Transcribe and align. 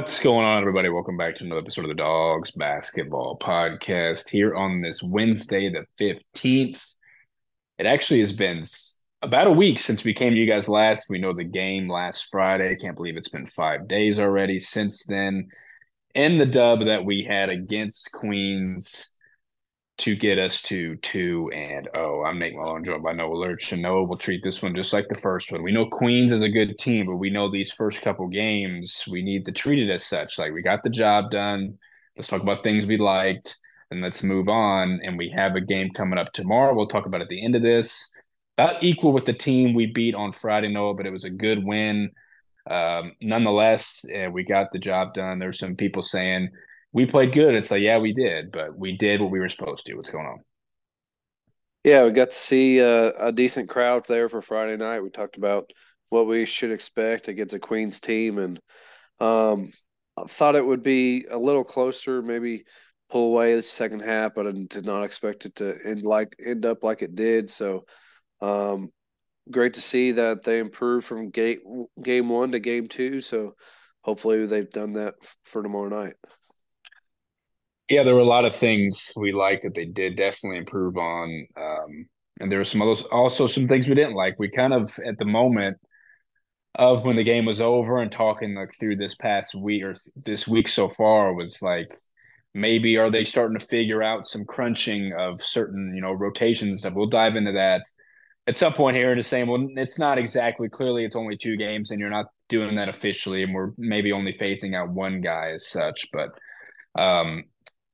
What's 0.00 0.18
going 0.18 0.46
on, 0.46 0.62
everybody? 0.62 0.88
Welcome 0.88 1.18
back 1.18 1.36
to 1.36 1.44
another 1.44 1.60
episode 1.60 1.84
of 1.84 1.90
the 1.90 1.94
Dawgs 1.94 2.52
Basketball 2.52 3.38
Podcast 3.38 4.30
here 4.30 4.54
on 4.54 4.80
this 4.80 5.02
Wednesday, 5.02 5.68
the 5.68 5.84
15th. 6.00 6.94
It 7.78 7.84
actually 7.84 8.20
has 8.20 8.32
been 8.32 8.64
about 9.20 9.46
a 9.46 9.52
week 9.52 9.78
since 9.78 10.02
we 10.02 10.14
came 10.14 10.32
to 10.32 10.38
you 10.38 10.46
guys 10.46 10.70
last. 10.70 11.10
We 11.10 11.18
know 11.18 11.34
the 11.34 11.44
game 11.44 11.86
last 11.86 12.28
Friday. 12.30 12.76
Can't 12.76 12.96
believe 12.96 13.18
it's 13.18 13.28
been 13.28 13.46
five 13.46 13.88
days 13.88 14.18
already 14.18 14.58
since 14.58 15.04
then. 15.04 15.48
And 16.14 16.40
the 16.40 16.46
dub 16.46 16.86
that 16.86 17.04
we 17.04 17.22
had 17.22 17.52
against 17.52 18.10
Queens 18.10 19.09
to 20.00 20.16
get 20.16 20.38
us 20.38 20.62
to 20.62 20.96
two 20.96 21.50
and 21.54 21.86
oh. 21.94 22.24
I'm 22.24 22.38
Nate 22.38 22.54
Malone, 22.54 22.84
joined 22.84 23.02
by 23.02 23.12
Noah 23.12 23.34
Lurch, 23.34 23.70
and 23.72 23.82
Noah 23.82 24.04
will 24.04 24.16
treat 24.16 24.42
this 24.42 24.62
one 24.62 24.74
just 24.74 24.94
like 24.94 25.08
the 25.08 25.14
first 25.14 25.52
one. 25.52 25.62
We 25.62 25.72
know 25.72 25.84
Queens 25.84 26.32
is 26.32 26.40
a 26.40 26.48
good 26.48 26.78
team, 26.78 27.04
but 27.04 27.16
we 27.16 27.28
know 27.28 27.50
these 27.50 27.74
first 27.74 28.00
couple 28.00 28.26
games 28.28 29.04
we 29.10 29.20
need 29.20 29.44
to 29.44 29.52
treat 29.52 29.78
it 29.78 29.92
as 29.92 30.06
such. 30.06 30.38
Like 30.38 30.54
we 30.54 30.62
got 30.62 30.82
the 30.82 30.88
job 30.88 31.30
done. 31.30 31.76
Let's 32.16 32.28
talk 32.28 32.40
about 32.40 32.62
things 32.62 32.86
we 32.86 32.96
liked, 32.96 33.54
and 33.90 34.00
let's 34.00 34.22
move 34.22 34.48
on. 34.48 35.00
And 35.04 35.18
we 35.18 35.28
have 35.30 35.54
a 35.54 35.60
game 35.60 35.90
coming 35.90 36.18
up 36.18 36.32
tomorrow. 36.32 36.74
We'll 36.74 36.86
talk 36.86 37.04
about 37.04 37.20
at 37.20 37.28
the 37.28 37.44
end 37.44 37.54
of 37.54 37.62
this. 37.62 38.10
About 38.56 38.82
equal 38.82 39.12
with 39.12 39.26
the 39.26 39.34
team 39.34 39.74
we 39.74 39.84
beat 39.84 40.14
on 40.14 40.32
Friday, 40.32 40.68
Noah, 40.68 40.94
but 40.94 41.04
it 41.04 41.12
was 41.12 41.24
a 41.24 41.30
good 41.30 41.62
win. 41.62 42.10
Um, 42.70 43.12
nonetheless, 43.20 44.02
uh, 44.16 44.30
we 44.30 44.44
got 44.44 44.72
the 44.72 44.78
job 44.78 45.12
done. 45.12 45.38
There's 45.38 45.58
some 45.58 45.76
people 45.76 46.02
saying 46.02 46.48
we 46.92 47.06
played 47.06 47.32
good. 47.32 47.54
It's 47.54 47.70
like, 47.70 47.82
yeah, 47.82 47.98
we 47.98 48.12
did, 48.12 48.50
but 48.50 48.76
we 48.76 48.96
did 48.96 49.20
what 49.20 49.30
we 49.30 49.38
were 49.38 49.48
supposed 49.48 49.86
to. 49.86 49.94
What's 49.94 50.10
going 50.10 50.26
on? 50.26 50.40
Yeah, 51.84 52.04
we 52.04 52.10
got 52.10 52.30
to 52.30 52.36
see 52.36 52.78
a, 52.78 53.10
a 53.28 53.32
decent 53.32 53.68
crowd 53.68 54.06
there 54.06 54.28
for 54.28 54.42
Friday 54.42 54.76
night. 54.76 55.00
We 55.00 55.10
talked 55.10 55.36
about 55.36 55.70
what 56.10 56.26
we 56.26 56.44
should 56.44 56.72
expect 56.72 57.28
against 57.28 57.54
a 57.54 57.58
Queens 57.58 58.00
team, 58.00 58.38
and 58.38 58.60
um, 59.18 59.70
thought 60.28 60.56
it 60.56 60.66
would 60.66 60.82
be 60.82 61.24
a 61.30 61.38
little 61.38 61.64
closer, 61.64 62.20
maybe 62.20 62.64
pull 63.08 63.32
away 63.32 63.54
the 63.54 63.62
second 63.62 64.00
half, 64.00 64.34
but 64.34 64.46
I 64.46 64.52
did 64.52 64.86
not 64.86 65.04
expect 65.04 65.46
it 65.46 65.56
to 65.56 65.76
end 65.84 66.02
like 66.02 66.36
end 66.44 66.66
up 66.66 66.84
like 66.84 67.02
it 67.02 67.14
did. 67.14 67.50
So, 67.50 67.84
um, 68.40 68.90
great 69.50 69.74
to 69.74 69.80
see 69.80 70.12
that 70.12 70.42
they 70.42 70.58
improved 70.58 71.06
from 71.06 71.30
game 71.30 71.86
game 72.02 72.28
one 72.28 72.52
to 72.52 72.60
game 72.60 72.86
two. 72.88 73.20
So, 73.20 73.54
hopefully, 74.02 74.44
they've 74.46 74.70
done 74.70 74.94
that 74.94 75.14
for 75.44 75.62
tomorrow 75.62 75.88
night. 75.88 76.14
Yeah, 77.90 78.04
there 78.04 78.14
were 78.14 78.20
a 78.20 78.24
lot 78.24 78.46
of 78.46 78.56
things 78.56 79.12
we 79.16 79.32
liked 79.32 79.64
that 79.64 79.74
they 79.74 79.84
did 79.84 80.16
definitely 80.16 80.58
improve 80.58 80.96
on. 80.96 81.46
Um, 81.56 82.06
and 82.40 82.50
there 82.50 82.60
were 82.60 82.64
some 82.64 82.82
others, 82.82 83.02
also 83.04 83.46
some 83.48 83.68
things 83.68 83.88
we 83.88 83.96
didn't 83.96 84.14
like. 84.14 84.36
We 84.38 84.48
kind 84.48 84.72
of, 84.72 84.96
at 85.06 85.18
the 85.18 85.26
moment 85.26 85.78
of 86.76 87.04
when 87.04 87.16
the 87.16 87.24
game 87.24 87.46
was 87.46 87.60
over 87.60 87.98
and 88.00 88.12
talking 88.12 88.54
like 88.54 88.70
through 88.78 88.96
this 88.96 89.16
past 89.16 89.54
week 89.54 89.84
or 89.84 89.94
this 90.24 90.48
week 90.48 90.68
so 90.68 90.88
far, 90.88 91.34
was 91.34 91.62
like, 91.62 91.94
maybe 92.54 92.98
are 92.98 93.10
they 93.10 93.24
starting 93.24 93.58
to 93.58 93.66
figure 93.66 94.02
out 94.02 94.26
some 94.28 94.44
crunching 94.46 95.12
of 95.14 95.42
certain, 95.42 95.92
you 95.94 96.02
know, 96.02 96.12
rotations 96.12 96.82
that 96.82 96.94
We'll 96.94 97.08
dive 97.08 97.36
into 97.36 97.52
that 97.52 97.82
at 98.48 98.56
some 98.56 98.74
point 98.74 98.96
here 98.96 99.14
to 99.14 99.22
saying, 99.24 99.48
well, 99.48 99.68
it's 99.76 99.98
not 99.98 100.18
exactly 100.18 100.68
clearly 100.68 101.04
it's 101.04 101.16
only 101.16 101.36
two 101.36 101.56
games 101.56 101.90
and 101.90 102.00
you're 102.00 102.10
not 102.10 102.26
doing 102.48 102.76
that 102.76 102.88
officially, 102.90 103.44
and 103.44 103.54
we're 103.54 103.72
maybe 103.78 104.12
only 104.12 104.32
phasing 104.32 104.74
out 104.76 104.90
one 104.90 105.20
guy 105.22 105.52
as 105.54 105.68
such. 105.68 106.08
But 106.12 106.30
um, 107.00 107.44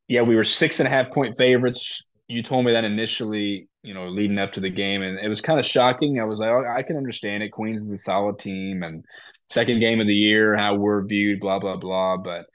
yeah, 0.09 0.22
we 0.22 0.37
were 0.37 0.44
six 0.44 0.81
and 0.81 0.87
a 0.87 0.91
half 0.91 1.11
point 1.11 1.37
favorites. 1.37 2.09
You 2.28 2.43
told 2.43 2.65
me 2.65 2.72
that 2.72 2.84
initially, 2.84 3.69
you 3.83 3.94
know, 3.94 4.09
leading 4.09 4.39
up 4.39 4.53
to 4.53 4.61
the 4.61 4.71
game, 4.71 5.03
and 5.03 5.19
it 5.19 5.28
was 5.28 5.41
kind 5.41 5.59
of 5.59 5.65
shocking. 5.65 6.21
I 6.21 6.25
was 6.25 6.41
like, 6.41 6.50
oh, 6.50 6.65
I 6.69 6.83
can 6.83 6.97
understand 6.97 7.43
it. 7.43 7.50
Queens 7.50 7.83
is 7.83 7.91
a 7.91 7.99
solid 7.99 8.39
team, 8.39 8.83
and 8.83 9.05
second 9.49 9.81
game 9.81 10.00
of 10.00 10.06
the 10.06 10.15
year, 10.15 10.56
how 10.56 10.75
we're 10.75 11.05
viewed, 11.05 11.41
blah 11.41 11.59
blah 11.59 11.77
blah. 11.77 12.16
But 12.16 12.47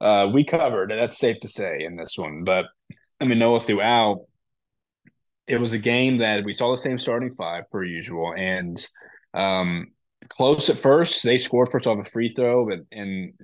uh, 0.00 0.28
we 0.32 0.44
covered. 0.44 0.90
And 0.90 1.00
that's 1.00 1.18
safe 1.18 1.40
to 1.40 1.48
say 1.48 1.80
in 1.80 1.96
this 1.96 2.16
one. 2.16 2.44
But 2.44 2.66
I 3.20 3.24
mean, 3.24 3.38
Noah 3.38 3.60
throughout, 3.60 4.20
it 5.46 5.58
was 5.58 5.72
a 5.72 5.78
game 5.78 6.18
that 6.18 6.44
we 6.44 6.52
saw 6.52 6.70
the 6.70 6.78
same 6.78 6.98
starting 6.98 7.32
five 7.32 7.64
per 7.70 7.84
usual, 7.84 8.32
and 8.36 8.84
um, 9.34 9.88
close 10.30 10.70
at 10.70 10.78
first. 10.78 11.22
They 11.22 11.36
scored 11.36 11.68
first 11.68 11.86
off 11.86 11.98
a 11.98 12.10
free 12.10 12.30
throw, 12.30 12.66
but 12.66 12.80
and 12.90 13.34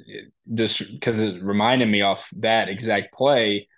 just 0.54 0.90
because 0.90 1.20
it 1.20 1.42
reminded 1.42 1.88
me 1.88 2.00
off 2.00 2.28
that 2.38 2.68
exact 2.68 3.12
play, 3.14 3.68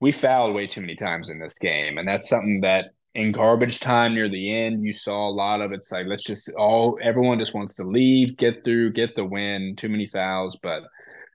we 0.00 0.10
fouled 0.10 0.54
way 0.54 0.66
too 0.66 0.80
many 0.80 0.96
times 0.96 1.30
in 1.30 1.38
this 1.38 1.54
game, 1.58 1.98
and 1.98 2.08
that's 2.08 2.28
something 2.28 2.62
that 2.62 2.86
in 3.14 3.32
garbage 3.32 3.80
time 3.80 4.14
near 4.14 4.28
the 4.28 4.54
end, 4.54 4.84
you 4.84 4.92
saw 4.92 5.28
a 5.28 5.30
lot 5.30 5.62
of 5.62 5.72
it's 5.72 5.90
like 5.90 6.06
let's 6.06 6.24
just 6.24 6.52
all 6.58 6.98
everyone 7.02 7.38
just 7.38 7.54
wants 7.54 7.74
to 7.76 7.84
leave, 7.84 8.36
get 8.36 8.64
through, 8.64 8.92
get 8.92 9.14
the 9.14 9.24
win. 9.24 9.74
Too 9.76 9.88
many 9.88 10.06
fouls, 10.06 10.58
but 10.62 10.82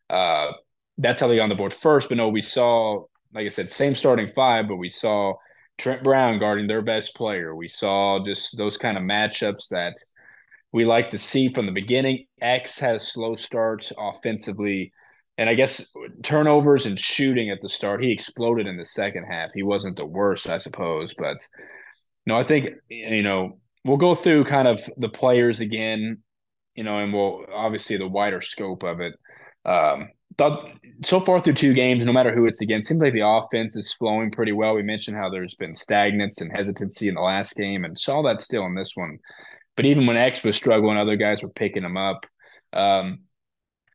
uh, 0.09 0.51
that's 0.97 1.21
how 1.21 1.27
they 1.27 1.37
got 1.37 1.43
on 1.43 1.49
the 1.49 1.55
board 1.55 1.73
first. 1.73 2.09
But 2.09 2.17
no, 2.17 2.29
we 2.29 2.41
saw, 2.41 3.05
like 3.33 3.45
I 3.45 3.49
said, 3.49 3.71
same 3.71 3.95
starting 3.95 4.31
five, 4.33 4.67
but 4.67 4.75
we 4.75 4.89
saw 4.89 5.33
Trent 5.79 6.03
Brown 6.03 6.37
guarding 6.37 6.67
their 6.67 6.83
best 6.83 7.15
player. 7.15 7.55
We 7.55 7.67
saw 7.67 8.23
just 8.23 8.57
those 8.57 8.77
kind 8.77 8.97
of 8.97 9.03
matchups 9.03 9.69
that 9.69 9.95
we 10.73 10.85
like 10.85 11.11
to 11.11 11.17
see 11.17 11.51
from 11.53 11.65
the 11.65 11.71
beginning. 11.71 12.25
X 12.41 12.79
has 12.79 13.11
slow 13.11 13.35
starts 13.35 13.91
offensively. 13.97 14.93
And 15.37 15.49
I 15.49 15.55
guess 15.55 15.85
turnovers 16.23 16.85
and 16.85 16.99
shooting 16.99 17.49
at 17.49 17.59
the 17.61 17.69
start, 17.69 18.03
he 18.03 18.11
exploded 18.11 18.67
in 18.67 18.77
the 18.77 18.85
second 18.85 19.25
half. 19.25 19.51
He 19.53 19.63
wasn't 19.63 19.97
the 19.97 20.05
worst, 20.05 20.47
I 20.47 20.59
suppose. 20.59 21.13
But 21.13 21.37
no, 22.25 22.37
I 22.37 22.43
think, 22.43 22.69
you 22.89 23.23
know, 23.23 23.59
we'll 23.83 23.97
go 23.97 24.13
through 24.13 24.45
kind 24.45 24.67
of 24.67 24.81
the 24.97 25.09
players 25.09 25.59
again, 25.59 26.19
you 26.75 26.83
know, 26.83 26.99
and 26.99 27.13
we'll 27.13 27.45
obviously 27.53 27.97
the 27.97 28.07
wider 28.07 28.41
scope 28.41 28.83
of 28.83 28.99
it. 28.99 29.13
Um, 29.65 30.09
so 31.03 31.19
far 31.19 31.41
through 31.41 31.53
two 31.53 31.73
games, 31.73 32.05
no 32.05 32.13
matter 32.13 32.33
who 32.33 32.45
it's 32.45 32.61
against, 32.61 32.89
seems 32.89 33.01
like 33.01 33.13
the 33.13 33.27
offense 33.27 33.75
is 33.75 33.93
flowing 33.93 34.31
pretty 34.31 34.51
well. 34.51 34.75
We 34.75 34.83
mentioned 34.83 35.17
how 35.17 35.29
there's 35.29 35.55
been 35.55 35.73
stagnance 35.73 36.39
and 36.39 36.51
hesitancy 36.51 37.07
in 37.07 37.15
the 37.15 37.21
last 37.21 37.55
game, 37.55 37.83
and 37.83 37.97
saw 37.97 38.21
that 38.23 38.41
still 38.41 38.65
in 38.65 38.75
this 38.75 38.93
one. 38.95 39.19
But 39.75 39.85
even 39.85 40.05
when 40.05 40.17
X 40.17 40.43
was 40.43 40.55
struggling, 40.55 40.97
other 40.97 41.15
guys 41.15 41.41
were 41.41 41.51
picking 41.51 41.83
him 41.83 41.97
up. 41.97 42.25
Um, 42.73 43.21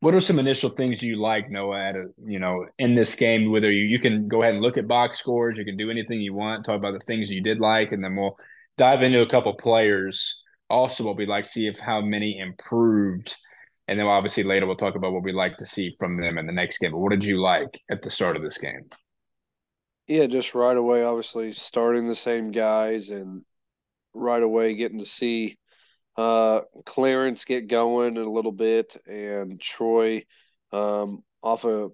what 0.01 0.15
are 0.15 0.21
some 0.21 0.39
initial 0.39 0.71
things 0.71 1.03
you 1.03 1.17
like, 1.17 1.51
Noah, 1.51 1.81
at 1.81 1.97
a, 1.97 2.07
you 2.25 2.39
know, 2.39 2.67
in 2.79 2.95
this 2.95 3.15
game? 3.15 3.51
Whether 3.51 3.71
you, 3.71 3.85
you 3.85 3.99
can 3.99 4.29
go 4.29 4.43
ahead 4.43 4.55
and 4.55 4.63
look 4.63 4.77
at 4.77 4.89
box 4.89 5.19
scores, 5.19 5.59
you 5.59 5.65
can 5.65 5.77
do 5.77 5.91
anything 5.91 6.21
you 6.21 6.35
want, 6.35 6.65
talk 6.65 6.77
about 6.77 6.95
the 6.95 7.01
things 7.01 7.31
you 7.31 7.43
did 7.43 7.61
like, 7.61 7.93
and 7.93 8.05
then 8.05 8.15
we'll 8.15 8.37
dive 8.77 9.03
into 9.03 9.23
a 9.23 9.29
couple 9.29 9.55
players. 9.55 10.43
Also, 10.69 11.05
what 11.05 11.17
we 11.17 11.27
like, 11.27 11.47
see 11.47 11.67
if 11.67 11.79
how 11.79 12.01
many 12.01 12.39
improved, 12.39 13.35
and 13.89 13.99
then 13.99 14.07
obviously 14.07 14.43
later 14.43 14.67
we'll 14.67 14.77
talk 14.77 14.97
about 14.97 15.13
what 15.13 15.23
we 15.23 15.33
like 15.33 15.57
to 15.59 15.65
see 15.65 15.93
from 15.99 16.21
them 16.21 16.39
in 16.39 16.47
the 16.47 16.53
next 16.53 16.79
game. 16.79 16.91
But 16.91 16.99
what 16.99 17.13
did 17.13 17.25
you 17.25 17.41
like 17.41 17.81
at 17.91 18.03
the 18.03 18.11
start 18.11 18.37
of 18.37 18.43
this 18.43 18.59
game? 18.59 18.91
Yeah, 20.07 20.27
just 20.27 20.55
right 20.55 20.77
away, 20.77 21.03
obviously 21.05 21.53
starting 21.53 22.07
the 22.07 22.17
same 22.17 22.51
guys 22.51 23.09
and 23.09 23.45
right 24.15 24.43
away 24.43 24.75
getting 24.75 24.99
to 24.99 25.07
see 25.07 25.57
uh, 26.16 26.60
Clarence 26.84 27.44
get 27.44 27.69
going 27.69 28.16
in 28.16 28.22
a 28.22 28.31
little 28.31 28.53
bit, 28.53 28.97
and 29.06 29.60
Troy 29.60 30.25
um, 30.72 31.22
off 31.43 31.65
a 31.65 31.88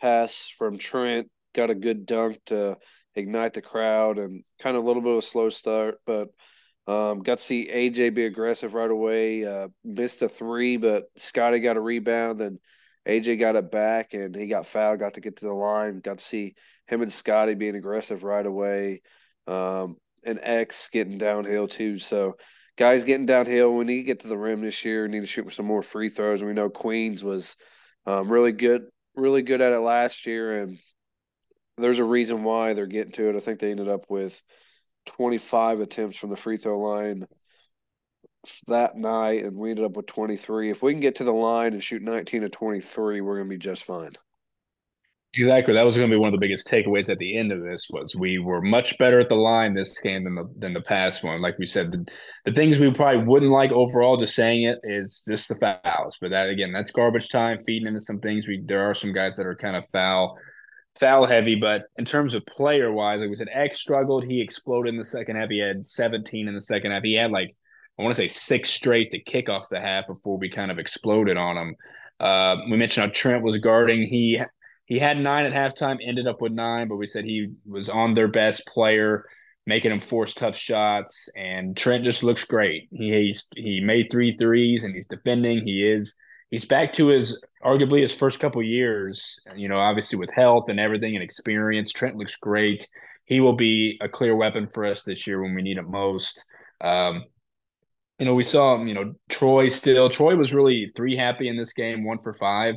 pass 0.00 0.48
from 0.48 0.78
Trent 0.78 1.30
got 1.54 1.70
a 1.70 1.74
good 1.74 2.06
dunk 2.06 2.38
to 2.46 2.76
ignite 3.14 3.54
the 3.54 3.62
crowd 3.62 4.18
and 4.18 4.44
kind 4.58 4.76
of 4.76 4.84
a 4.84 4.86
little 4.86 5.02
bit 5.02 5.12
of 5.12 5.18
a 5.18 5.22
slow 5.22 5.48
start, 5.48 5.98
but 6.06 6.28
um, 6.86 7.20
got 7.20 7.38
to 7.38 7.44
see 7.44 7.68
AJ 7.68 8.14
be 8.14 8.26
aggressive 8.26 8.74
right 8.74 8.90
away. 8.90 9.44
Uh, 9.44 9.68
missed 9.84 10.22
a 10.22 10.28
three, 10.28 10.76
but 10.76 11.04
Scotty 11.16 11.58
got 11.58 11.76
a 11.76 11.80
rebound 11.80 12.40
and 12.40 12.60
AJ 13.08 13.40
got 13.40 13.56
it 13.56 13.70
back 13.72 14.14
and 14.14 14.36
he 14.36 14.46
got 14.46 14.66
fouled. 14.66 15.00
Got 15.00 15.14
to 15.14 15.20
get 15.20 15.36
to 15.36 15.46
the 15.46 15.52
line. 15.52 15.98
Got 16.00 16.18
to 16.18 16.24
see 16.24 16.54
him 16.86 17.02
and 17.02 17.12
Scotty 17.12 17.54
being 17.54 17.74
aggressive 17.74 18.22
right 18.22 18.46
away. 18.46 19.02
Um, 19.48 19.96
and 20.24 20.38
X 20.42 20.88
getting 20.88 21.18
downhill 21.18 21.66
too. 21.66 21.98
So 21.98 22.36
guys 22.76 23.04
getting 23.04 23.26
downhill. 23.26 23.74
We 23.74 23.84
need 23.84 23.98
to 23.98 24.02
get 24.04 24.20
to 24.20 24.28
the 24.28 24.38
rim 24.38 24.60
this 24.60 24.84
year. 24.84 25.02
We 25.02 25.08
need 25.08 25.20
to 25.20 25.26
shoot 25.26 25.50
some 25.52 25.66
more 25.66 25.82
free 25.82 26.08
throws. 26.08 26.42
We 26.42 26.52
know 26.52 26.70
Queens 26.70 27.24
was 27.24 27.56
um, 28.06 28.28
really 28.30 28.52
good, 28.52 28.86
really 29.16 29.42
good 29.42 29.60
at 29.60 29.72
it 29.72 29.80
last 29.80 30.26
year, 30.26 30.62
and 30.62 30.78
there's 31.78 31.98
a 31.98 32.04
reason 32.04 32.44
why 32.44 32.72
they're 32.72 32.86
getting 32.86 33.12
to 33.12 33.30
it. 33.30 33.36
I 33.36 33.40
think 33.40 33.58
they 33.58 33.70
ended 33.70 33.88
up 33.88 34.06
with 34.08 34.42
25 35.06 35.80
attempts 35.80 36.16
from 36.16 36.30
the 36.30 36.36
free 36.36 36.56
throw 36.56 36.78
line 36.78 37.26
that 38.68 38.96
night, 38.96 39.44
and 39.44 39.58
we 39.58 39.70
ended 39.70 39.84
up 39.84 39.96
with 39.96 40.06
23. 40.06 40.70
If 40.70 40.82
we 40.82 40.92
can 40.92 41.00
get 41.00 41.16
to 41.16 41.24
the 41.24 41.32
line 41.32 41.72
and 41.72 41.82
shoot 41.82 42.02
19 42.02 42.42
to 42.42 42.48
23, 42.48 43.20
we're 43.20 43.36
going 43.36 43.48
to 43.48 43.54
be 43.54 43.58
just 43.58 43.84
fine. 43.84 44.12
Exactly. 45.34 45.74
That 45.74 45.84
was 45.84 45.96
going 45.96 46.08
to 46.08 46.14
be 46.14 46.18
one 46.18 46.28
of 46.28 46.32
the 46.32 46.38
biggest 46.44 46.66
takeaways 46.66 47.10
at 47.10 47.18
the 47.18 47.36
end 47.36 47.52
of 47.52 47.62
this 47.62 47.88
was 47.90 48.16
we 48.16 48.38
were 48.38 48.62
much 48.62 48.96
better 48.96 49.20
at 49.20 49.28
the 49.28 49.34
line 49.34 49.74
this 49.74 49.98
game 49.98 50.24
than 50.24 50.34
the 50.34 50.48
than 50.56 50.72
the 50.72 50.80
past 50.80 51.22
one. 51.22 51.42
Like 51.42 51.58
we 51.58 51.66
said, 51.66 51.92
the, 51.92 52.06
the 52.46 52.52
things 52.52 52.78
we 52.78 52.90
probably 52.90 53.22
wouldn't 53.22 53.50
like 53.52 53.70
overall, 53.70 54.16
just 54.16 54.34
saying 54.34 54.62
it, 54.62 54.78
is 54.82 55.22
just 55.28 55.48
the 55.50 55.54
fouls. 55.54 56.16
But 56.18 56.30
that 56.30 56.48
again, 56.48 56.72
that's 56.72 56.90
garbage 56.90 57.28
time, 57.28 57.58
feeding 57.66 57.86
into 57.86 58.00
some 58.00 58.18
things. 58.20 58.48
We 58.48 58.62
there 58.64 58.88
are 58.88 58.94
some 58.94 59.12
guys 59.12 59.36
that 59.36 59.46
are 59.46 59.54
kind 59.54 59.76
of 59.76 59.86
foul 59.88 60.38
foul 60.98 61.26
heavy, 61.26 61.54
but 61.54 61.82
in 61.98 62.06
terms 62.06 62.32
of 62.32 62.46
player 62.46 62.90
wise, 62.90 63.20
like 63.20 63.28
we 63.28 63.36
said, 63.36 63.48
X 63.52 63.78
struggled. 63.78 64.24
He 64.24 64.40
exploded 64.40 64.94
in 64.94 64.98
the 64.98 65.04
second 65.04 65.36
half. 65.36 65.50
He 65.50 65.58
had 65.58 65.86
17 65.86 66.48
in 66.48 66.54
the 66.54 66.62
second 66.62 66.92
half. 66.92 67.02
He 67.02 67.14
had 67.14 67.30
like 67.30 67.54
I 67.98 68.02
want 68.02 68.14
to 68.14 68.20
say 68.22 68.28
six 68.28 68.70
straight 68.70 69.10
to 69.10 69.18
kick 69.18 69.50
off 69.50 69.68
the 69.68 69.80
half 69.80 70.06
before 70.06 70.38
we 70.38 70.48
kind 70.48 70.70
of 70.70 70.78
exploded 70.78 71.36
on 71.36 71.58
him. 71.58 71.76
Uh, 72.18 72.56
we 72.70 72.76
mentioned 72.78 73.04
how 73.06 73.12
Trent 73.12 73.42
was 73.44 73.58
guarding. 73.58 74.02
He 74.02 74.40
he 74.86 75.00
had 75.00 75.18
nine 75.18 75.44
at 75.44 75.52
halftime, 75.52 75.98
ended 76.02 76.28
up 76.28 76.40
with 76.40 76.52
nine, 76.52 76.88
but 76.88 76.96
we 76.96 77.06
said 77.06 77.24
he 77.24 77.52
was 77.66 77.88
on 77.88 78.14
their 78.14 78.28
best 78.28 78.66
player, 78.66 79.26
making 79.66 79.90
him 79.90 80.00
force 80.00 80.32
tough 80.32 80.56
shots. 80.56 81.28
And 81.36 81.76
Trent 81.76 82.04
just 82.04 82.22
looks 82.22 82.44
great. 82.44 82.88
He 82.92 83.36
he 83.56 83.80
made 83.80 84.08
three 84.10 84.36
threes 84.36 84.84
and 84.84 84.94
he's 84.94 85.08
defending. 85.08 85.66
He 85.66 85.86
is 85.86 86.16
he's 86.50 86.64
back 86.64 86.92
to 86.94 87.08
his 87.08 87.42
arguably 87.64 88.00
his 88.00 88.16
first 88.16 88.38
couple 88.38 88.62
years. 88.62 89.40
You 89.56 89.68
know, 89.68 89.78
obviously 89.78 90.18
with 90.20 90.32
health 90.32 90.68
and 90.68 90.78
everything 90.78 91.16
and 91.16 91.22
experience, 91.22 91.92
Trent 91.92 92.16
looks 92.16 92.36
great. 92.36 92.86
He 93.24 93.40
will 93.40 93.54
be 93.54 93.98
a 94.00 94.08
clear 94.08 94.36
weapon 94.36 94.68
for 94.68 94.84
us 94.84 95.02
this 95.02 95.26
year 95.26 95.42
when 95.42 95.54
we 95.54 95.62
need 95.62 95.78
it 95.78 95.88
most. 95.88 96.44
Um, 96.80 97.24
you 98.20 98.24
know, 98.24 98.34
we 98.34 98.44
saw, 98.44 98.82
you 98.82 98.94
know, 98.94 99.14
Troy 99.28 99.68
still. 99.68 100.08
Troy 100.08 100.36
was 100.36 100.54
really 100.54 100.88
three 100.96 101.16
happy 101.16 101.48
in 101.48 101.56
this 101.56 101.72
game, 101.72 102.04
one 102.04 102.18
for 102.18 102.32
five. 102.32 102.76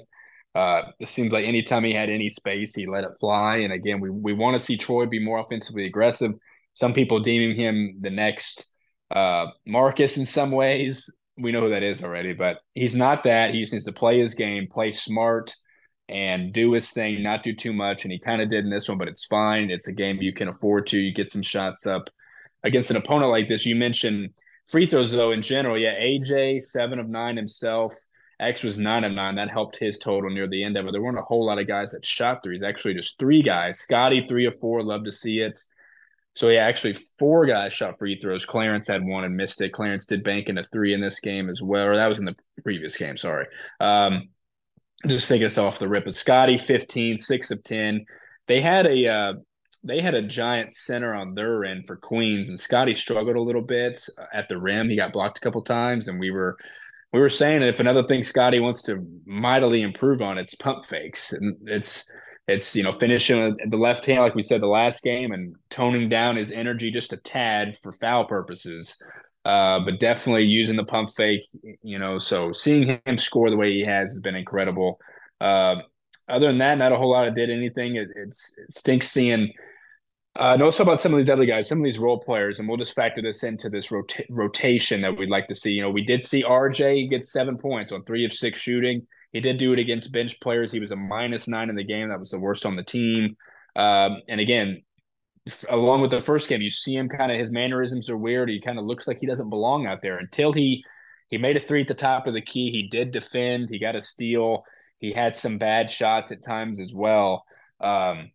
Uh, 0.56 0.84
it 1.00 1.08
seems 1.08 1.32
like 1.32 1.46
anytime 1.46 1.84
he 1.84 1.94
had 1.94 2.10
any 2.10 2.30
space, 2.30 2.74
he 2.76 2.86
let 2.86 3.04
it 3.04 3.18
fly. 3.20 3.58
And 3.58 3.72
again, 3.72 4.00
we, 4.00 4.10
we 4.10 4.34
want 4.34 4.60
to 4.60 4.66
see 4.66 4.78
Troy 4.78 5.06
be 5.06 5.24
more 5.24 5.40
offensively 5.40 5.86
aggressive. 5.86 6.34
Some 6.74 6.94
people 6.94 7.20
deeming 7.20 7.56
him 7.56 7.98
the 8.02 8.10
next 8.10 8.66
uh, 9.12 9.48
Marcus 9.66 10.18
in 10.18 10.26
some 10.26 10.52
ways. 10.52 11.10
We 11.38 11.52
know 11.52 11.62
who 11.62 11.70
that 11.70 11.84
is 11.84 12.04
already, 12.04 12.34
but 12.34 12.58
he's 12.74 12.96
not 12.96 13.24
that. 13.24 13.54
He 13.54 13.62
just 13.62 13.74
needs 13.74 13.86
to 13.86 13.94
play 13.94 14.20
his 14.20 14.34
game, 14.34 14.68
play 14.70 14.92
smart, 14.92 15.54
and 16.10 16.52
do 16.52 16.74
his 16.74 16.90
thing, 16.90 17.22
not 17.22 17.44
do 17.44 17.56
too 17.56 17.72
much. 17.72 18.04
And 18.04 18.12
he 18.12 18.20
kind 18.20 18.42
of 18.42 18.50
did 18.50 18.66
in 18.66 18.72
this 18.72 18.90
one, 18.90 18.98
but 18.98 19.08
it's 19.08 19.26
fine. 19.26 19.70
It's 19.70 19.88
a 19.88 19.94
game 19.94 20.18
you 20.22 20.34
can 20.34 20.48
afford 20.48 20.88
to. 20.88 20.98
You 20.98 21.14
get 21.14 21.32
some 21.32 21.44
shots 21.44 21.86
up 21.86 22.10
against 22.64 22.90
an 22.90 22.98
opponent 22.98 23.32
like 23.32 23.48
this. 23.48 23.66
You 23.66 23.76
mentioned 23.76 24.32
free 24.68 24.88
throws, 24.88 25.12
though, 25.12 25.32
in 25.32 25.42
general. 25.42 25.78
Yeah, 25.78 25.94
AJ, 25.94 26.64
seven 26.64 27.00
of 27.00 27.08
nine 27.08 27.38
himself. 27.38 27.94
X 28.40 28.64
was 28.64 28.78
nine 28.78 29.04
of 29.04 29.12
nine. 29.12 29.36
That 29.36 29.50
helped 29.50 29.78
his 29.78 29.98
total 29.98 30.30
near 30.30 30.48
the 30.48 30.64
end 30.64 30.78
of 30.78 30.88
it. 30.88 30.92
There 30.92 31.02
weren't 31.02 31.20
a 31.20 31.24
whole 31.24 31.46
lot 31.46 31.60
of 31.60 31.68
guys 31.68 31.92
that 31.92 32.06
shot 32.06 32.42
threes. 32.42 32.64
Actually, 32.64 32.94
just 32.94 33.20
three 33.20 33.42
guys. 33.42 33.80
Scotty, 33.80 34.26
three 34.28 34.46
of 34.46 34.58
four. 34.60 34.82
Love 34.82 35.04
to 35.06 35.12
see 35.12 35.40
it. 35.40 35.60
So 36.36 36.48
yeah, 36.50 36.66
actually 36.66 36.98
four 37.18 37.46
guys 37.46 37.74
shot 37.74 38.00
free 38.00 38.18
throws. 38.20 38.46
Clarence 38.46 38.88
had 38.88 39.04
one 39.04 39.26
and 39.26 39.36
missed 39.36 39.60
it. 39.62 39.74
Clarence 39.74 40.06
did 40.06 40.24
bank 40.24 40.48
in 40.48 40.58
a 40.58 40.64
three 40.64 40.94
in 40.94 41.02
this 41.02 41.20
game 41.20 41.50
as 41.50 41.62
well. 41.62 41.88
Or 41.88 41.96
that 41.96 42.08
was 42.08 42.20
in 42.20 42.26
the 42.26 42.36
previous 42.64 42.96
game. 42.98 43.18
Sorry. 43.18 43.46
Um, 43.82 44.30
just 45.06 45.28
take 45.28 45.42
us 45.42 45.58
off 45.58 45.80
the 45.80 45.90
rip. 45.90 46.06
But 46.06 46.16
Scotty, 46.16 46.58
15, 46.58 47.18
six 47.18 47.52
of 47.52 47.64
10. 47.64 48.06
They 48.48 48.62
had 48.62 48.86
a, 48.86 49.08
uh, 49.08 49.34
they 49.84 50.02
had 50.02 50.14
a 50.14 50.22
giant 50.22 50.72
center 50.72 51.14
on 51.14 51.36
their 51.36 51.64
end 51.64 51.88
for 51.88 51.96
Queens, 51.96 52.50
and 52.50 52.60
Scotty 52.60 52.94
struggled 52.94 53.38
a 53.38 53.42
little 53.42 53.62
bit 53.62 54.08
at 54.34 54.50
the 54.50 54.58
rim. 54.58 54.90
He 54.90 54.98
got 54.98 55.14
blocked 55.14 55.38
a 55.38 55.42
couple 55.42 55.62
times, 55.62 56.08
and 56.08 56.20
we 56.20 56.32
were 56.32 56.58
we 57.12 57.20
were 57.20 57.30
saying 57.30 57.62
if 57.64 57.80
another 57.80 58.04
thing 58.04 58.24
Scotty 58.24 58.60
wants 58.60 58.82
to 58.84 59.06
mightily 59.26 59.82
improve 59.82 60.22
on, 60.22 60.38
it's 60.38 60.56
pump 60.56 60.86
fakes, 60.86 61.32
and 61.32 61.56
it's 61.66 62.10
it's 62.48 62.76
you 62.76 62.84
know 62.84 62.92
finishing 62.92 63.58
the 63.70 63.78
left 63.78 64.06
hand 64.06 64.22
like 64.22 64.36
we 64.36 64.42
said 64.42 64.62
the 64.62 64.68
last 64.68 65.04
game, 65.04 65.32
and 65.32 65.56
toning 65.70 66.10
down 66.10 66.36
his 66.36 66.52
energy 66.52 66.92
just 66.92 67.14
a 67.14 67.18
tad 67.18 67.78
for 67.78 67.92
foul 67.94 68.26
purposes. 68.26 69.02
Uh, 69.46 69.80
but 69.80 70.00
definitely 70.00 70.44
using 70.44 70.76
the 70.76 70.84
pump 70.84 71.10
fake, 71.16 71.42
you 71.82 71.98
know. 71.98 72.20
So 72.20 72.52
seeing 72.52 73.00
him 73.06 73.18
score 73.18 73.50
the 73.50 73.58
way 73.58 73.72
he 73.72 73.86
has 73.86 74.12
has 74.12 74.20
been 74.20 74.36
incredible. 74.36 75.00
Uh, 75.42 75.78
other 76.28 76.48
than 76.48 76.60
that, 76.60 76.78
not 76.78 76.92
a 76.92 76.98
whole 76.98 77.10
lot 77.10 77.28
of 77.28 77.34
did 77.34 77.50
anything. 77.50 77.96
It, 77.96 78.10
it's 78.16 78.56
it 78.60 78.72
stinks 78.72 79.10
seeing 79.10 79.52
uh, 80.36 80.54
and 80.54 80.62
also 80.62 80.84
about 80.84 81.02
some 81.02 81.14
of 81.14 81.20
these 81.20 81.32
other 81.32 81.46
guys, 81.46 81.68
some 81.68 81.80
of 81.80 81.84
these 81.84 82.00
role 82.00 82.20
players, 82.20 82.60
and 82.60 82.68
we'll 82.68 82.78
just 82.78 82.96
factor 82.96 83.22
this 83.22 83.44
into 83.44 83.70
this 83.70 83.92
rota- 83.92 84.26
rotation 84.30 85.02
that 85.02 85.18
we'd 85.18 85.30
like 85.30 85.48
to 85.48 85.56
see. 85.56 85.72
You 85.72 85.82
know, 85.82 85.90
we 85.90 86.04
did 86.04 86.24
see 86.24 86.44
RJ 86.44 87.10
get 87.10 87.26
seven 87.26 87.58
points 87.58 87.92
on 87.92 88.04
three 88.04 88.26
of 88.26 88.34
six 88.34 88.60
shooting. 88.60 89.08
He 89.32 89.42
did 89.42 89.58
do 89.58 89.74
it 89.74 89.80
against 89.80 90.12
bench 90.12 90.40
players. 90.40 90.72
He 90.72 90.80
was 90.80 90.92
a 90.92 90.96
minus 90.96 91.48
nine 91.48 91.70
in 91.70 91.76
the 91.76 91.84
game. 91.84 92.10
That 92.10 92.20
was 92.20 92.32
the 92.32 92.40
worst 92.40 92.66
on 92.66 92.76
the 92.76 92.84
team. 92.84 93.36
Um, 93.76 94.22
and 94.28 94.40
again, 94.40 94.82
along 95.70 96.02
with 96.02 96.12
the 96.12 96.22
first 96.22 96.48
game, 96.48 96.62
you 96.62 96.70
see 96.70 96.96
him 96.96 97.10
kind 97.10 97.32
of 97.32 97.40
his 97.40 97.52
mannerisms 97.52 98.10
are 98.10 98.18
weird. 98.18 98.50
He 98.50 98.62
kind 98.62 98.80
of 98.80 98.86
looks 98.86 99.08
like 99.08 99.20
he 99.20 99.28
doesn't 99.28 99.50
belong 99.50 99.88
out 99.88 100.02
there 100.02 100.18
until 100.18 100.54
he 100.54 100.84
he 101.30 101.38
made 101.38 101.58
a 101.58 101.60
three 101.60 101.82
at 101.82 101.88
the 101.88 101.94
top 101.94 102.28
of 102.28 102.34
the 102.34 102.42
key. 102.42 102.72
He 102.72 102.88
did 102.88 103.12
defend. 103.12 103.70
He 103.70 103.80
got 103.80 103.96
a 103.96 104.02
steal. 104.02 104.64
He 105.00 105.12
had 105.12 105.36
some 105.36 105.58
bad 105.58 105.90
shots 105.90 106.32
at 106.32 106.44
times 106.44 106.80
as 106.80 106.94
well. 106.94 107.46
Um, 107.80 108.32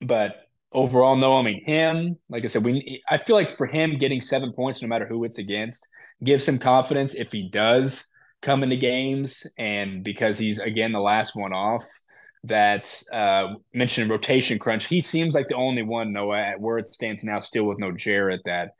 but 0.00 0.43
overall, 0.74 1.16
no. 1.16 1.38
I 1.38 1.42
mean, 1.42 1.64
him, 1.64 2.18
like 2.28 2.44
I 2.44 2.48
said, 2.48 2.64
we 2.64 3.02
I 3.08 3.16
feel 3.16 3.36
like 3.36 3.50
for 3.50 3.66
him 3.66 3.96
getting 3.98 4.20
seven 4.20 4.52
points, 4.52 4.82
no 4.82 4.88
matter 4.88 5.06
who 5.06 5.24
it's 5.24 5.38
against, 5.38 5.88
gives 6.22 6.46
him 6.46 6.58
confidence 6.58 7.14
if 7.14 7.32
he 7.32 7.48
does 7.48 8.04
come 8.42 8.62
into 8.62 8.76
games, 8.76 9.46
and 9.58 10.04
because 10.04 10.38
he's 10.38 10.58
again 10.58 10.92
the 10.92 11.00
last 11.00 11.34
one 11.34 11.52
off. 11.52 11.84
That 12.46 13.02
uh, 13.10 13.54
mentioned 13.72 14.10
rotation 14.10 14.58
crunch. 14.58 14.86
He 14.86 15.00
seems 15.00 15.34
like 15.34 15.48
the 15.48 15.54
only 15.54 15.82
one, 15.82 16.12
Noah, 16.12 16.40
at 16.40 16.60
where 16.60 16.76
it 16.76 16.88
stands 16.90 17.24
now, 17.24 17.40
still 17.40 17.64
with 17.64 17.78
no 17.78 17.90
Jarrett, 17.90 18.42
that 18.44 18.72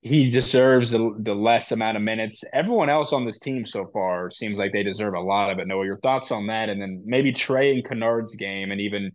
he 0.00 0.30
deserves 0.30 0.90
the, 0.90 1.14
the 1.20 1.32
less 1.32 1.70
amount 1.70 1.96
of 1.96 2.02
minutes. 2.02 2.42
Everyone 2.52 2.88
else 2.88 3.12
on 3.12 3.24
this 3.24 3.38
team 3.38 3.64
so 3.64 3.86
far 3.92 4.32
seems 4.32 4.58
like 4.58 4.72
they 4.72 4.82
deserve 4.82 5.14
a 5.14 5.20
lot 5.20 5.50
of 5.50 5.60
it. 5.60 5.68
Noah, 5.68 5.84
your 5.84 6.00
thoughts 6.00 6.32
on 6.32 6.48
that? 6.48 6.70
And 6.70 6.82
then 6.82 7.04
maybe 7.06 7.30
Trey 7.30 7.72
and 7.72 7.84
Kennard's 7.84 8.34
game, 8.34 8.72
and 8.72 8.80
even 8.80 9.12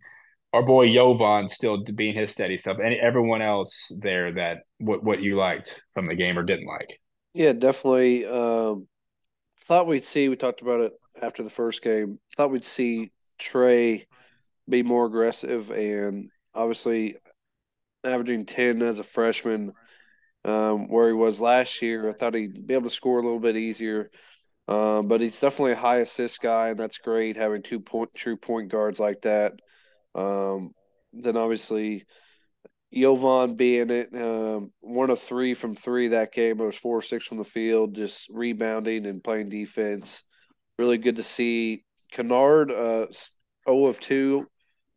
our 0.54 0.62
boy 0.62 0.92
Jovan 0.92 1.48
still 1.48 1.82
being 1.82 2.14
his 2.14 2.30
steady 2.30 2.56
stuff, 2.56 2.78
and 2.78 2.94
everyone 2.94 3.42
else 3.42 3.90
there 4.00 4.32
that 4.34 4.58
what 4.78 5.02
what 5.02 5.20
you 5.20 5.36
liked 5.36 5.82
from 5.94 6.06
the 6.06 6.14
game 6.14 6.38
or 6.38 6.44
didn't 6.44 6.68
like. 6.68 7.00
Yeah, 7.32 7.52
definitely. 7.52 8.24
Um, 8.24 8.86
thought 9.64 9.88
we'd 9.88 10.04
see. 10.04 10.28
We 10.28 10.36
talked 10.36 10.62
about 10.62 10.80
it 10.80 10.92
after 11.20 11.42
the 11.42 11.50
first 11.50 11.82
game. 11.82 12.20
Thought 12.36 12.52
we'd 12.52 12.64
see 12.64 13.10
Trey 13.36 14.06
be 14.68 14.84
more 14.84 15.06
aggressive, 15.06 15.70
and 15.70 16.30
obviously 16.54 17.16
averaging 18.04 18.46
ten 18.46 18.80
as 18.80 19.00
a 19.00 19.04
freshman, 19.04 19.72
um, 20.44 20.86
where 20.86 21.08
he 21.08 21.14
was 21.14 21.40
last 21.40 21.82
year. 21.82 22.08
I 22.08 22.12
thought 22.12 22.34
he'd 22.34 22.64
be 22.64 22.74
able 22.74 22.84
to 22.84 22.90
score 22.90 23.18
a 23.18 23.22
little 23.24 23.40
bit 23.40 23.56
easier. 23.56 24.10
Um, 24.68 25.08
but 25.08 25.20
he's 25.20 25.40
definitely 25.40 25.72
a 25.72 25.76
high 25.76 25.98
assist 25.98 26.40
guy, 26.40 26.68
and 26.68 26.78
that's 26.78 26.98
great 26.98 27.36
having 27.36 27.62
two 27.62 27.80
point 27.80 28.14
true 28.14 28.36
point 28.36 28.68
guards 28.68 29.00
like 29.00 29.22
that. 29.22 29.54
Um, 30.14 30.72
then 31.12 31.36
obviously 31.36 32.04
Jovan 32.94 33.56
being 33.56 33.90
it, 33.90 34.14
um, 34.14 34.72
one 34.80 35.10
of 35.10 35.18
three 35.18 35.54
from 35.54 35.74
three 35.74 36.08
that 36.08 36.32
game. 36.32 36.60
It 36.60 36.64
was 36.64 36.76
four 36.76 37.02
six 37.02 37.26
from 37.26 37.38
the 37.38 37.44
field, 37.44 37.94
just 37.94 38.28
rebounding 38.30 39.06
and 39.06 39.22
playing 39.22 39.48
defense. 39.48 40.24
Really 40.78 40.98
good 40.98 41.16
to 41.16 41.22
see. 41.22 41.84
Kennard, 42.12 42.70
uh, 42.70 43.06
0 43.68 43.86
of 43.86 43.98
2 43.98 44.46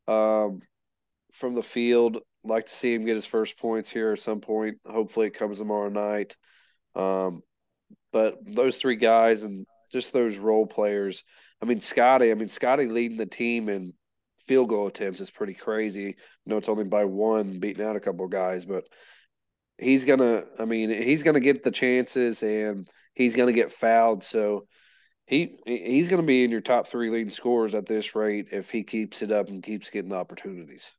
um, 0.07 0.61
from 1.33 1.55
the 1.55 1.63
field. 1.63 2.19
Like 2.43 2.65
to 2.65 2.73
see 2.73 2.93
him 2.93 3.03
get 3.03 3.15
his 3.15 3.25
first 3.25 3.57
points 3.59 3.89
here 3.89 4.11
at 4.11 4.19
some 4.19 4.39
point. 4.39 4.77
Hopefully, 4.85 5.27
it 5.27 5.33
comes 5.33 5.57
tomorrow 5.57 5.89
night. 5.89 6.35
Um, 6.95 7.41
but 8.13 8.37
those 8.45 8.77
three 8.77 8.95
guys 8.95 9.43
and 9.43 9.65
just 9.91 10.13
those 10.13 10.37
role 10.37 10.65
players. 10.65 11.23
I 11.61 11.65
mean, 11.65 11.81
Scotty. 11.81 12.31
I 12.31 12.35
mean, 12.35 12.47
Scotty 12.47 12.87
leading 12.87 13.17
the 13.17 13.25
team 13.25 13.69
in 13.69 13.91
field 14.47 14.69
goal 14.69 14.87
attempts 14.87 15.19
is 15.19 15.31
pretty 15.31 15.53
crazy. 15.53 16.09
I 16.09 16.13
know 16.45 16.57
it's 16.57 16.69
only 16.69 16.85
by 16.85 17.05
one, 17.05 17.59
beating 17.59 17.85
out 17.85 17.95
a 17.95 18.01
couple 18.01 18.27
guys, 18.27 18.65
but 18.65 18.85
he's 19.77 20.05
gonna. 20.05 20.43
I 20.57 20.65
mean, 20.65 20.89
he's 20.89 21.23
gonna 21.23 21.39
get 21.39 21.63
the 21.63 21.71
chances, 21.71 22.41
and 22.43 22.87
he's 23.13 23.35
gonna 23.35 23.53
get 23.53 23.71
fouled. 23.71 24.23
So 24.23 24.67
he 25.25 25.57
he's 25.65 26.09
gonna 26.09 26.23
be 26.23 26.43
in 26.43 26.51
your 26.51 26.61
top 26.61 26.87
three 26.87 27.09
leading 27.09 27.29
scorers 27.29 27.75
at 27.75 27.85
this 27.85 28.15
rate 28.15 28.47
if 28.51 28.71
he 28.71 28.83
keeps 28.83 29.21
it 29.21 29.31
up 29.31 29.49
and 29.49 29.61
keeps 29.61 29.89
getting 29.89 30.09
the 30.09 30.15
opportunities. 30.15 30.93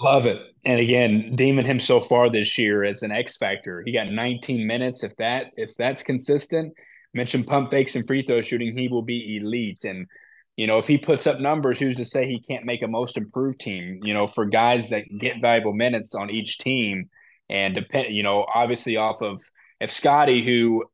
Love 0.00 0.26
it. 0.26 0.40
And 0.64 0.80
again, 0.80 1.32
deeming 1.34 1.66
him 1.66 1.78
so 1.78 2.00
far 2.00 2.30
this 2.30 2.56
year 2.56 2.82
as 2.82 3.02
an 3.02 3.10
X 3.10 3.36
factor. 3.36 3.82
He 3.84 3.92
got 3.92 4.10
19 4.10 4.66
minutes. 4.66 5.04
If 5.04 5.14
that 5.16 5.46
if 5.56 5.74
that's 5.76 6.02
consistent, 6.02 6.72
mentioned 7.12 7.46
pump 7.46 7.70
fakes 7.70 7.94
and 7.94 8.06
free 8.06 8.22
throw 8.22 8.40
shooting, 8.40 8.76
he 8.76 8.88
will 8.88 9.02
be 9.02 9.36
elite. 9.36 9.84
And 9.84 10.06
you 10.56 10.66
know, 10.66 10.78
if 10.78 10.86
he 10.86 10.98
puts 10.98 11.26
up 11.26 11.40
numbers, 11.40 11.78
who's 11.78 11.96
to 11.96 12.04
say 12.04 12.26
he 12.26 12.40
can't 12.40 12.66
make 12.66 12.82
a 12.82 12.88
most 12.88 13.16
improved 13.16 13.60
team? 13.60 14.00
You 14.02 14.14
know, 14.14 14.26
for 14.26 14.44
guys 14.44 14.90
that 14.90 15.04
get 15.18 15.40
valuable 15.40 15.72
minutes 15.72 16.14
on 16.14 16.30
each 16.30 16.58
team, 16.58 17.08
and 17.52 17.74
depend, 17.74 18.14
you 18.14 18.22
know, 18.22 18.46
obviously 18.52 18.96
off 18.96 19.20
of 19.20 19.40
if 19.78 19.90
Scotty, 19.90 20.42
who, 20.44 20.84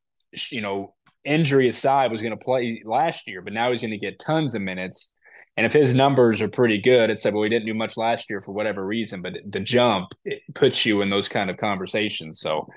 you 0.50 0.61
know, 0.61 0.95
injury 1.25 1.69
aside, 1.69 2.11
was 2.11 2.21
going 2.21 2.37
to 2.37 2.45
play 2.45 2.83
last 2.85 3.29
year, 3.29 3.43
but 3.43 3.53
now 3.53 3.71
he's 3.71 3.81
going 3.81 3.93
to 3.93 3.99
get 3.99 4.19
tons 4.19 4.55
of 4.55 4.62
minutes. 4.62 5.15
And 5.57 5.67
if 5.67 5.73
his 5.73 5.95
numbers 5.95 6.41
are 6.41 6.49
pretty 6.49 6.81
good, 6.81 7.11
it's 7.11 7.25
like, 7.25 7.35
well, 7.35 7.43
he 7.43 7.49
didn't 7.49 7.67
do 7.67 7.75
much 7.75 7.97
last 7.97 8.31
year 8.31 8.41
for 8.41 8.53
whatever 8.53 8.85
reason, 8.85 9.23
but 9.23 9.35
the 9.49 9.61
jump 9.61 10.09
it 10.25 10.41
puts 10.55 10.85
you 10.85 11.03
in 11.03 11.11
those 11.11 11.29
kind 11.29 11.50
of 11.50 11.57
conversations. 11.57 12.41
So 12.41 12.69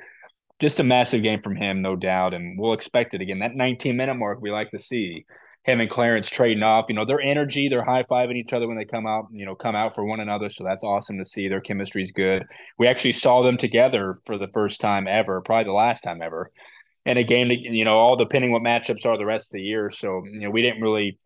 just 0.59 0.79
a 0.79 0.83
massive 0.83 1.23
game 1.23 1.41
from 1.41 1.55
him, 1.55 1.81
no 1.81 1.95
doubt. 1.95 2.33
And 2.33 2.59
we'll 2.59 2.73
expect 2.73 3.13
it 3.13 3.21
again. 3.21 3.39
That 3.39 3.55
19 3.55 3.97
minute 3.97 4.15
mark 4.15 4.41
we 4.41 4.51
like 4.51 4.71
to 4.71 4.79
see 4.79 5.25
him 5.63 5.79
and 5.79 5.89
Clarence 5.89 6.29
trading 6.29 6.63
off. 6.63 6.85
You 6.89 6.95
know, 6.95 7.05
their 7.05 7.21
energy, 7.21 7.69
they're 7.69 7.83
high 7.83 8.03
fiving 8.03 8.35
each 8.35 8.53
other 8.53 8.67
when 8.67 8.77
they 8.77 8.85
come 8.85 9.05
out, 9.05 9.27
you 9.31 9.45
know, 9.45 9.55
come 9.55 9.75
out 9.75 9.93
for 9.93 10.03
one 10.03 10.19
another. 10.19 10.49
So 10.49 10.63
that's 10.63 10.83
awesome 10.83 11.19
to 11.19 11.25
see. 11.25 11.47
Their 11.47 11.61
chemistry 11.61 12.03
is 12.03 12.11
good. 12.11 12.45
We 12.79 12.87
actually 12.87 13.11
saw 13.13 13.43
them 13.43 13.57
together 13.57 14.15
for 14.25 14.37
the 14.37 14.47
first 14.47 14.81
time 14.81 15.07
ever, 15.07 15.41
probably 15.41 15.65
the 15.65 15.73
last 15.73 16.01
time 16.01 16.21
ever. 16.21 16.51
in 17.05 17.17
a 17.17 17.23
game, 17.23 17.49
you 17.51 17.85
know, 17.85 17.95
all 17.95 18.15
depending 18.15 18.51
what 18.51 18.61
matchups 18.61 19.05
are 19.05 19.17
the 19.17 19.25
rest 19.25 19.47
of 19.47 19.53
the 19.53 19.61
year. 19.61 19.89
So, 19.89 20.23
you 20.25 20.41
know, 20.41 20.49
we 20.51 20.61
didn't 20.61 20.81
really 20.81 21.17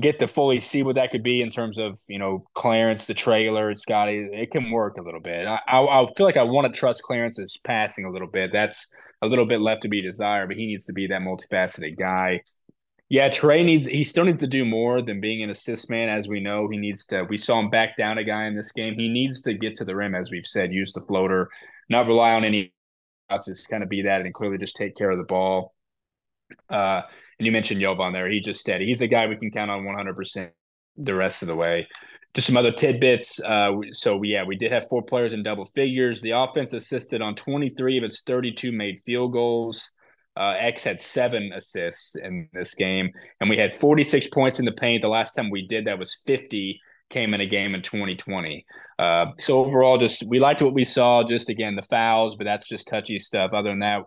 get 0.00 0.18
to 0.20 0.26
fully 0.28 0.60
see 0.60 0.82
what 0.82 0.94
that 0.96 1.10
could 1.10 1.22
be 1.22 1.40
in 1.40 1.50
terms 1.50 1.78
of, 1.78 1.98
you 2.08 2.18
know, 2.18 2.40
Clarence, 2.54 3.06
the 3.06 3.14
trailer, 3.14 3.74
Scotty. 3.74 4.28
It 4.32 4.50
can 4.50 4.70
work 4.70 4.98
a 4.98 5.02
little 5.02 5.20
bit. 5.20 5.46
I, 5.46 5.60
I, 5.66 6.02
I 6.02 6.06
feel 6.16 6.26
like 6.26 6.36
I 6.36 6.44
want 6.44 6.72
to 6.72 6.78
trust 6.78 7.02
Clarence's 7.02 7.58
passing 7.64 8.04
a 8.04 8.10
little 8.10 8.28
bit. 8.28 8.52
That's 8.52 8.86
a 9.22 9.26
little 9.26 9.46
bit 9.46 9.60
left 9.60 9.82
to 9.82 9.88
be 9.88 10.02
desired, 10.02 10.48
but 10.48 10.56
he 10.56 10.66
needs 10.66 10.84
to 10.86 10.92
be 10.92 11.08
that 11.08 11.22
multifaceted 11.22 11.98
guy. 11.98 12.42
Yeah, 13.08 13.28
Trey 13.28 13.62
needs 13.62 13.86
he 13.86 14.02
still 14.02 14.24
needs 14.24 14.40
to 14.40 14.48
do 14.48 14.64
more 14.64 15.00
than 15.00 15.20
being 15.20 15.42
an 15.42 15.50
assist 15.50 15.88
man, 15.90 16.08
as 16.08 16.26
we 16.28 16.40
know. 16.40 16.68
He 16.68 16.76
needs 16.76 17.04
to 17.06 17.22
we 17.22 17.38
saw 17.38 17.60
him 17.60 17.70
back 17.70 17.96
down 17.96 18.18
a 18.18 18.24
guy 18.24 18.46
in 18.46 18.56
this 18.56 18.72
game. 18.72 18.94
He 18.94 19.08
needs 19.08 19.42
to 19.42 19.54
get 19.54 19.76
to 19.76 19.84
the 19.84 19.94
rim, 19.94 20.14
as 20.14 20.30
we've 20.30 20.46
said, 20.46 20.72
use 20.72 20.92
the 20.92 21.00
floater, 21.00 21.48
not 21.88 22.06
rely 22.06 22.32
on 22.32 22.44
any 22.44 22.72
shots. 23.30 23.46
just 23.46 23.68
kind 23.68 23.82
of 23.82 23.88
be 23.88 24.02
that 24.02 24.22
and 24.22 24.34
clearly 24.34 24.58
just 24.58 24.76
take 24.76 24.96
care 24.96 25.10
of 25.10 25.18
the 25.18 25.24
ball. 25.24 25.74
Uh, 26.68 27.02
and 27.38 27.46
you 27.46 27.52
mentioned 27.52 27.80
Jovan 27.80 28.12
there. 28.12 28.28
He's 28.28 28.44
just 28.44 28.60
steady. 28.60 28.86
He's 28.86 29.02
a 29.02 29.08
guy 29.08 29.26
we 29.26 29.36
can 29.36 29.50
count 29.50 29.70
on 29.70 29.84
100% 29.84 30.50
the 30.96 31.14
rest 31.14 31.42
of 31.42 31.48
the 31.48 31.56
way. 31.56 31.86
Just 32.34 32.46
some 32.46 32.56
other 32.56 32.72
tidbits. 32.72 33.40
Uh, 33.40 33.72
so, 33.90 34.22
yeah, 34.22 34.44
we 34.44 34.56
did 34.56 34.72
have 34.72 34.88
four 34.88 35.02
players 35.02 35.32
in 35.32 35.42
double 35.42 35.64
figures. 35.64 36.20
The 36.20 36.32
offense 36.32 36.72
assisted 36.72 37.22
on 37.22 37.34
23 37.34 37.98
of 37.98 38.04
its 38.04 38.22
32 38.22 38.72
made 38.72 39.00
field 39.00 39.32
goals. 39.32 39.90
Uh, 40.36 40.54
X 40.58 40.84
had 40.84 41.00
seven 41.00 41.52
assists 41.54 42.16
in 42.16 42.48
this 42.52 42.74
game, 42.74 43.10
and 43.40 43.48
we 43.48 43.56
had 43.56 43.74
46 43.74 44.28
points 44.28 44.58
in 44.58 44.64
the 44.64 44.72
paint. 44.72 45.02
The 45.02 45.08
last 45.08 45.32
time 45.32 45.50
we 45.50 45.66
did 45.66 45.86
that 45.86 45.98
was 45.98 46.22
50 46.26 46.80
came 47.08 47.34
in 47.34 47.40
a 47.40 47.46
game 47.46 47.74
in 47.74 47.82
2020. 47.82 48.66
Uh, 48.98 49.26
so 49.38 49.64
overall, 49.64 49.98
just 49.98 50.24
we 50.28 50.40
liked 50.40 50.62
what 50.62 50.74
we 50.74 50.84
saw. 50.84 51.22
Just 51.24 51.48
again, 51.48 51.76
the 51.76 51.82
fouls, 51.82 52.36
but 52.36 52.44
that's 52.44 52.68
just 52.68 52.88
touchy 52.88 53.18
stuff. 53.18 53.52
Other 53.52 53.70
than 53.70 53.80
that, 53.80 54.02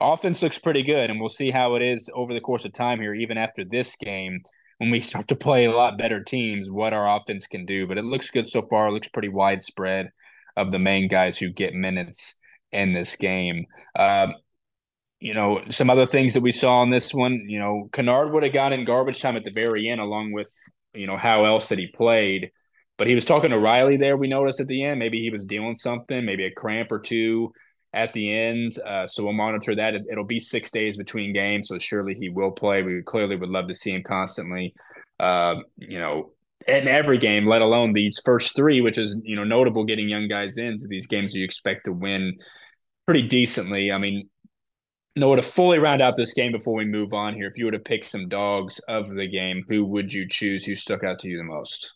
offense 0.00 0.42
looks 0.42 0.58
pretty 0.58 0.82
good, 0.82 1.10
and 1.10 1.20
we'll 1.20 1.28
see 1.28 1.50
how 1.50 1.74
it 1.76 1.82
is 1.82 2.10
over 2.14 2.34
the 2.34 2.40
course 2.40 2.64
of 2.64 2.72
time 2.72 3.00
here, 3.00 3.14
even 3.14 3.38
after 3.38 3.64
this 3.64 3.96
game. 3.96 4.42
When 4.78 4.90
we 4.90 5.00
start 5.02 5.28
to 5.28 5.36
play 5.36 5.66
a 5.66 5.72
lot 5.72 5.98
better 5.98 6.22
teams, 6.22 6.70
what 6.70 6.92
our 6.92 7.16
offense 7.16 7.46
can 7.46 7.66
do. 7.66 7.86
But 7.86 7.98
it 7.98 8.04
looks 8.04 8.30
good 8.30 8.48
so 8.48 8.62
far. 8.62 8.88
It 8.88 8.92
looks 8.92 9.08
pretty 9.08 9.28
widespread 9.28 10.10
of 10.56 10.72
the 10.72 10.78
main 10.78 11.08
guys 11.08 11.38
who 11.38 11.50
get 11.50 11.74
minutes 11.74 12.36
in 12.72 12.92
this 12.92 13.16
game. 13.16 13.66
Um, 13.98 14.34
you 15.20 15.34
know, 15.34 15.62
some 15.70 15.90
other 15.90 16.06
things 16.06 16.34
that 16.34 16.40
we 16.40 16.52
saw 16.52 16.82
in 16.82 16.90
this 16.90 17.12
one, 17.12 17.44
you 17.46 17.58
know, 17.58 17.88
Kennard 17.92 18.32
would 18.32 18.42
have 18.42 18.52
gotten 18.52 18.84
garbage 18.84 19.20
time 19.20 19.36
at 19.36 19.44
the 19.44 19.50
very 19.50 19.88
end, 19.88 20.00
along 20.00 20.32
with 20.32 20.50
you 20.94 21.06
know, 21.06 21.16
how 21.16 21.44
else 21.44 21.68
that 21.68 21.78
he 21.78 21.86
played. 21.86 22.50
But 22.98 23.06
he 23.06 23.14
was 23.14 23.24
talking 23.24 23.50
to 23.50 23.58
Riley 23.58 23.96
there, 23.96 24.16
we 24.16 24.28
noticed 24.28 24.60
at 24.60 24.66
the 24.66 24.84
end. 24.84 24.98
Maybe 24.98 25.20
he 25.20 25.30
was 25.30 25.46
dealing 25.46 25.74
something, 25.74 26.24
maybe 26.24 26.44
a 26.44 26.52
cramp 26.52 26.92
or 26.92 26.98
two 26.98 27.52
at 27.92 28.12
the 28.12 28.32
end. 28.32 28.78
Uh, 28.78 29.06
so 29.06 29.24
we'll 29.24 29.32
monitor 29.32 29.74
that. 29.74 29.94
It, 29.94 30.04
will 30.10 30.24
be 30.24 30.38
six 30.38 30.70
days 30.70 30.96
between 30.96 31.32
games, 31.32 31.68
so 31.68 31.78
surely 31.78 32.14
he 32.14 32.28
will 32.28 32.50
play. 32.50 32.82
We 32.82 33.02
clearly 33.02 33.36
would 33.36 33.48
love 33.48 33.68
to 33.68 33.74
see 33.74 33.92
him 33.92 34.02
constantly, 34.02 34.74
uh, 35.18 35.56
you 35.76 35.98
know, 35.98 36.32
in 36.68 36.88
every 36.88 37.16
game, 37.16 37.46
let 37.46 37.62
alone 37.62 37.94
these 37.94 38.20
first 38.22 38.54
three, 38.54 38.82
which 38.82 38.98
is 38.98 39.16
you 39.24 39.34
know 39.34 39.44
notable 39.44 39.84
getting 39.84 40.08
young 40.08 40.28
guys 40.28 40.58
into 40.58 40.86
these 40.86 41.06
games 41.06 41.34
you 41.34 41.42
expect 41.42 41.86
to 41.86 41.92
win 41.92 42.36
pretty 43.06 43.26
decently. 43.26 43.90
I 43.90 43.96
mean, 43.96 44.28
Noah, 45.16 45.36
to 45.36 45.42
fully 45.42 45.78
round 45.78 46.00
out 46.00 46.16
this 46.16 46.34
game 46.34 46.52
before 46.52 46.74
we 46.74 46.84
move 46.84 47.12
on 47.12 47.34
here, 47.34 47.48
if 47.48 47.58
you 47.58 47.64
were 47.64 47.72
to 47.72 47.80
pick 47.80 48.04
some 48.04 48.28
dogs 48.28 48.78
of 48.80 49.10
the 49.10 49.26
game, 49.26 49.64
who 49.68 49.84
would 49.84 50.12
you 50.12 50.28
choose? 50.28 50.64
Who 50.64 50.76
stuck 50.76 51.02
out 51.02 51.18
to 51.20 51.28
you 51.28 51.36
the 51.36 51.44
most? 51.44 51.94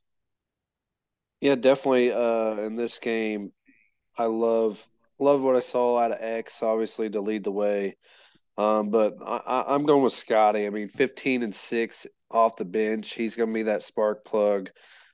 Yeah, 1.40 1.54
definitely. 1.54 2.12
Uh, 2.12 2.56
in 2.62 2.74
this 2.74 2.98
game, 2.98 3.52
I 4.18 4.24
love 4.24 4.84
love 5.20 5.44
what 5.44 5.56
I 5.56 5.60
saw 5.60 5.98
out 5.98 6.10
of 6.10 6.18
X. 6.20 6.62
Obviously, 6.62 7.08
to 7.10 7.20
lead 7.20 7.44
the 7.44 7.52
way, 7.52 7.96
um, 8.58 8.90
but 8.90 9.14
I, 9.24 9.64
I'm 9.68 9.84
going 9.84 10.02
with 10.02 10.12
Scotty. 10.12 10.66
I 10.66 10.70
mean, 10.70 10.88
15 10.88 11.42
and 11.44 11.54
six 11.54 12.06
off 12.30 12.56
the 12.56 12.64
bench. 12.64 13.14
He's 13.14 13.36
going 13.36 13.50
to 13.50 13.54
be 13.54 13.64
that 13.64 13.82
spark 13.82 14.24
plug. 14.24 14.70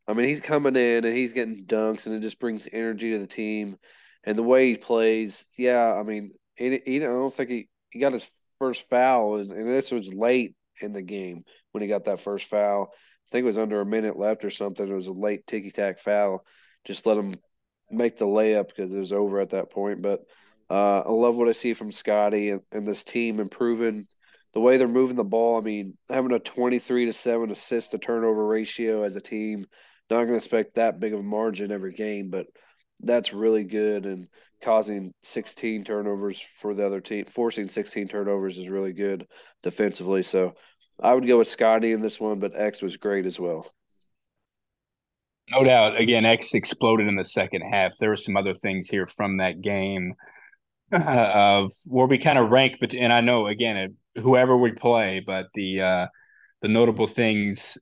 I 0.09 0.15
mean, 0.15 0.27
he's 0.27 0.41
coming 0.41 0.75
in 0.75 1.05
and 1.05 1.17
he's 1.17 1.35
getting 1.35 1.67
dunks, 1.67 2.07
and 2.07 2.15
it 2.15 2.21
just 2.21 2.41
brings 2.41 2.67
energy 2.73 3.13
to 3.13 3.19
the 3.19 3.27
team. 3.27 3.77
And 4.25 4.37
the 4.37 4.43
way 4.43 4.69
he 4.69 4.77
plays, 4.77 5.47
yeah, 5.59 5.95
I 5.95 6.03
mean, 6.03 6.33
he, 6.57 6.81
he 6.85 6.97
I 6.97 7.07
don't 7.07 7.33
think 7.33 7.51
he 7.51 7.69
he 7.91 7.99
got 7.99 8.13
his 8.13 8.31
first 8.59 8.89
foul, 8.89 9.37
and 9.37 9.51
this 9.51 9.91
was 9.91 10.15
late 10.15 10.55
in 10.81 10.93
the 10.93 11.03
game 11.03 11.45
when 11.73 11.83
he 11.83 11.89
got 11.89 12.05
that 12.05 12.21
first 12.21 12.49
foul. 12.49 12.93
I 12.93 13.29
think 13.31 13.45
it 13.45 13.47
was 13.47 13.59
under 13.59 13.81
a 13.81 13.87
minute 13.87 14.19
left 14.19 14.45
or 14.45 14.51
something. 14.51 14.89
It 14.89 14.95
was 14.95 15.07
a 15.07 15.13
late 15.13 15.47
ticky 15.47 15.71
tack 15.71 15.99
foul. 15.99 16.45
Just 16.85 17.07
let 17.07 17.19
him 17.19 17.35
make 17.91 18.17
the 18.17 18.27
layup 18.27 18.69
because 18.69 18.93
it 18.93 18.99
was 18.99 19.13
over 19.13 19.41
at 19.41 19.51
that 19.51 19.71
point. 19.71 20.03
But 20.03 20.21
uh, 20.69 21.01
I 21.01 21.11
love 21.11 21.37
what 21.37 21.49
I 21.49 21.53
see 21.53 21.75
from 21.75 21.93
Scotty 21.93 22.51
and, 22.51 22.63
and 22.73 22.87
this 22.87 23.05
team 23.05 23.41
improving 23.41 24.07
the 24.53 24.61
way 24.61 24.77
they're 24.77 24.89
moving 24.89 25.17
the 25.17 25.25
ball. 25.25 25.59
I 25.59 25.61
mean, 25.65 25.97
having 26.09 26.33
a 26.33 26.39
23 26.39 27.07
to 27.07 27.13
7 27.13 27.51
assist 27.51 27.93
to 27.93 27.99
turnover 27.99 28.47
ratio 28.47 29.03
as 29.03 29.17
a 29.17 29.21
team, 29.21 29.65
not 30.09 30.17
going 30.17 30.29
to 30.29 30.35
expect 30.37 30.75
that 30.75 30.99
big 30.99 31.13
of 31.13 31.21
a 31.21 31.25
margin 31.25 31.71
every 31.71 31.93
game, 31.93 32.31
but 32.31 32.47
that's 33.01 33.33
really 33.33 33.65
good. 33.65 34.07
And 34.07 34.29
causing 34.61 35.13
16 35.23 35.85
turnovers 35.85 36.41
for 36.41 36.75
the 36.75 36.87
other 36.87 37.01
team, 37.01 37.25
forcing 37.25 37.69
16 37.69 38.09
turnovers 38.09 38.59
is 38.59 38.69
really 38.69 38.93
good 38.93 39.27
defensively. 39.63 40.23
So 40.23 40.55
I 41.03 41.15
would 41.15 41.27
go 41.27 41.39
with 41.39 41.49
Scotty 41.49 41.93
in 41.93 42.01
this 42.01 42.21
one, 42.21 42.39
but 42.39 42.53
X 42.55 42.83
was 42.83 42.97
great 42.97 43.27
as 43.27 43.41
well. 43.41 43.67
No 45.51 45.65
doubt. 45.65 46.01
Again, 46.01 46.25
X 46.25 46.55
exploded 46.55 47.09
in 47.09 47.17
the 47.17 47.25
second 47.25 47.63
half. 47.63 47.97
There 47.99 48.11
were 48.11 48.17
some 48.17 48.37
other 48.37 48.55
things 48.55 48.89
here 48.89 49.07
from 49.07 49.39
that 49.39 49.61
game 49.61 50.15
uh, 50.93 50.99
of 51.35 51.73
where 51.87 52.07
we 52.07 52.19
kind 52.19 52.39
of 52.39 52.51
rank, 52.51 52.77
but 52.81 52.95
and 52.95 53.13
I 53.13 53.21
know 53.21 53.49
again 53.49 53.97
whoever 54.17 54.57
we 54.57 54.73
play, 54.73 55.21
but 55.27 55.49
the 55.55 55.81
uh, 55.81 56.07
the 56.63 56.69
notable 56.69 57.09
things 57.09 57.77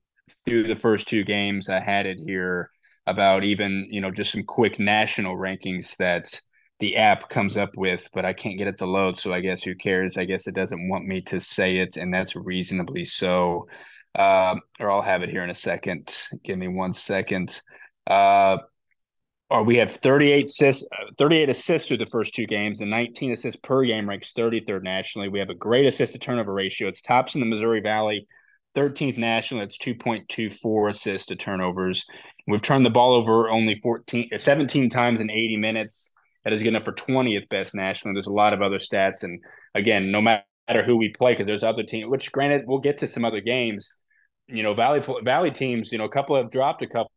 through 0.47 0.69
the 0.69 0.77
first 0.77 1.09
two 1.09 1.25
games 1.25 1.69
I 1.69 1.81
had 1.81 2.07
it 2.07 2.19
here 2.19 2.71
about 3.07 3.45
even 3.45 3.89
you 3.91 4.01
know 4.01 4.11
just 4.11 4.33
some 4.33 4.45
quick 4.45 4.79
national 4.79 5.37
rankings 5.37 5.97
that 5.97 6.41
the 6.81 6.97
app 6.97 7.29
comes 7.29 7.57
up 7.57 7.77
with, 7.77 8.09
but 8.13 8.25
I 8.25 8.33
can't 8.33 8.59
get 8.59 8.69
it 8.69 8.79
to 8.79 8.87
load. 8.87 9.19
So 9.19 9.33
I 9.33 9.41
guess 9.41 9.63
who 9.63 9.75
cares? 9.75 10.17
I 10.17 10.25
guess 10.25 10.47
it 10.47 10.55
doesn't 10.55 10.89
want 10.89 11.07
me 11.07 11.21
to 11.23 11.41
say 11.41 11.79
it, 11.79 11.97
and 11.97 12.13
that's 12.13 12.37
reasonably 12.37 13.05
so. 13.05 13.67
Uh, 14.15 14.57
or 14.81 14.91
I'll 14.91 15.03
have 15.03 15.23
it 15.23 15.31
here 15.31 15.45
in 15.45 15.51
a 15.51 15.55
second. 15.55 16.17
Give 16.45 16.59
me 16.59 16.69
one 16.69 16.93
second. 16.93 17.61
Uh, 18.07 18.59
or 19.51 19.63
we 19.63 19.77
have 19.77 19.91
38 19.91 20.47
assists, 20.47 20.89
38 21.17 21.49
assists 21.49 21.89
through 21.89 21.97
the 21.97 22.07
first 22.07 22.35
two 22.35 22.47
games 22.47 22.81
and 22.81 22.91
19 22.91 23.33
assists 23.33 23.61
per 23.63 23.85
game, 23.85 24.09
ranks 24.09 24.33
33rd 24.33 24.83
nationally. 24.83 25.29
We 25.29 25.39
have 25.39 25.51
a 25.51 25.55
great 25.55 25.87
assist 25.87 26.13
to 26.13 26.19
turnover 26.19 26.53
ratio. 26.53 26.89
It's 26.89 27.01
tops 27.01 27.35
in 27.35 27.41
the 27.41 27.47
Missouri 27.47 27.81
Valley, 27.81 28.27
13th 28.77 29.17
nationally. 29.17 29.65
It's 29.65 29.79
2.24 29.79 30.91
assists 30.91 31.27
to 31.29 31.37
turnovers. 31.37 32.05
We've 32.47 32.61
turned 32.61 32.85
the 32.85 32.91
ball 32.91 33.15
over 33.15 33.49
only 33.49 33.75
14, 33.75 34.31
17 34.37 34.91
times 34.91 35.21
in 35.21 35.31
80 35.31 35.57
minutes. 35.57 36.13
That 36.49 36.55
is 36.55 36.62
good 36.62 36.71
enough 36.71 36.87
for 36.87 36.95
20th 36.95 37.47
best 37.50 37.75
nationally. 37.75 38.14
There's 38.14 38.26
a 38.26 38.33
lot 38.33 38.55
of 38.55 38.62
other 38.62 38.78
stats. 38.78 39.23
And 39.23 39.38
again, 39.75 40.11
no 40.11 40.23
matter 40.23 40.83
who 40.83 40.97
we 40.97 41.11
play, 41.11 41.33
because 41.33 41.47
there's 41.47 41.62
other 41.62 41.83
teams, 41.83 42.09
which 42.09 42.33
granted, 42.33 42.64
we'll 42.67 42.78
get 42.78 42.97
to 42.99 43.07
some 43.07 43.23
other 43.23 43.43
games. 43.43 43.93
You 44.47 44.62
know, 44.62 44.73
Valley 44.73 45.02
Valley 45.25 45.50
teams, 45.50 45.93
you 45.93 45.99
know, 45.99 46.07
a 46.07 46.09
couple 46.09 46.37
have 46.37 46.50
dropped 46.50 46.81
a 46.81 46.87
couple 46.87 47.11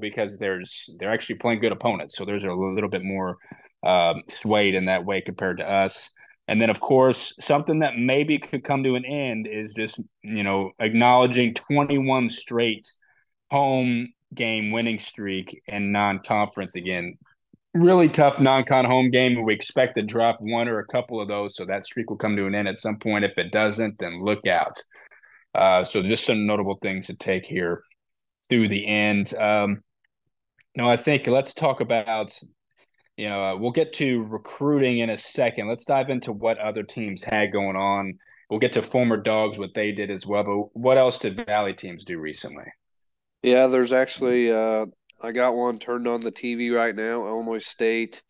because 0.00 0.38
there's 0.38 0.88
they're 1.00 1.10
actually 1.10 1.38
playing 1.38 1.62
good 1.62 1.72
opponents. 1.72 2.16
So 2.16 2.24
there's 2.24 2.44
a 2.44 2.52
little 2.52 2.88
bit 2.88 3.02
more 3.02 3.38
um, 3.82 4.22
swayed 4.40 4.76
in 4.76 4.84
that 4.84 5.04
way 5.04 5.20
compared 5.20 5.58
to 5.58 5.68
us. 5.68 6.08
And 6.46 6.62
then, 6.62 6.70
of 6.70 6.78
course, 6.78 7.34
something 7.40 7.80
that 7.80 7.98
maybe 7.98 8.38
could 8.38 8.62
come 8.62 8.84
to 8.84 8.94
an 8.94 9.04
end 9.04 9.48
is 9.48 9.74
just, 9.74 10.00
you 10.22 10.44
know, 10.44 10.70
acknowledging 10.78 11.54
21 11.54 12.28
straight 12.28 12.86
home 13.50 14.12
game 14.32 14.70
winning 14.70 15.00
streak 15.00 15.60
and 15.66 15.92
non 15.92 16.20
conference 16.20 16.76
again 16.76 17.18
really 17.80 18.08
tough 18.08 18.40
non-con 18.40 18.84
home 18.84 19.10
game. 19.10 19.42
We 19.42 19.54
expect 19.54 19.96
to 19.96 20.02
drop 20.02 20.38
one 20.40 20.68
or 20.68 20.78
a 20.78 20.86
couple 20.86 21.20
of 21.20 21.28
those, 21.28 21.56
so 21.56 21.64
that 21.64 21.86
streak 21.86 22.10
will 22.10 22.16
come 22.16 22.36
to 22.36 22.46
an 22.46 22.54
end 22.54 22.68
at 22.68 22.78
some 22.78 22.98
point. 22.98 23.24
If 23.24 23.38
it 23.38 23.52
doesn't, 23.52 23.98
then 23.98 24.22
look 24.22 24.46
out. 24.46 24.82
Uh, 25.54 25.84
so 25.84 26.02
just 26.02 26.26
some 26.26 26.46
notable 26.46 26.78
things 26.82 27.06
to 27.06 27.14
take 27.14 27.46
here 27.46 27.82
through 28.48 28.68
the 28.68 28.86
end. 28.86 29.32
Um, 29.34 29.82
no, 30.76 30.88
I 30.88 30.96
think 30.96 31.26
let's 31.26 31.54
talk 31.54 31.80
about. 31.80 32.38
You 33.16 33.30
know, 33.30 33.42
uh, 33.42 33.56
we'll 33.56 33.70
get 33.70 33.94
to 33.94 34.24
recruiting 34.24 34.98
in 34.98 35.08
a 35.08 35.16
second. 35.16 35.68
Let's 35.68 35.86
dive 35.86 36.10
into 36.10 36.32
what 36.32 36.58
other 36.58 36.82
teams 36.82 37.24
had 37.24 37.50
going 37.50 37.74
on. 37.74 38.18
We'll 38.50 38.60
get 38.60 38.74
to 38.74 38.82
former 38.82 39.16
Dawgs, 39.16 39.58
what 39.58 39.72
they 39.74 39.90
did 39.92 40.10
as 40.10 40.26
well. 40.26 40.44
But 40.44 40.78
what 40.78 40.98
else 40.98 41.18
did 41.18 41.46
Valley 41.46 41.72
teams 41.72 42.04
do 42.04 42.18
recently? 42.18 42.66
Yeah, 43.42 43.68
there's 43.68 43.94
actually 43.94 44.52
uh, 44.52 44.86
I 45.22 45.32
got 45.32 45.56
one 45.56 45.78
turned 45.78 46.06
on 46.06 46.22
the 46.22 46.32
TV 46.32 46.74
right 46.74 46.94
now. 46.94 47.26
Illinois 47.26 47.64
State, 47.64 48.22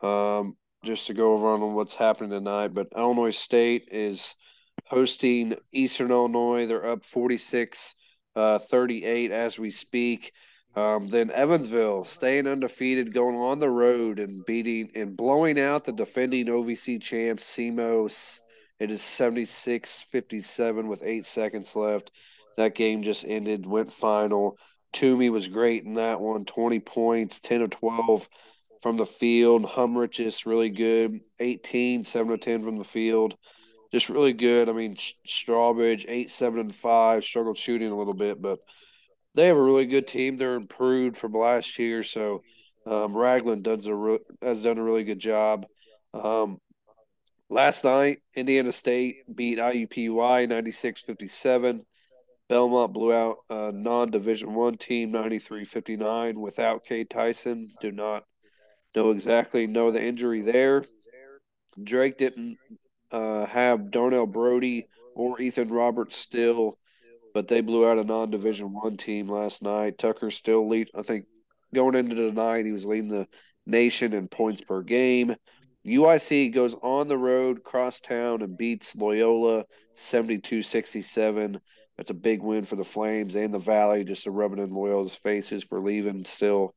um, 0.00 0.56
just 0.84 1.08
to 1.08 1.14
go 1.14 1.32
over 1.34 1.48
on 1.48 1.74
what's 1.74 1.96
happening 1.96 2.30
tonight. 2.30 2.68
But 2.68 2.88
Illinois 2.96 3.36
State 3.36 3.88
is 3.90 4.36
hosting 4.86 5.56
Eastern 5.72 6.10
Illinois. 6.10 6.66
They're 6.66 6.86
up 6.86 7.04
46 7.04 7.94
uh, 8.36 8.58
38 8.58 9.30
as 9.32 9.58
we 9.58 9.70
speak. 9.70 10.32
Um, 10.76 11.08
then 11.08 11.32
Evansville 11.32 12.04
staying 12.04 12.46
undefeated, 12.46 13.12
going 13.12 13.36
on 13.36 13.58
the 13.58 13.68
road 13.68 14.20
and 14.20 14.44
beating 14.46 14.90
and 14.94 15.16
blowing 15.16 15.58
out 15.58 15.84
the 15.84 15.92
defending 15.92 16.46
OVC 16.46 17.02
champs 17.02 17.44
SEMO 17.44 18.08
It 18.78 18.90
is 18.90 19.02
76 19.02 20.00
57 20.02 20.86
with 20.86 21.02
eight 21.04 21.26
seconds 21.26 21.74
left. 21.74 22.12
That 22.56 22.76
game 22.76 23.02
just 23.02 23.24
ended, 23.26 23.66
went 23.66 23.90
final. 23.90 24.56
Toumi 24.92 25.30
was 25.30 25.48
great 25.48 25.84
in 25.84 25.94
that 25.94 26.20
one 26.20 26.44
20 26.44 26.80
points, 26.80 27.40
10 27.40 27.62
of 27.62 27.70
12 27.70 28.28
from 28.82 28.96
the 28.96 29.06
field. 29.06 29.64
Humrich 29.64 30.24
is 30.24 30.46
really 30.46 30.70
good, 30.70 31.20
18, 31.38 32.04
7 32.04 32.32
of 32.32 32.40
10 32.40 32.62
from 32.62 32.76
the 32.76 32.84
field. 32.84 33.36
Just 33.92 34.08
really 34.08 34.32
good. 34.32 34.68
I 34.68 34.72
mean, 34.72 34.96
Strawbridge, 35.26 36.06
8, 36.08 36.30
7, 36.30 36.60
and 36.60 36.74
5, 36.74 37.24
struggled 37.24 37.58
shooting 37.58 37.90
a 37.90 37.96
little 37.96 38.14
bit, 38.14 38.40
but 38.40 38.60
they 39.34 39.46
have 39.48 39.56
a 39.56 39.62
really 39.62 39.86
good 39.86 40.06
team. 40.06 40.36
They're 40.36 40.54
improved 40.54 41.16
from 41.16 41.32
last 41.32 41.78
year. 41.78 42.02
So 42.02 42.42
um, 42.86 43.16
Ragland 43.16 43.64
does 43.64 43.86
a 43.86 43.94
re- 43.94 44.18
has 44.42 44.62
done 44.62 44.78
a 44.78 44.82
really 44.82 45.04
good 45.04 45.18
job. 45.18 45.66
Um, 46.14 46.58
last 47.48 47.84
night, 47.84 48.18
Indiana 48.34 48.72
State 48.72 49.16
beat 49.32 49.58
IUPUI 49.58 50.48
96 50.48 51.02
57. 51.02 51.84
Belmont 52.50 52.92
blew 52.92 53.12
out 53.12 53.36
a 53.48 53.70
non-division 53.70 54.52
one 54.52 54.76
team 54.76 55.12
93-59 55.12 56.34
without 56.36 56.84
Cade 56.84 57.08
Tyson. 57.08 57.70
Do 57.80 57.92
not 57.92 58.24
know 58.96 59.12
exactly 59.12 59.68
know 59.68 59.92
the 59.92 60.02
injury 60.04 60.40
there. 60.42 60.82
Drake 61.80 62.18
didn't 62.18 62.58
uh, 63.12 63.46
have 63.46 63.92
Darnell 63.92 64.26
Brodie 64.26 64.88
or 65.14 65.40
Ethan 65.40 65.68
Roberts 65.68 66.16
still, 66.16 66.76
but 67.32 67.46
they 67.46 67.60
blew 67.60 67.88
out 67.88 67.98
a 67.98 68.04
non-division 68.04 68.72
one 68.72 68.96
team 68.96 69.28
last 69.28 69.62
night. 69.62 69.96
Tucker 69.96 70.32
still 70.32 70.68
lead. 70.68 70.88
I 70.92 71.02
think 71.02 71.26
going 71.72 71.94
into 71.94 72.16
the 72.16 72.32
night 72.32 72.66
he 72.66 72.72
was 72.72 72.84
leading 72.84 73.10
the 73.10 73.28
nation 73.64 74.12
in 74.12 74.26
points 74.26 74.62
per 74.62 74.82
game. 74.82 75.36
UIC 75.86 76.52
goes 76.52 76.74
on 76.82 77.06
the 77.06 77.16
road, 77.16 77.62
cross 77.62 78.00
town, 78.00 78.42
and 78.42 78.58
beats 78.58 78.96
Loyola 78.96 79.66
72 79.94 80.62
67. 80.62 81.60
That's 82.00 82.10
a 82.10 82.14
big 82.14 82.42
win 82.42 82.64
for 82.64 82.76
the 82.76 82.82
Flames 82.82 83.34
and 83.34 83.52
the 83.52 83.58
Valley, 83.58 84.04
just 84.04 84.24
to 84.24 84.30
rub 84.30 84.54
it 84.54 84.58
in 84.58 84.70
Loyola's 84.70 85.16
faces 85.16 85.62
for 85.62 85.82
leaving 85.82 86.24
still. 86.24 86.74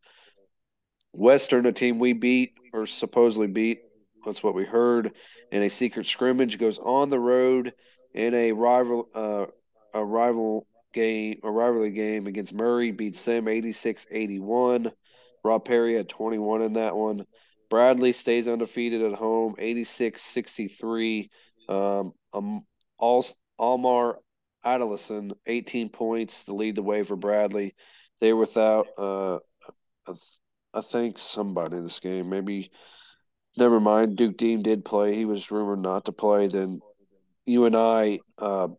Western, 1.13 1.65
a 1.65 1.72
team 1.72 1.98
we 1.98 2.12
beat 2.12 2.56
or 2.74 2.86
supposedly 2.86 3.48
beat, 3.48 3.80
that's 4.25 4.44
what 4.44 4.53
we 4.53 4.65
heard. 4.65 5.13
In 5.50 5.62
a 5.62 5.70
secret 5.70 6.08
scrimmage, 6.08 6.58
goes 6.58 6.77
on 6.77 7.08
the 7.08 7.22
road 7.22 7.72
in 8.13 8.34
a 8.34 8.51
rival 8.51 9.08
uh, 9.15 9.46
a 9.94 10.03
rival 10.03 10.68
game, 10.92 11.39
a 11.42 11.50
rivalry 11.50 11.92
game 11.92 12.27
against 12.27 12.53
Murray, 12.53 12.92
beats 12.92 13.24
them 13.24 13.46
86-81. 13.46 14.92
Rob 15.42 15.63
Perry 15.63 15.96
had 15.96 16.10
21 16.10 16.63
in 16.63 16.74
that 16.74 16.98
one. 16.98 17.24
Bradley 17.70 18.12
stays 18.12 18.50
undefeated 18.50 19.01
at 19.01 19.13
home, 19.13 19.56
86-63. 19.58 21.30
Um, 21.70 22.12
um, 22.34 22.65
Al- 23.01 23.25
Almar 23.58 24.18
Adelson, 24.65 25.34
18 25.46 25.89
points 25.89 26.46
to 26.46 26.53
lead 26.53 26.75
the 26.75 26.84
way 26.84 27.03
for 27.03 27.15
Bradley. 27.15 27.75
They 28.22 28.34
were 28.34 28.41
without, 28.41 28.88
uh, 28.98 29.39
I 30.74 30.82
think, 30.82 31.17
somebody 31.17 31.77
in 31.77 31.84
this 31.84 32.00
game. 32.00 32.29
Maybe, 32.29 32.72
never 33.58 33.80
mind. 33.80 34.15
Duke 34.15 34.38
Deen 34.38 34.62
did 34.62 34.86
play. 34.86 35.15
He 35.15 35.26
was 35.26 35.52
rumored 35.52 35.80
not 35.80 36.06
to 36.06 36.12
play. 36.12 36.47
Then 36.47 36.80
UNI 37.45 38.21
uh, 38.38 38.69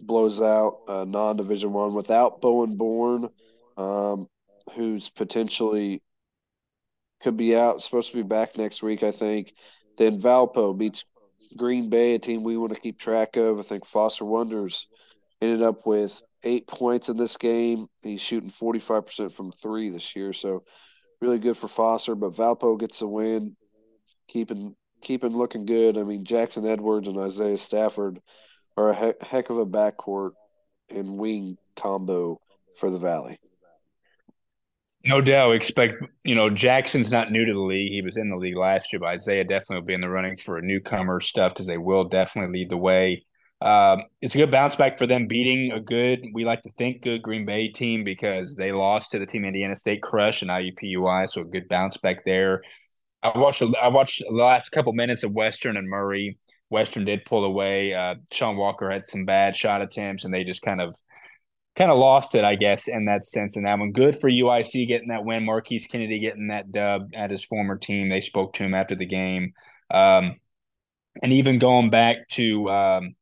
blows 0.00 0.40
out 0.40 0.80
uh, 0.88 1.04
non 1.04 1.36
Division 1.36 1.72
One 1.72 1.94
without 1.94 2.40
Bowen 2.40 2.76
Born, 2.76 3.28
um, 3.76 4.26
who's 4.74 5.10
potentially 5.10 6.02
could 7.22 7.36
be 7.36 7.56
out. 7.56 7.82
Supposed 7.82 8.10
to 8.10 8.16
be 8.16 8.22
back 8.22 8.56
next 8.56 8.82
week, 8.82 9.02
I 9.02 9.10
think. 9.10 9.52
Then 9.98 10.18
Valpo 10.18 10.76
beats 10.76 11.04
Green 11.56 11.88
Bay, 11.88 12.14
a 12.14 12.18
team 12.18 12.44
we 12.44 12.56
want 12.56 12.74
to 12.74 12.80
keep 12.80 12.98
track 12.98 13.36
of. 13.36 13.58
I 13.58 13.62
think 13.62 13.86
Foster 13.86 14.24
Wonders 14.24 14.88
ended 15.40 15.62
up 15.62 15.86
with 15.86 16.22
eight 16.42 16.66
points 16.66 17.08
in 17.08 17.16
this 17.16 17.36
game. 17.36 17.86
He's 18.02 18.20
shooting 18.20 18.48
45% 18.48 19.34
from 19.34 19.52
three 19.52 19.90
this 19.90 20.16
year. 20.16 20.32
So 20.32 20.64
really 21.20 21.38
good 21.38 21.56
for 21.56 21.68
Foster. 21.68 22.14
But 22.14 22.32
Valpo 22.32 22.78
gets 22.78 23.02
a 23.02 23.06
win, 23.06 23.56
keeping 24.28 24.74
keeping 25.02 25.36
looking 25.36 25.66
good. 25.66 25.98
I 25.98 26.02
mean, 26.02 26.24
Jackson 26.24 26.66
Edwards 26.66 27.08
and 27.08 27.18
Isaiah 27.18 27.58
Stafford 27.58 28.20
are 28.76 28.90
a 28.90 28.94
he- 28.94 29.26
heck 29.26 29.50
of 29.50 29.58
a 29.58 29.66
backcourt 29.66 30.32
and 30.90 31.18
wing 31.18 31.56
combo 31.76 32.40
for 32.78 32.90
the 32.90 32.98
Valley. 32.98 33.38
No 35.04 35.20
doubt. 35.20 35.52
Expect 35.52 36.02
you 36.24 36.34
know 36.34 36.50
Jackson's 36.50 37.12
not 37.12 37.30
new 37.30 37.44
to 37.44 37.52
the 37.52 37.60
league. 37.60 37.92
He 37.92 38.02
was 38.02 38.16
in 38.16 38.28
the 38.28 38.36
league 38.36 38.56
last 38.56 38.92
year, 38.92 39.00
but 39.00 39.10
Isaiah 39.10 39.44
definitely 39.44 39.76
will 39.76 39.86
be 39.86 39.94
in 39.94 40.00
the 40.00 40.08
running 40.08 40.36
for 40.36 40.58
a 40.58 40.62
newcomer 40.62 41.20
stuff 41.20 41.52
because 41.52 41.66
they 41.66 41.78
will 41.78 42.04
definitely 42.04 42.60
lead 42.60 42.70
the 42.70 42.76
way. 42.76 43.24
Um, 43.60 44.02
it's 44.20 44.34
a 44.34 44.38
good 44.38 44.50
bounce 44.50 44.76
back 44.76 44.98
for 44.98 45.06
them 45.06 45.26
beating 45.26 45.72
a 45.72 45.80
good, 45.80 46.26
we 46.34 46.44
like 46.44 46.62
to 46.62 46.70
think, 46.70 47.02
good 47.02 47.22
Green 47.22 47.46
Bay 47.46 47.68
team 47.68 48.04
because 48.04 48.54
they 48.54 48.70
lost 48.70 49.12
to 49.12 49.18
the 49.18 49.26
team 49.26 49.44
Indiana 49.44 49.74
State 49.74 50.02
Crush 50.02 50.42
and 50.42 50.50
IUPUI, 50.50 51.28
so 51.30 51.40
a 51.40 51.44
good 51.44 51.68
bounce 51.68 51.96
back 51.96 52.24
there. 52.24 52.62
I 53.22 53.38
watched 53.38 53.62
I 53.62 53.88
watched 53.88 54.22
the 54.26 54.34
last 54.34 54.70
couple 54.70 54.92
minutes 54.92 55.24
of 55.24 55.32
Western 55.32 55.76
and 55.76 55.88
Murray. 55.88 56.38
Western 56.68 57.04
did 57.04 57.24
pull 57.24 57.44
away. 57.44 57.94
Uh, 57.94 58.16
Sean 58.32 58.56
Walker 58.56 58.90
had 58.90 59.06
some 59.06 59.24
bad 59.24 59.56
shot 59.56 59.82
attempts, 59.82 60.24
and 60.24 60.32
they 60.32 60.44
just 60.44 60.62
kind 60.62 60.80
of 60.80 60.94
kind 61.76 61.90
of 61.90 61.98
lost 61.98 62.34
it, 62.34 62.44
I 62.44 62.54
guess, 62.56 62.88
in 62.88 63.06
that 63.06 63.24
sense. 63.24 63.56
And 63.56 63.66
that 63.66 63.78
one, 63.78 63.92
good 63.92 64.20
for 64.20 64.30
UIC 64.30 64.86
getting 64.86 65.08
that 65.08 65.24
win. 65.24 65.44
Marquise 65.44 65.86
Kennedy 65.86 66.20
getting 66.20 66.48
that 66.48 66.72
dub 66.72 67.10
at 67.14 67.30
his 67.30 67.44
former 67.44 67.76
team. 67.76 68.08
They 68.08 68.20
spoke 68.20 68.54
to 68.54 68.64
him 68.64 68.74
after 68.74 68.94
the 68.94 69.06
game, 69.06 69.52
um, 69.90 70.36
and 71.22 71.32
even 71.32 71.58
going 71.58 71.90
back 71.90 72.28
to 72.32 72.68
um, 72.68 73.14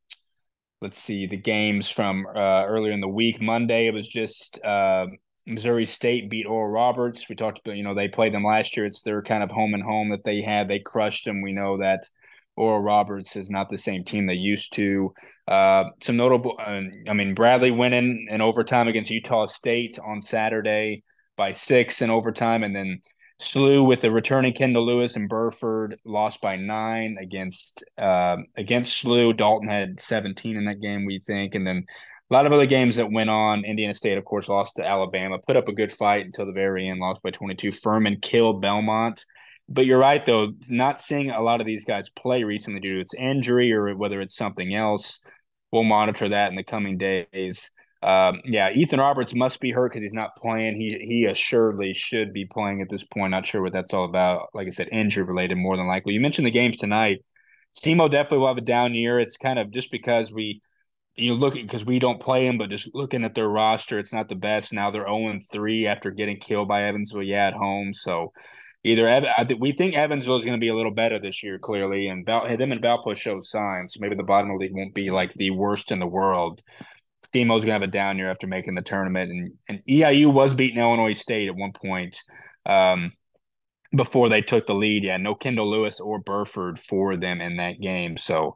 let's 0.85 1.01
see 1.01 1.25
the 1.25 1.35
games 1.35 1.89
from 1.89 2.27
uh, 2.27 2.63
earlier 2.63 2.93
in 2.93 3.01
the 3.01 3.07
week. 3.07 3.41
Monday, 3.41 3.87
it 3.87 3.93
was 3.93 4.07
just 4.07 4.63
uh, 4.63 5.07
Missouri 5.47 5.87
State 5.87 6.29
beat 6.29 6.45
Oral 6.45 6.71
Roberts. 6.71 7.27
We 7.27 7.35
talked 7.35 7.57
about, 7.57 7.75
you 7.75 7.81
know, 7.81 7.95
they 7.95 8.07
played 8.07 8.35
them 8.35 8.43
last 8.43 8.77
year. 8.77 8.85
It's 8.85 9.01
their 9.01 9.23
kind 9.23 9.41
of 9.41 9.49
home 9.49 9.73
and 9.73 9.81
home 9.81 10.11
that 10.11 10.23
they 10.23 10.43
had. 10.43 10.67
They 10.67 10.77
crushed 10.77 11.25
them. 11.25 11.41
We 11.41 11.53
know 11.53 11.79
that 11.79 12.03
Oral 12.55 12.81
Roberts 12.81 13.35
is 13.35 13.49
not 13.49 13.71
the 13.71 13.79
same 13.79 14.03
team 14.03 14.27
they 14.27 14.35
used 14.35 14.73
to. 14.73 15.11
Uh, 15.47 15.85
some 16.03 16.17
notable, 16.17 16.55
uh, 16.59 16.81
I 17.09 17.13
mean, 17.13 17.33
Bradley 17.33 17.71
winning 17.71 18.27
in 18.29 18.41
overtime 18.41 18.87
against 18.87 19.09
Utah 19.09 19.47
State 19.47 19.97
on 19.97 20.21
Saturday 20.21 21.01
by 21.35 21.51
six 21.51 22.03
in 22.03 22.11
overtime, 22.11 22.63
and 22.63 22.75
then 22.75 22.99
SLU 23.39 23.85
with 23.85 24.01
the 24.01 24.11
returning 24.11 24.53
Kendall 24.53 24.85
Lewis 24.85 25.15
and 25.15 25.27
Burford 25.27 25.99
lost 26.05 26.41
by 26.41 26.55
nine 26.55 27.17
against 27.19 27.83
uh, 27.97 28.37
against 28.55 29.03
SLU. 29.03 29.35
Dalton 29.35 29.67
had 29.67 29.99
17 29.99 30.55
in 30.55 30.65
that 30.65 30.81
game, 30.81 31.05
we 31.05 31.19
think, 31.19 31.55
and 31.55 31.67
then 31.67 31.85
a 32.29 32.33
lot 32.33 32.45
of 32.45 32.53
other 32.53 32.65
games 32.65 32.95
that 32.95 33.11
went 33.11 33.29
on. 33.29 33.65
Indiana 33.65 33.93
State, 33.93 34.17
of 34.17 34.25
course, 34.25 34.47
lost 34.49 34.77
to 34.77 34.85
Alabama, 34.85 35.37
put 35.37 35.57
up 35.57 35.67
a 35.67 35.73
good 35.73 35.91
fight 35.91 36.25
until 36.25 36.45
the 36.45 36.51
very 36.53 36.87
end, 36.87 36.99
lost 36.99 37.21
by 37.21 37.29
22. 37.29 37.71
Furman 37.71 38.19
killed 38.21 38.61
Belmont. 38.61 39.23
But 39.67 39.85
you're 39.85 39.99
right, 39.99 40.25
though, 40.25 40.53
not 40.69 41.01
seeing 41.01 41.31
a 41.31 41.41
lot 41.41 41.59
of 41.59 41.67
these 41.67 41.85
guys 41.85 42.09
play 42.09 42.43
recently 42.43 42.79
due 42.79 42.95
to 42.95 43.01
its 43.01 43.15
injury 43.15 43.73
or 43.73 43.95
whether 43.95 44.21
it's 44.21 44.35
something 44.35 44.73
else. 44.73 45.21
We'll 45.71 45.83
monitor 45.83 46.29
that 46.29 46.49
in 46.49 46.55
the 46.55 46.63
coming 46.63 46.97
days. 46.97 47.69
Um, 48.05 48.41
yeah, 48.45 48.69
Ethan 48.71 48.99
Roberts 48.99 49.33
must 49.33 49.59
be 49.59 49.71
hurt 49.71 49.91
because 49.91 50.03
he's 50.03 50.13
not 50.13 50.35
playing. 50.35 50.79
He 50.79 51.03
he 51.07 51.25
assuredly 51.25 51.95
should 51.95 52.33
be 52.33 52.45
playing 52.45 52.81
at 52.81 52.89
this 52.89 53.03
point. 53.03 53.31
Not 53.31 53.47
sure 53.47 53.63
what 53.63 53.73
that's 53.73 53.95
all 53.95 54.05
about. 54.05 54.49
Like 54.53 54.67
I 54.67 54.69
said, 54.69 54.89
injury 54.91 55.23
related 55.23 55.57
more 55.57 55.75
than 55.75 55.87
likely. 55.87 56.13
You 56.13 56.19
mentioned 56.19 56.45
the 56.45 56.51
games 56.51 56.77
tonight. 56.77 57.25
SEMO 57.83 58.09
definitely 58.09 58.39
will 58.39 58.47
have 58.49 58.57
a 58.57 58.61
down 58.61 58.93
year. 58.93 59.19
It's 59.19 59.37
kind 59.37 59.57
of 59.57 59.71
just 59.71 59.89
because 59.89 60.31
we 60.31 60.61
you 61.15 61.33
look 61.33 61.55
because 61.55 61.83
we 61.83 61.97
don't 61.97 62.21
play 62.21 62.45
him, 62.45 62.59
but 62.59 62.69
just 62.69 62.93
looking 62.93 63.23
at 63.23 63.33
their 63.33 63.49
roster, 63.49 63.97
it's 63.97 64.13
not 64.13 64.29
the 64.29 64.35
best. 64.35 64.71
Now 64.71 64.91
they're 64.91 65.07
0 65.07 65.39
3 65.51 65.87
after 65.87 66.11
getting 66.11 66.37
killed 66.39 66.67
by 66.67 66.83
Evansville, 66.83 67.23
yeah, 67.23 67.47
at 67.47 67.53
home. 67.53 67.91
So 67.91 68.33
either 68.83 69.25
we 69.59 69.71
think 69.71 69.95
Evansville 69.95 70.37
is 70.37 70.45
going 70.45 70.59
to 70.59 70.63
be 70.63 70.67
a 70.67 70.75
little 70.75 70.93
better 70.93 71.19
this 71.19 71.41
year, 71.41 71.57
clearly, 71.57 72.07
and 72.07 72.23
Bal- 72.23 72.55
them 72.57 72.71
and 72.71 72.81
Valpo 72.81 73.15
showed 73.15 73.45
signs. 73.45 73.99
Maybe 73.99 74.15
the 74.15 74.23
bottom 74.23 74.51
of 74.51 74.59
the 74.59 74.65
league 74.65 74.75
won't 74.75 74.93
be 74.93 75.09
like 75.09 75.33
the 75.33 75.51
worst 75.51 75.91
in 75.91 75.99
the 75.99 76.05
world. 76.05 76.61
SEMO's 77.35 77.63
gonna 77.63 77.73
have 77.73 77.81
a 77.81 77.87
down 77.87 78.17
year 78.17 78.29
after 78.29 78.47
making 78.47 78.75
the 78.75 78.81
tournament, 78.81 79.31
and 79.31 79.51
and 79.67 79.81
EIU 79.89 80.31
was 80.31 80.53
beating 80.53 80.79
Illinois 80.79 81.13
State 81.13 81.47
at 81.47 81.55
one 81.55 81.73
point 81.73 82.21
um, 82.65 83.11
before 83.95 84.29
they 84.29 84.41
took 84.41 84.65
the 84.67 84.73
lead. 84.73 85.03
Yeah, 85.03 85.17
no 85.17 85.35
Kendall 85.35 85.69
Lewis 85.69 85.99
or 85.99 86.19
Burford 86.19 86.79
for 86.79 87.17
them 87.17 87.41
in 87.41 87.57
that 87.57 87.81
game, 87.81 88.17
so 88.17 88.55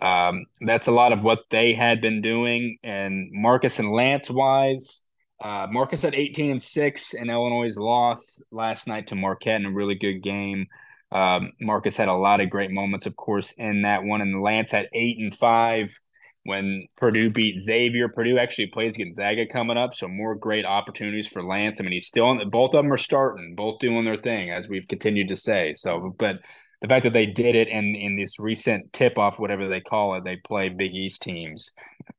um, 0.00 0.46
that's 0.60 0.86
a 0.86 0.92
lot 0.92 1.12
of 1.12 1.22
what 1.22 1.40
they 1.50 1.74
had 1.74 2.00
been 2.00 2.22
doing. 2.22 2.78
And 2.82 3.28
Marcus 3.32 3.78
and 3.78 3.92
Lance 3.92 4.30
wise, 4.30 5.02
uh, 5.42 5.66
Marcus 5.70 6.02
had 6.02 6.14
18 6.14 6.50
and 6.50 6.62
six, 6.62 7.14
and 7.14 7.30
Illinois' 7.30 7.76
loss 7.76 8.42
last 8.50 8.88
night 8.88 9.08
to 9.08 9.14
Marquette 9.14 9.60
in 9.60 9.66
a 9.66 9.70
really 9.72 9.94
good 9.94 10.22
game. 10.22 10.66
Um, 11.12 11.52
Marcus 11.60 11.96
had 11.96 12.08
a 12.08 12.14
lot 12.14 12.40
of 12.40 12.50
great 12.50 12.70
moments, 12.70 13.06
of 13.06 13.16
course, 13.16 13.52
in 13.52 13.82
that 13.82 14.02
one, 14.02 14.20
and 14.20 14.42
Lance 14.42 14.72
had 14.72 14.88
eight 14.92 15.18
and 15.18 15.32
five 15.32 15.96
when 16.44 16.86
Purdue 16.96 17.30
beat 17.30 17.60
Xavier. 17.60 18.08
Purdue 18.08 18.38
actually 18.38 18.68
plays 18.68 18.96
Gonzaga 18.96 19.46
coming 19.46 19.76
up, 19.76 19.94
so 19.94 20.08
more 20.08 20.34
great 20.34 20.64
opportunities 20.64 21.26
for 21.26 21.42
Lance. 21.42 21.80
I 21.80 21.84
mean, 21.84 21.92
he's 21.92 22.06
still 22.06 22.44
both 22.46 22.74
of 22.74 22.82
them 22.82 22.92
are 22.92 22.98
starting, 22.98 23.54
both 23.54 23.80
doing 23.80 24.04
their 24.04 24.16
thing, 24.16 24.50
as 24.50 24.68
we've 24.68 24.88
continued 24.88 25.28
to 25.28 25.36
say. 25.36 25.74
So, 25.74 26.14
but 26.18 26.40
the 26.80 26.88
fact 26.88 27.04
that 27.04 27.12
they 27.14 27.26
did 27.26 27.54
it 27.56 27.68
in 27.68 27.94
in 27.96 28.16
this 28.16 28.38
recent 28.38 28.92
tip 28.92 29.18
off, 29.18 29.38
whatever 29.38 29.68
they 29.68 29.80
call 29.80 30.14
it, 30.14 30.24
they 30.24 30.36
play 30.36 30.68
Big 30.68 30.94
East 30.94 31.22
teams. 31.22 31.72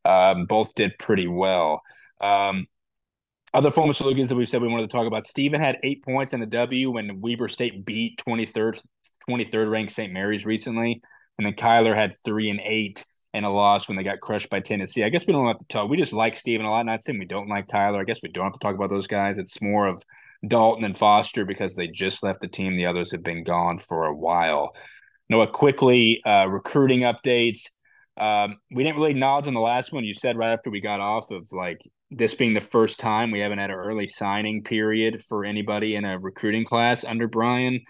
Um, 0.04 0.46
both 0.46 0.74
did 0.76 0.98
pretty 0.98 1.28
well. 1.28 1.82
Um, 2.20 2.68
other 3.54 3.72
former 3.72 3.94
Salukis 3.94 4.28
that 4.28 4.36
we 4.36 4.46
said 4.46 4.62
we 4.62 4.68
wanted 4.68 4.90
to 4.90 4.96
talk 4.96 5.08
about. 5.08 5.28
Stephen 5.28 5.62
had 5.62 5.78
eight 5.84 6.04
points 6.04 6.34
in 6.34 6.42
the 6.42 6.46
W 6.46 6.92
when 6.92 7.22
Weber 7.22 7.48
State 7.48 7.86
beat 7.86 8.22
23rd, 8.28 8.86
23rd 9.30 9.72
ranked 9.72 9.94
St. 9.94 10.12
Mary's 10.12 10.46
recently. 10.46 11.02
And 11.38 11.46
then 11.46 11.54
Kyler 11.54 11.96
had 11.96 12.18
three 12.26 12.50
and 12.50 12.60
eight 12.62 13.06
and 13.36 13.46
a 13.46 13.50
loss 13.50 13.88
when 13.88 13.98
they 13.98 14.04
got 14.04 14.22
crushed 14.22 14.50
by 14.50 14.62
Tennessee. 14.62 15.04
I 15.04 15.10
guess 15.10 15.28
we 15.28 15.34
don't 15.34 15.48
have 15.48 15.58
to 15.58 15.68
talk. 15.68 15.90
We 15.90 15.98
just 15.98 16.14
like 16.14 16.38
Stephen 16.38 16.66
a 16.66 16.72
lot. 16.72 16.86
Not 16.86 17.04
saying 17.04 17.20
we 17.20 17.26
don't 17.26 17.50
like 17.50 17.68
Tyler. 17.68 18.00
I 18.00 18.06
guess 18.06 18.22
we 18.24 18.30
don't 18.30 18.46
have 18.46 18.54
to 18.54 18.60
talk 18.60 18.76
about 18.76 18.90
those 18.90 19.08
guys. 19.08 19.38
It's 19.38 19.62
more 19.62 19.88
of 19.88 20.02
Dalton 20.48 20.86
and 20.86 20.98
Foster 20.98 21.44
because 21.44 21.76
they 21.76 21.88
just 21.88 22.24
left 22.24 22.40
the 22.40 22.48
team. 22.48 22.78
The 22.78 22.86
others 22.86 23.12
have 23.12 23.24
been 23.24 23.44
gone 23.44 23.78
for 23.78 24.06
a 24.06 24.16
while. 24.16 24.74
Noah, 25.30 25.48
quickly, 25.48 26.22
uh, 26.26 26.48
recruiting 26.48 27.02
updates. 27.02 27.64
Um, 28.18 28.56
we 28.72 28.84
didn't 28.84 28.96
really 28.96 29.12
acknowledge 29.12 29.48
on 29.48 29.54
the 29.54 29.60
last 29.60 29.92
one. 29.92 30.06
You 30.06 30.14
said 30.14 30.38
right 30.38 30.54
after 30.54 30.70
we 30.70 30.80
got 30.80 31.02
off 31.02 31.30
of 31.32 31.46
like 31.52 31.82
this 32.12 32.36
being 32.36 32.54
the 32.54 32.62
first 32.62 33.00
time 33.00 33.32
we 33.32 33.42
haven't 33.42 33.60
had 33.60 33.70
an 33.70 33.76
early 33.76 34.08
signing 34.08 34.64
period 34.64 35.22
for 35.22 35.44
anybody 35.44 35.96
in 35.96 36.06
a 36.06 36.18
recruiting 36.18 36.64
class 36.64 37.04
under 37.04 37.28
Bryan, 37.28 37.82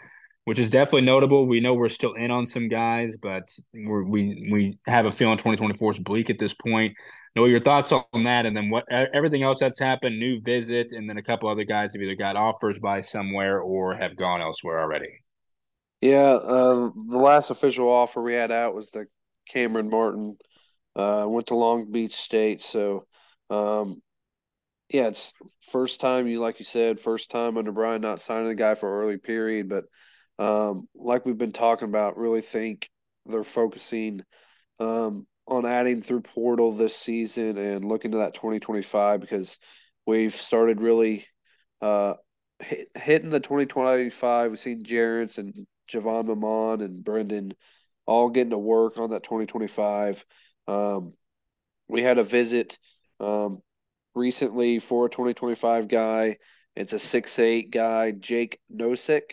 which 0.45 0.59
is 0.59 0.69
definitely 0.69 1.01
notable. 1.01 1.45
We 1.45 1.59
know 1.59 1.73
we're 1.73 1.89
still 1.89 2.13
in 2.13 2.31
on 2.31 2.45
some 2.45 2.69
guys, 2.69 3.17
but 3.17 3.49
we 3.73 4.47
we 4.51 4.79
have 4.85 5.05
a 5.05 5.11
feeling 5.11 5.37
2024 5.37 5.91
is 5.91 5.99
bleak 5.99 6.29
at 6.29 6.39
this 6.39 6.53
point. 6.53 6.95
Know 7.35 7.45
your 7.45 7.59
thoughts 7.59 7.91
on 7.91 8.23
that, 8.23 8.45
and 8.45 8.55
then 8.55 8.69
what 8.69 8.85
everything 8.89 9.43
else 9.43 9.59
that's 9.59 9.79
happened, 9.79 10.17
new 10.17 10.39
visit, 10.39 10.87
and 10.91 11.09
then 11.09 11.17
a 11.17 11.23
couple 11.23 11.49
other 11.49 11.65
guys 11.65 11.93
have 11.93 12.01
either 12.01 12.15
got 12.15 12.37
offers 12.37 12.79
by 12.79 13.01
somewhere 13.01 13.59
or 13.59 13.95
have 13.95 14.15
gone 14.15 14.41
elsewhere 14.41 14.79
already. 14.79 15.09
Yeah, 15.99 16.35
uh, 16.35 16.89
the 17.09 17.17
last 17.17 17.49
official 17.49 17.89
offer 17.89 18.21
we 18.21 18.33
had 18.33 18.51
out 18.51 18.75
was 18.75 18.91
the 18.91 19.07
Cameron 19.49 19.89
Martin. 19.89 20.37
Uh, 20.95 21.25
went 21.27 21.47
to 21.47 21.55
Long 21.55 21.91
Beach 21.91 22.13
State, 22.13 22.61
so 22.61 23.05
um, 23.49 24.01
yeah, 24.89 25.07
it's 25.07 25.33
first 25.71 25.99
time 25.99 26.27
you 26.27 26.39
like 26.39 26.59
you 26.59 26.65
said, 26.65 26.99
first 26.99 27.31
time 27.31 27.57
under 27.57 27.71
Bryan 27.71 28.01
not 28.01 28.21
signing 28.21 28.47
the 28.47 28.55
guy 28.55 28.75
for 28.75 29.01
early 29.01 29.17
period, 29.17 29.67
but 29.67 29.85
um, 30.39 30.87
like 30.95 31.25
we've 31.25 31.37
been 31.37 31.51
talking 31.51 31.87
about, 31.87 32.17
really 32.17 32.41
think 32.41 32.89
they're 33.25 33.43
focusing 33.43 34.21
um, 34.79 35.25
on 35.47 35.65
adding 35.65 36.01
through 36.01 36.21
portal 36.21 36.71
this 36.71 36.95
season 36.95 37.57
and 37.57 37.85
looking 37.85 38.11
to 38.11 38.17
that 38.17 38.33
2025 38.33 39.21
because 39.21 39.59
we've 40.05 40.33
started 40.33 40.81
really 40.81 41.25
uh, 41.81 42.13
hit, 42.59 42.87
hitting 42.95 43.29
the 43.29 43.39
2025. 43.39 44.51
We've 44.51 44.59
seen 44.59 44.83
Jarrett 44.83 45.37
and 45.37 45.53
Javon 45.91 46.27
Mamon 46.27 46.83
and 46.83 47.03
Brendan 47.03 47.53
all 48.05 48.29
getting 48.29 48.51
to 48.51 48.57
work 48.57 48.97
on 48.97 49.11
that 49.11 49.23
2025. 49.23 50.25
Um, 50.67 51.13
we 51.87 52.01
had 52.01 52.17
a 52.17 52.23
visit 52.23 52.77
um, 53.19 53.61
recently 54.13 54.79
for 54.79 55.05
a 55.05 55.09
2025 55.09 55.87
guy. 55.87 56.37
It's 56.75 56.93
a 56.93 56.99
six 56.99 57.39
eight 57.39 57.71
guy, 57.71 58.11
Jake 58.11 58.59
Nosek. 58.73 59.31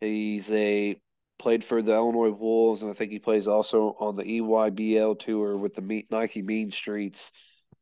He's 0.00 0.50
a 0.52 0.96
played 1.38 1.62
for 1.62 1.82
the 1.82 1.94
Illinois 1.94 2.30
Wolves, 2.30 2.82
and 2.82 2.90
I 2.90 2.94
think 2.94 3.12
he 3.12 3.18
plays 3.18 3.46
also 3.46 3.94
on 4.00 4.16
the 4.16 4.24
EYBL 4.24 5.18
tour 5.18 5.56
with 5.56 5.74
the 5.74 6.04
Nike 6.10 6.42
Mean 6.42 6.70
Streets. 6.70 7.32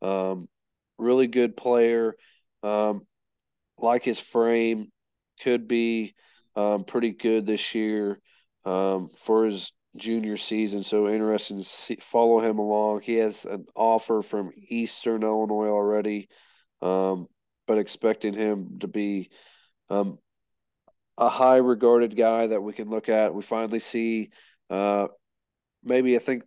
Um, 0.03 0.49
really 0.99 1.29
good 1.29 1.57
player. 1.57 2.17
Um, 2.63 3.07
like 3.79 4.05
his 4.05 4.19
frame, 4.19 4.91
could 5.41 5.67
be 5.69 6.15
um, 6.57 6.85
pretty 6.85 7.13
good 7.13 7.47
this 7.47 7.75
year 7.75 8.21
um, 8.65 9.11
for 9.15 9.45
his 9.45 9.73
junior 9.97 10.37
season. 10.37 10.83
So 10.83 11.09
interesting 11.09 11.59
to 11.59 11.65
see, 11.65 11.97
follow 11.97 12.41
him 12.41 12.59
along. 12.59 13.03
He 13.03 13.17
has 13.17 13.45
an 13.45 13.67
offer 13.75 14.23
from 14.23 14.51
Eastern 14.69 15.23
Illinois 15.23 15.69
already, 15.69 16.29
um, 16.83 17.27
but 17.67 17.79
expecting 17.79 18.35
him 18.35 18.79
to 18.81 18.89
be 18.89 19.31
um, 19.91 20.19
a 21.19 21.29
high 21.29 21.57
regarded 21.57 22.17
guy 22.17 22.49
that 22.49 22.61
we 22.61 22.73
can 22.73 22.91
look 22.91 23.09
at. 23.09 23.35
We 23.35 23.43
finally 23.43 23.79
see 23.79 24.31
uh, 24.71 25.09
maybe 25.83 26.17
I 26.17 26.19
think 26.19 26.45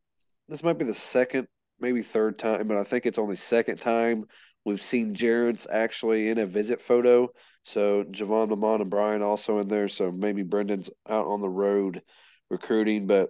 this 0.48 0.64
might 0.64 0.78
be 0.78 0.86
the 0.86 0.94
second, 0.94 1.48
maybe 1.80 2.02
third 2.02 2.38
time, 2.40 2.68
but 2.68 2.78
I 2.78 2.84
think 2.84 3.06
it's 3.06 3.20
only 3.20 3.36
second 3.36 3.80
time 3.80 4.26
we've 4.66 4.82
seen 4.82 5.16
Jared's 5.16 5.68
actually 5.72 6.30
in 6.30 6.38
a 6.38 6.46
visit 6.46 6.82
photo. 6.82 7.30
So 7.64 8.04
Javon 8.04 8.50
Lamont 8.50 8.82
and 8.82 8.92
Bryan 8.92 9.22
also 9.22 9.60
in 9.60 9.70
there. 9.70 9.88
So 9.88 10.12
maybe 10.12 10.44
Brendan's 10.44 10.90
out 11.08 11.26
on 11.26 11.42
the 11.42 11.50
road 11.50 12.02
recruiting, 12.50 13.08
but 13.08 13.30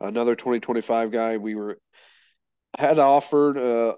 another 0.00 0.34
2025 0.34 1.10
guy 1.10 1.36
we 1.38 1.54
were 1.54 1.78
had 2.78 2.98
offered 2.98 3.56
uh, 3.56 3.94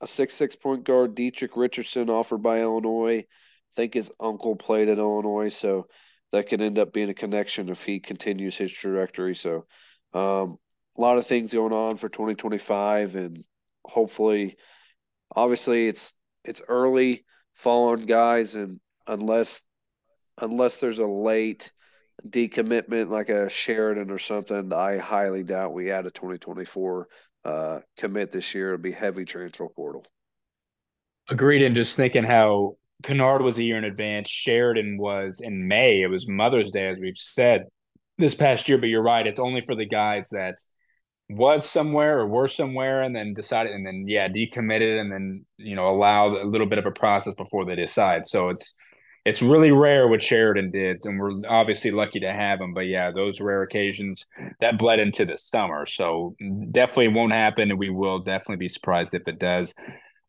a 0.00 0.06
six 0.06 0.34
six 0.34 0.56
point 0.56 0.84
guard 0.84 1.14
Dietrich 1.14 1.56
Richardson 1.56 2.10
offered 2.10 2.42
by 2.42 2.60
Illinois. 2.60 3.24
I 3.72 3.74
think 3.74 3.94
his 3.94 4.12
uncle 4.20 4.56
played 4.56 4.88
at 4.88 4.98
Illinois, 4.98 5.48
so 5.48 5.86
that 6.32 6.48
could 6.48 6.60
end 6.60 6.78
up 6.78 6.92
being 6.92 7.08
a 7.08 7.14
connection 7.14 7.68
if 7.68 7.84
he 7.84 8.00
continues 8.00 8.56
his 8.56 8.72
trajectory. 8.72 9.34
So 9.34 9.66
um, 10.12 10.58
a 10.96 11.00
lot 11.00 11.18
of 11.18 11.26
things 11.26 11.52
going 11.52 11.72
on 11.72 11.96
for 11.96 12.08
2025 12.08 13.16
and 13.16 13.44
hopefully 13.84 14.56
obviously 15.34 15.88
it's 15.88 16.14
it's 16.44 16.62
early 16.68 17.24
fall 17.54 17.88
on 17.88 18.04
guys 18.04 18.54
and 18.54 18.78
unless 19.06 19.62
unless 20.40 20.78
there's 20.78 20.98
a 20.98 21.06
late 21.06 21.72
decommitment 22.26 23.10
like 23.10 23.28
a 23.28 23.48
Sheridan 23.48 24.10
or 24.10 24.18
something, 24.18 24.72
I 24.72 24.98
highly 24.98 25.42
doubt 25.42 25.72
we 25.72 25.90
add 25.90 26.06
a 26.06 26.10
2024 26.10 27.08
uh, 27.44 27.80
commit 27.96 28.30
this 28.30 28.54
year. 28.54 28.74
It'll 28.74 28.82
be 28.82 28.92
heavy 28.92 29.24
transfer 29.24 29.68
portal. 29.68 30.04
Agreed. 31.28 31.62
And 31.62 31.74
just 31.74 31.96
thinking 31.96 32.24
how 32.24 32.76
Kennard 33.02 33.42
was 33.42 33.58
a 33.58 33.64
year 33.64 33.78
in 33.78 33.84
advance, 33.84 34.30
Sheridan 34.30 34.98
was 34.98 35.40
in 35.40 35.68
May. 35.68 36.02
It 36.02 36.08
was 36.08 36.28
Mother's 36.28 36.70
Day, 36.70 36.88
as 36.88 36.98
we've 36.98 37.16
said 37.16 37.66
this 38.18 38.34
past 38.34 38.68
year. 38.68 38.78
But 38.78 38.88
you're 38.88 39.02
right; 39.02 39.26
it's 39.26 39.40
only 39.40 39.60
for 39.60 39.74
the 39.74 39.86
guys 39.86 40.30
that 40.30 40.56
was 41.28 41.68
somewhere 41.68 42.18
or 42.18 42.26
were 42.26 42.48
somewhere 42.48 43.02
and 43.02 43.16
then 43.16 43.32
decided 43.32 43.72
and 43.72 43.86
then 43.86 44.04
yeah 44.06 44.28
decommitted 44.28 45.00
and 45.00 45.10
then 45.10 45.46
you 45.56 45.74
know 45.74 45.88
allowed 45.88 46.34
a 46.34 46.44
little 46.44 46.66
bit 46.66 46.78
of 46.78 46.84
a 46.84 46.90
process 46.90 47.32
before 47.34 47.64
they 47.64 47.74
decide 47.74 48.26
so 48.26 48.50
it's 48.50 48.74
it's 49.24 49.40
really 49.40 49.70
rare 49.70 50.08
what 50.08 50.22
Sheridan 50.22 50.72
did, 50.72 51.04
and 51.04 51.18
we're 51.18 51.32
obviously 51.48 51.92
lucky 51.92 52.20
to 52.20 52.32
have 52.32 52.60
him. 52.60 52.74
But 52.74 52.86
yeah, 52.86 53.12
those 53.12 53.40
rare 53.40 53.62
occasions 53.62 54.24
that 54.60 54.78
bled 54.78 54.98
into 54.98 55.24
the 55.24 55.38
summer, 55.38 55.86
so 55.86 56.34
definitely 56.72 57.08
won't 57.08 57.32
happen, 57.32 57.70
and 57.70 57.78
we 57.78 57.90
will 57.90 58.18
definitely 58.18 58.56
be 58.56 58.68
surprised 58.68 59.14
if 59.14 59.28
it 59.28 59.38
does. 59.38 59.74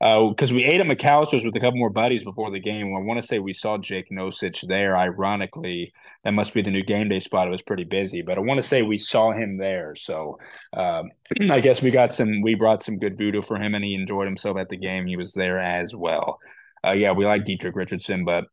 Because 0.03 0.51
uh, 0.51 0.55
we 0.55 0.65
ate 0.65 0.81
at 0.81 0.85
McAlister's 0.85 1.45
with 1.45 1.55
a 1.55 1.61
couple 1.61 1.79
more 1.79 1.89
buddies 1.89 2.25
before 2.25 2.51
the 2.51 2.59
game. 2.59 2.93
I 2.93 2.99
want 2.99 3.21
to 3.21 3.25
say 3.25 3.39
we 3.39 3.53
saw 3.53 3.77
Jake 3.77 4.09
Nosich 4.11 4.67
there. 4.67 4.97
Ironically, 4.97 5.93
that 6.25 6.33
must 6.33 6.53
be 6.53 6.61
the 6.61 6.71
new 6.71 6.83
game 6.83 7.07
day 7.07 7.21
spot. 7.21 7.47
It 7.47 7.51
was 7.51 7.61
pretty 7.61 7.85
busy, 7.85 8.21
but 8.21 8.37
I 8.37 8.41
want 8.41 8.61
to 8.61 8.67
say 8.67 8.81
we 8.81 8.97
saw 8.97 9.31
him 9.31 9.55
there. 9.55 9.95
So 9.95 10.39
um, 10.73 11.09
I 11.49 11.61
guess 11.61 11.81
we 11.81 11.89
got 11.89 12.13
some. 12.13 12.41
We 12.41 12.55
brought 12.55 12.83
some 12.83 12.99
good 12.99 13.17
voodoo 13.17 13.41
for 13.41 13.55
him, 13.55 13.75
and 13.75 13.85
he 13.85 13.93
enjoyed 13.93 14.27
himself 14.27 14.57
at 14.57 14.67
the 14.67 14.75
game. 14.75 15.07
He 15.07 15.15
was 15.15 15.31
there 15.31 15.57
as 15.57 15.95
well. 15.95 16.37
Uh, 16.85 16.91
yeah, 16.91 17.13
we 17.13 17.25
like 17.25 17.45
Dietrich 17.45 17.77
Richardson, 17.77 18.25
but 18.25 18.43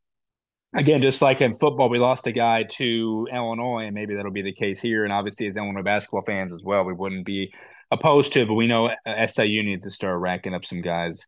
again, 0.72 1.02
just 1.02 1.20
like 1.20 1.40
in 1.40 1.52
football, 1.52 1.88
we 1.88 1.98
lost 1.98 2.28
a 2.28 2.32
guy 2.32 2.62
to 2.62 3.26
Illinois, 3.32 3.86
and 3.86 3.94
maybe 3.94 4.14
that'll 4.14 4.30
be 4.30 4.42
the 4.42 4.52
case 4.52 4.80
here. 4.80 5.02
And 5.02 5.12
obviously, 5.12 5.48
as 5.48 5.56
Illinois 5.56 5.82
basketball 5.82 6.22
fans 6.22 6.52
as 6.52 6.62
well, 6.62 6.84
we 6.84 6.92
wouldn't 6.92 7.26
be 7.26 7.52
opposed 7.90 8.32
to 8.32 8.46
but 8.46 8.54
we 8.54 8.66
know 8.66 8.90
SIU 9.06 9.62
needs 9.62 9.84
to 9.84 9.90
start 9.90 10.20
racking 10.20 10.54
up 10.54 10.64
some 10.64 10.80
guys 10.80 11.26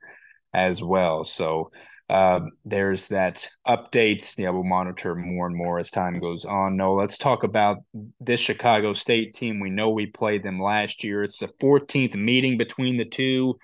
as 0.55 0.83
well. 0.83 1.25
So 1.25 1.71
um, 2.11 2.51
there's 2.65 3.09
that 3.09 3.49
update. 3.67 4.37
Yeah, 4.37 4.51
we'll 4.51 4.65
monitor 4.65 5.15
more 5.15 5.47
and 5.47 5.57
more 5.57 5.79
as 5.79 5.91
time 5.91 6.21
goes 6.21 6.45
on. 6.45 6.77
No, 6.77 6.95
let's 6.95 7.17
talk 7.17 7.43
about 7.43 7.79
this 8.21 8.41
Chicago 8.41 8.93
State 8.93 9.33
team. 9.33 9.61
We 9.61 9.71
know 9.71 9.91
we 9.91 10.07
played 10.07 10.43
them 10.43 10.61
last 10.61 11.05
year. 11.05 11.23
It's 11.23 11.39
the 11.39 11.47
14th 11.47 12.15
meeting 12.15 12.59
between 12.59 12.99
the 12.99 13.07
two 13.07 13.59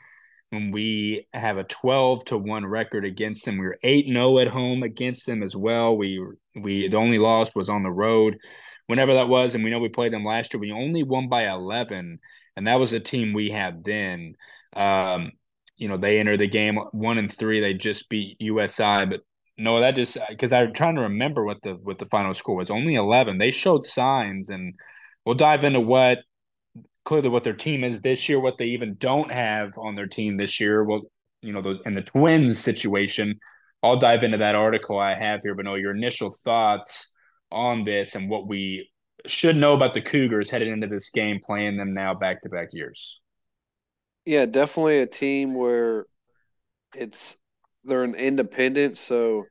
And 0.53 0.73
we 0.73 1.27
have 1.35 1.59
a 1.59 1.65
12 1.65 2.25
to 2.27 2.39
1 2.39 2.65
record 2.67 3.05
against 3.05 3.45
them. 3.45 3.59
We 3.59 3.67
were 3.67 3.79
8 3.83 4.07
0 4.07 4.39
at 4.39 4.49
home 4.49 4.83
against 4.83 5.27
them 5.27 5.43
as 5.43 5.55
well. 5.55 5.97
We 5.97 6.19
we 6.57 6.89
the 6.89 6.97
only 6.97 7.19
loss 7.19 7.55
was 7.55 7.69
on 7.69 7.83
the 7.83 7.91
road. 7.91 8.39
Whenever 8.87 9.15
that 9.15 9.29
was, 9.29 9.55
and 9.55 9.63
we 9.63 9.71
know 9.71 9.81
we 9.81 9.91
played 9.91 10.13
them 10.15 10.25
last 10.25 10.55
year, 10.55 10.61
we 10.61 10.73
only 10.73 11.03
won 11.03 11.29
by 11.29 11.51
11, 11.51 12.19
and 12.59 12.66
that 12.66 12.81
was 12.81 12.92
a 12.92 12.99
team 12.99 13.33
we 13.33 13.51
had 13.51 13.85
then. 13.85 14.35
Um, 14.75 15.31
you 15.77 15.88
know, 15.88 15.97
they 15.97 16.18
entered 16.18 16.40
the 16.40 16.49
game 16.49 16.77
one 16.90 17.18
and 17.18 17.33
three. 17.33 17.61
They 17.61 17.73
just 17.73 18.09
beat 18.09 18.37
USI, 18.40 19.07
but 19.07 19.21
no, 19.57 19.81
that 19.81 19.94
just 19.94 20.18
because 20.29 20.53
I'm 20.53 20.73
trying 20.73 20.97
to 20.97 21.03
remember 21.03 21.44
what 21.44 21.62
the 21.62 21.75
what 21.75 21.99
the 21.99 22.07
final 22.07 22.35
score 22.35 22.57
was. 22.57 22.71
Only 22.71 22.97
11. 22.97 23.38
They 23.38 23.53
showed 23.53 23.87
signs, 23.87 24.51
and 24.51 24.75
we'll 25.25 25.37
dive 25.37 25.62
into 25.62 25.81
what 25.81 26.18
clearly 27.05 27.29
what 27.29 27.44
their 27.44 27.55
team 27.55 27.85
is 27.85 28.03
this 28.03 28.29
year, 28.29 28.40
what 28.40 28.59
they 28.59 28.66
even 28.66 28.97
don't 28.97 29.31
have 29.31 29.73
on 29.79 29.94
their 29.94 30.09
team 30.09 30.37
this 30.37 30.59
year. 30.59 30.83
Well, 30.85 31.03
you 31.42 31.53
know, 31.53 31.62
the, 31.62 31.79
in 31.87 31.94
the 31.94 32.03
Twins 32.03 32.59
situation, 32.59 33.38
I'll 33.85 34.01
dive 34.01 34.25
into 34.25 34.38
that 34.38 34.57
article 34.57 34.99
I 34.99 35.14
have 35.14 35.40
here. 35.44 35.55
But 35.55 35.64
no, 35.64 35.77
your 35.77 35.94
initial 35.94 36.35
thoughts 36.44 37.14
on 37.53 37.85
this 37.85 38.16
and 38.16 38.29
what 38.29 38.49
we 38.49 38.90
should 39.27 39.57
know 39.57 39.75
about 39.75 39.95
the 39.95 40.01
Cougars 40.01 40.51
headed 40.51 40.69
into 40.69 40.87
this 40.87 41.11
game, 41.11 41.41
playing 41.45 41.77
them 41.77 41.95
now 41.95 42.15
back 42.15 42.43
to 42.43 42.49
back 42.49 42.69
years. 42.73 43.21
Yeah, 44.25 44.47
definitely 44.47 44.99
a 44.99 45.07
team 45.07 45.55
where 45.55 46.07
it's 46.95 47.37
they're 47.85 48.05
an 48.05 48.15
independent, 48.15 48.99
so 48.99 49.47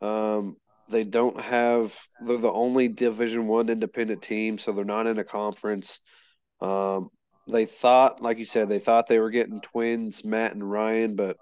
um, 0.00 0.56
they 0.90 1.04
don't 1.04 1.40
have 1.40 1.98
they're 2.20 2.36
the 2.36 2.52
only 2.52 2.88
Division 2.88 3.46
One 3.46 3.68
independent 3.68 4.22
team, 4.22 4.58
so 4.58 4.72
they're 4.72 4.84
not 4.84 5.06
in 5.06 5.18
a 5.18 5.24
conference. 5.24 6.00
Um, 6.60 7.08
they 7.48 7.66
thought, 7.66 8.22
like 8.22 8.38
you 8.38 8.44
said, 8.44 8.68
they 8.68 8.78
thought 8.78 9.06
they 9.06 9.18
were 9.18 9.30
getting 9.30 9.60
twins, 9.60 10.24
Matt 10.24 10.52
and 10.52 10.70
Ryan, 10.70 11.16
but 11.16 11.36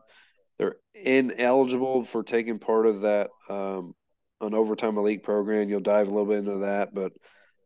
they're 0.58 0.76
ineligible 0.94 2.04
for 2.04 2.22
taking 2.22 2.58
part 2.58 2.86
of 2.86 3.02
that 3.02 3.30
um, 3.48 3.94
an 4.40 4.54
overtime 4.54 4.96
elite 4.96 5.22
program. 5.22 5.68
You'll 5.68 5.80
dive 5.80 6.08
a 6.08 6.10
little 6.10 6.26
bit 6.26 6.38
into 6.38 6.58
that, 6.58 6.94
but 6.94 7.12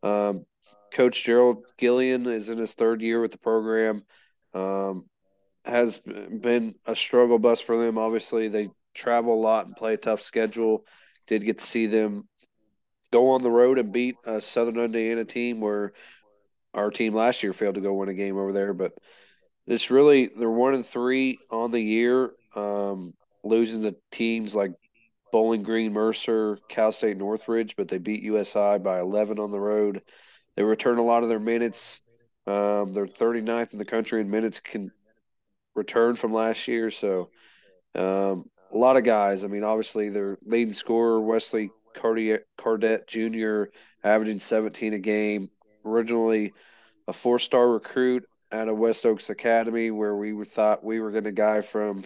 um, 0.03 0.45
Coach 0.93 1.23
Gerald 1.23 1.65
Gillion 1.79 2.27
is 2.27 2.49
in 2.49 2.57
his 2.57 2.75
third 2.75 3.01
year 3.01 3.21
with 3.21 3.31
the 3.31 3.39
program. 3.39 4.03
Um, 4.53 5.05
has 5.65 5.97
been 5.97 6.75
a 6.85 6.95
struggle 6.95 7.39
bus 7.39 7.61
for 7.61 7.83
them. 7.83 7.97
Obviously, 7.97 8.49
they 8.49 8.69
travel 8.93 9.33
a 9.33 9.41
lot 9.41 9.65
and 9.65 9.75
play 9.75 9.93
a 9.93 9.97
tough 9.97 10.21
schedule. 10.21 10.85
Did 11.27 11.45
get 11.45 11.59
to 11.59 11.65
see 11.65 11.87
them 11.87 12.27
go 13.11 13.31
on 13.31 13.43
the 13.43 13.51
road 13.51 13.79
and 13.79 13.93
beat 13.93 14.15
a 14.25 14.41
Southern 14.41 14.77
Indiana 14.77 15.23
team 15.23 15.61
where 15.61 15.93
our 16.73 16.89
team 16.89 17.13
last 17.13 17.43
year 17.43 17.53
failed 17.53 17.75
to 17.75 17.81
go 17.81 17.93
win 17.93 18.09
a 18.09 18.13
game 18.13 18.37
over 18.37 18.51
there. 18.51 18.73
But 18.73 18.93
it's 19.65 19.89
really 19.89 20.27
they're 20.27 20.49
one 20.49 20.73
and 20.73 20.85
three 20.85 21.39
on 21.49 21.71
the 21.71 21.79
year, 21.79 22.31
um, 22.55 23.13
losing 23.43 23.81
the 23.81 23.95
teams 24.11 24.55
like 24.55 24.73
Bowling 25.33 25.63
Green, 25.63 25.93
Mercer, 25.93 26.59
Cal 26.69 26.91
State, 26.91 27.17
Northridge, 27.17 27.75
but 27.75 27.87
they 27.87 27.97
beat 27.97 28.21
USI 28.21 28.77
by 28.77 28.99
11 28.99 29.39
on 29.39 29.49
the 29.49 29.59
road. 29.59 30.03
They 30.55 30.61
return 30.61 30.99
a 30.99 31.03
lot 31.03 31.23
of 31.23 31.29
their 31.29 31.39
minutes. 31.39 32.03
Um, 32.45 32.93
they're 32.93 33.07
39th 33.07 33.73
in 33.73 33.79
the 33.79 33.83
country 33.83 34.21
in 34.21 34.29
minutes 34.29 34.59
can 34.59 34.91
return 35.73 36.13
from 36.13 36.33
last 36.33 36.67
year. 36.67 36.91
So 36.91 37.31
um, 37.95 38.45
a 38.71 38.77
lot 38.77 38.95
of 38.95 39.05
guys. 39.05 39.43
I 39.43 39.47
mean, 39.47 39.63
obviously 39.63 40.09
their 40.09 40.37
leading 40.45 40.71
scorer 40.71 41.19
Wesley 41.19 41.71
Cardet 41.95 43.07
Jr. 43.07 43.63
averaging 44.03 44.37
17 44.37 44.93
a 44.93 44.99
game. 44.99 45.47
Originally 45.83 46.53
a 47.07 47.13
four-star 47.13 47.69
recruit 47.69 48.23
out 48.51 48.67
of 48.69 48.77
West 48.77 49.03
Oaks 49.03 49.31
Academy, 49.31 49.89
where 49.89 50.15
we 50.15 50.45
thought 50.45 50.83
we 50.83 50.99
were 50.99 51.09
going 51.09 51.23
to 51.23 51.31
guy 51.31 51.61
from 51.61 52.03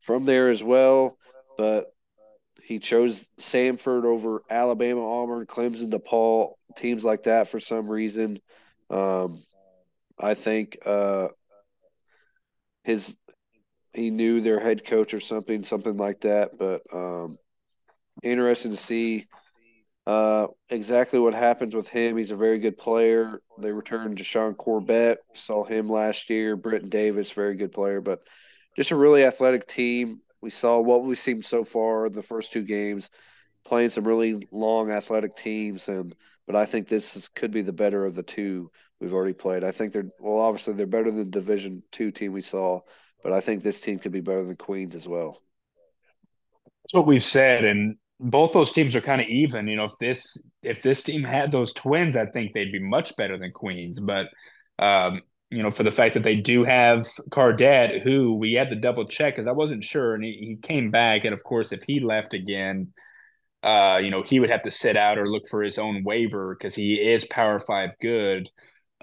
from 0.00 0.24
there 0.24 0.48
as 0.48 0.62
well, 0.62 1.16
but 1.56 1.93
he 2.64 2.78
chose 2.78 3.28
Samford 3.38 4.04
over 4.04 4.42
Alabama, 4.48 5.06
Auburn, 5.06 5.46
Clemson, 5.46 5.92
DePaul, 5.92 6.54
teams 6.76 7.04
like 7.04 7.24
that 7.24 7.46
for 7.46 7.60
some 7.60 7.90
reason. 7.90 8.38
Um, 8.88 9.38
I 10.18 10.34
think 10.34 10.78
uh, 10.86 11.28
his 12.84 13.16
he 13.92 14.10
knew 14.10 14.40
their 14.40 14.60
head 14.60 14.84
coach 14.84 15.14
or 15.14 15.20
something, 15.20 15.62
something 15.62 15.96
like 15.96 16.22
that. 16.22 16.58
But 16.58 16.82
um, 16.92 17.38
interesting 18.22 18.70
to 18.70 18.76
see 18.76 19.26
uh, 20.06 20.46
exactly 20.68 21.18
what 21.18 21.34
happens 21.34 21.74
with 21.74 21.88
him. 21.88 22.16
He's 22.16 22.30
a 22.30 22.36
very 22.36 22.58
good 22.58 22.78
player. 22.78 23.40
They 23.58 23.72
returned 23.72 24.16
Jashawn 24.16 24.56
Corbett, 24.56 25.18
saw 25.34 25.64
him 25.64 25.88
last 25.88 26.30
year. 26.30 26.56
Britton 26.56 26.88
Davis, 26.88 27.30
very 27.32 27.56
good 27.56 27.72
player, 27.72 28.00
but 28.00 28.20
just 28.76 28.90
a 28.90 28.96
really 28.96 29.24
athletic 29.24 29.66
team. 29.66 30.20
We 30.44 30.50
saw 30.50 30.78
what 30.78 31.02
we've 31.02 31.18
seen 31.18 31.42
so 31.42 31.64
far 31.64 32.04
in 32.04 32.12
the 32.12 32.20
first 32.20 32.52
two 32.52 32.64
games, 32.64 33.08
playing 33.64 33.88
some 33.88 34.06
really 34.06 34.46
long 34.52 34.90
athletic 34.90 35.36
teams, 35.36 35.88
and 35.88 36.14
but 36.46 36.54
I 36.54 36.66
think 36.66 36.86
this 36.86 37.16
is, 37.16 37.28
could 37.28 37.50
be 37.50 37.62
the 37.62 37.72
better 37.72 38.04
of 38.04 38.14
the 38.14 38.22
two 38.22 38.70
we've 39.00 39.14
already 39.14 39.32
played. 39.32 39.64
I 39.64 39.70
think 39.70 39.94
they're 39.94 40.10
well, 40.20 40.44
obviously 40.44 40.74
they're 40.74 40.86
better 40.86 41.10
than 41.10 41.30
the 41.30 41.40
Division 41.40 41.82
two 41.90 42.10
team 42.10 42.32
we 42.32 42.42
saw, 42.42 42.80
but 43.22 43.32
I 43.32 43.40
think 43.40 43.62
this 43.62 43.80
team 43.80 43.98
could 43.98 44.12
be 44.12 44.20
better 44.20 44.44
than 44.44 44.56
Queens 44.56 44.94
as 44.94 45.08
well. 45.08 45.40
That's 46.82 46.92
what 46.92 47.06
we've 47.06 47.24
said, 47.24 47.64
and 47.64 47.96
both 48.20 48.52
those 48.52 48.70
teams 48.70 48.94
are 48.94 49.00
kind 49.00 49.22
of 49.22 49.28
even. 49.28 49.66
You 49.66 49.76
know, 49.76 49.84
if 49.84 49.96
this 49.98 50.50
if 50.62 50.82
this 50.82 51.02
team 51.02 51.24
had 51.24 51.52
those 51.52 51.72
twins, 51.72 52.16
I 52.16 52.26
think 52.26 52.52
they'd 52.52 52.70
be 52.70 52.80
much 52.80 53.16
better 53.16 53.38
than 53.38 53.50
Queens. 53.50 53.98
But 53.98 54.26
um, 54.78 55.22
you 55.54 55.62
know, 55.62 55.70
for 55.70 55.82
the 55.82 55.90
fact 55.90 56.14
that 56.14 56.22
they 56.22 56.36
do 56.36 56.64
have 56.64 57.06
Cardet, 57.30 58.02
who 58.02 58.34
we 58.34 58.54
had 58.54 58.70
to 58.70 58.76
double 58.76 59.06
check 59.06 59.34
because 59.34 59.46
I 59.46 59.52
wasn't 59.52 59.84
sure, 59.84 60.14
and 60.14 60.24
he, 60.24 60.32
he 60.32 60.56
came 60.56 60.90
back, 60.90 61.24
and 61.24 61.34
of 61.34 61.44
course, 61.44 61.72
if 61.72 61.82
he 61.82 62.00
left 62.00 62.34
again, 62.34 62.92
uh, 63.62 63.98
you 64.02 64.10
know, 64.10 64.22
he 64.22 64.40
would 64.40 64.50
have 64.50 64.62
to 64.62 64.70
sit 64.70 64.96
out 64.96 65.18
or 65.18 65.28
look 65.28 65.48
for 65.48 65.62
his 65.62 65.78
own 65.78 66.04
waiver 66.04 66.54
because 66.54 66.74
he 66.74 66.94
is 66.94 67.24
Power 67.24 67.58
Five 67.58 67.90
good 68.00 68.50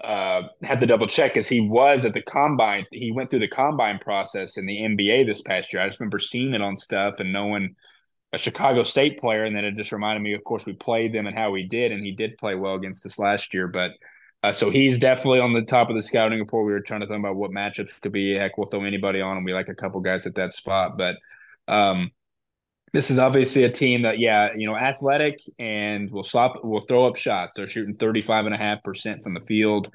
uh, 0.02 0.42
had 0.62 0.80
to 0.80 0.86
double 0.86 1.06
check 1.06 1.36
as 1.36 1.48
he 1.48 1.60
was 1.60 2.04
at 2.04 2.12
the 2.12 2.22
combine. 2.22 2.86
He 2.90 3.12
went 3.12 3.30
through 3.30 3.40
the 3.40 3.48
combine 3.48 3.98
process 3.98 4.56
in 4.56 4.66
the 4.66 4.78
NBA 4.78 5.26
this 5.26 5.42
past 5.42 5.72
year. 5.72 5.82
I 5.82 5.86
just 5.86 6.00
remember 6.00 6.18
seeing 6.18 6.54
it 6.54 6.62
on 6.62 6.76
stuff 6.76 7.20
and 7.20 7.32
knowing 7.32 7.76
a 8.32 8.38
Chicago 8.38 8.82
State 8.82 9.20
player, 9.20 9.44
and 9.44 9.54
then 9.54 9.64
it 9.64 9.76
just 9.76 9.92
reminded 9.92 10.22
me. 10.22 10.34
Of 10.34 10.42
course, 10.42 10.66
we 10.66 10.72
played 10.72 11.12
them 11.12 11.26
and 11.26 11.36
how 11.36 11.50
we 11.50 11.68
did, 11.68 11.92
and 11.92 12.04
he 12.04 12.12
did 12.12 12.38
play 12.38 12.54
well 12.54 12.74
against 12.74 13.06
us 13.06 13.18
last 13.18 13.54
year. 13.54 13.68
But 13.68 13.92
uh, 14.42 14.52
so 14.52 14.70
he's 14.70 14.98
definitely 14.98 15.40
on 15.40 15.52
the 15.52 15.62
top 15.62 15.88
of 15.88 15.96
the 15.96 16.02
scouting 16.02 16.38
report. 16.38 16.66
We 16.66 16.72
were 16.72 16.80
trying 16.80 17.00
to 17.00 17.06
think 17.06 17.20
about 17.20 17.36
what 17.36 17.52
matchups 17.52 18.00
could 18.00 18.12
be. 18.12 18.34
Heck, 18.34 18.58
we'll 18.58 18.66
throw 18.66 18.84
anybody 18.84 19.20
on, 19.20 19.36
and 19.36 19.46
we 19.46 19.54
like 19.54 19.68
a 19.68 19.74
couple 19.74 20.00
guys 20.00 20.26
at 20.26 20.34
that 20.34 20.52
spot. 20.52 20.98
But 20.98 21.16
um, 21.68 22.10
this 22.92 23.10
is 23.10 23.18
obviously 23.18 23.62
a 23.64 23.70
team 23.70 24.02
that, 24.02 24.18
yeah, 24.18 24.50
you 24.56 24.66
know, 24.66 24.76
athletic 24.76 25.40
and 25.58 26.10
will 26.10 26.24
stop, 26.24 26.64
will 26.64 26.80
throw 26.80 27.06
up 27.06 27.16
shots. 27.16 27.54
They're 27.54 27.68
shooting 27.68 27.94
35 27.94 28.46
and 28.46 28.54
a 28.54 28.58
half 28.58 28.82
percent 28.82 29.22
from 29.22 29.34
the 29.34 29.40
field. 29.40 29.90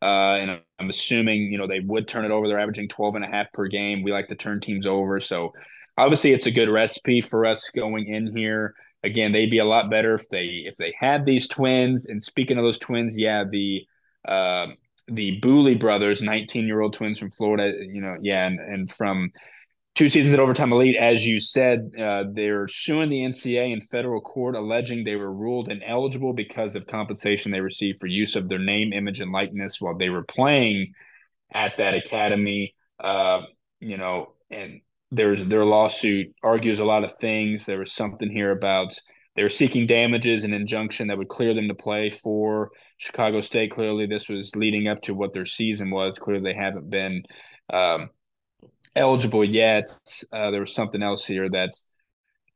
Uh, 0.00 0.36
and 0.36 0.60
I'm 0.78 0.88
assuming, 0.88 1.50
you 1.50 1.58
know, 1.58 1.66
they 1.66 1.80
would 1.80 2.06
turn 2.06 2.24
it 2.24 2.30
over. 2.30 2.46
They're 2.46 2.60
averaging 2.60 2.88
12 2.88 3.16
and 3.16 3.24
a 3.24 3.28
half 3.28 3.52
per 3.52 3.66
game. 3.66 4.02
We 4.02 4.12
like 4.12 4.28
to 4.28 4.36
turn 4.36 4.60
teams 4.60 4.86
over. 4.86 5.18
So 5.18 5.52
obviously 5.98 6.32
it's 6.32 6.46
a 6.46 6.52
good 6.52 6.68
recipe 6.68 7.20
for 7.20 7.44
us 7.44 7.68
going 7.74 8.06
in 8.06 8.34
here. 8.34 8.74
Again, 9.04 9.32
they'd 9.32 9.50
be 9.50 9.58
a 9.58 9.64
lot 9.64 9.90
better 9.90 10.14
if 10.14 10.28
they, 10.28 10.64
if 10.66 10.76
they 10.76 10.94
had 10.98 11.24
these 11.24 11.48
twins. 11.48 12.06
And 12.06 12.22
speaking 12.22 12.58
of 12.58 12.64
those 12.64 12.78
twins, 12.78 13.16
yeah, 13.16 13.44
the, 13.48 13.86
uh, 14.26 14.68
the 15.06 15.38
Bewley 15.40 15.74
brothers, 15.74 16.20
19 16.20 16.66
year 16.66 16.80
old 16.80 16.92
twins 16.92 17.18
from 17.18 17.30
Florida, 17.30 17.72
you 17.78 18.00
know, 18.00 18.16
yeah, 18.20 18.46
and, 18.46 18.60
and 18.60 18.90
from 18.90 19.30
two 19.98 20.08
seasons 20.08 20.32
at 20.32 20.38
Overtime 20.38 20.72
Elite. 20.72 20.96
As 20.96 21.26
you 21.26 21.40
said, 21.40 21.90
uh, 21.98 22.24
they're 22.32 22.68
suing 22.68 23.10
the 23.10 23.22
NCAA 23.22 23.72
in 23.72 23.80
federal 23.80 24.20
court, 24.20 24.54
alleging 24.54 25.02
they 25.02 25.16
were 25.16 25.32
ruled 25.32 25.68
ineligible 25.68 26.32
because 26.32 26.76
of 26.76 26.86
compensation 26.86 27.50
they 27.50 27.60
received 27.60 27.98
for 27.98 28.06
use 28.06 28.36
of 28.36 28.48
their 28.48 28.60
name, 28.60 28.92
image, 28.92 29.20
and 29.20 29.32
likeness 29.32 29.80
while 29.80 29.98
they 29.98 30.08
were 30.08 30.22
playing 30.22 30.92
at 31.52 31.72
that 31.78 31.94
academy. 31.94 32.76
Uh, 33.00 33.40
you 33.80 33.96
know, 33.96 34.34
and 34.50 34.82
there's 35.10 35.44
their 35.46 35.64
lawsuit 35.64 36.34
argues 36.42 36.80
a 36.80 36.84
lot 36.84 37.04
of 37.04 37.14
things. 37.16 37.66
There 37.66 37.78
was 37.78 37.92
something 37.92 38.30
here 38.30 38.50
about 38.50 38.98
they 39.36 39.42
were 39.42 39.48
seeking 39.48 39.86
damages 39.86 40.44
and 40.44 40.52
injunction 40.52 41.08
that 41.08 41.18
would 41.18 41.28
clear 41.28 41.54
them 41.54 41.68
to 41.68 41.74
play 41.74 42.10
for 42.10 42.70
Chicago 42.98 43.40
State. 43.40 43.70
Clearly, 43.70 44.06
this 44.06 44.28
was 44.28 44.54
leading 44.56 44.88
up 44.88 45.00
to 45.02 45.14
what 45.14 45.32
their 45.32 45.46
season 45.46 45.90
was. 45.90 46.18
Clearly, 46.18 46.42
they 46.42 46.58
haven't 46.58 46.90
been. 46.90 47.22
Um, 47.72 48.10
eligible 48.98 49.44
yet. 49.44 49.88
Uh, 50.32 50.50
there 50.50 50.60
was 50.60 50.74
something 50.74 51.02
else 51.02 51.24
here 51.24 51.48
that 51.50 51.70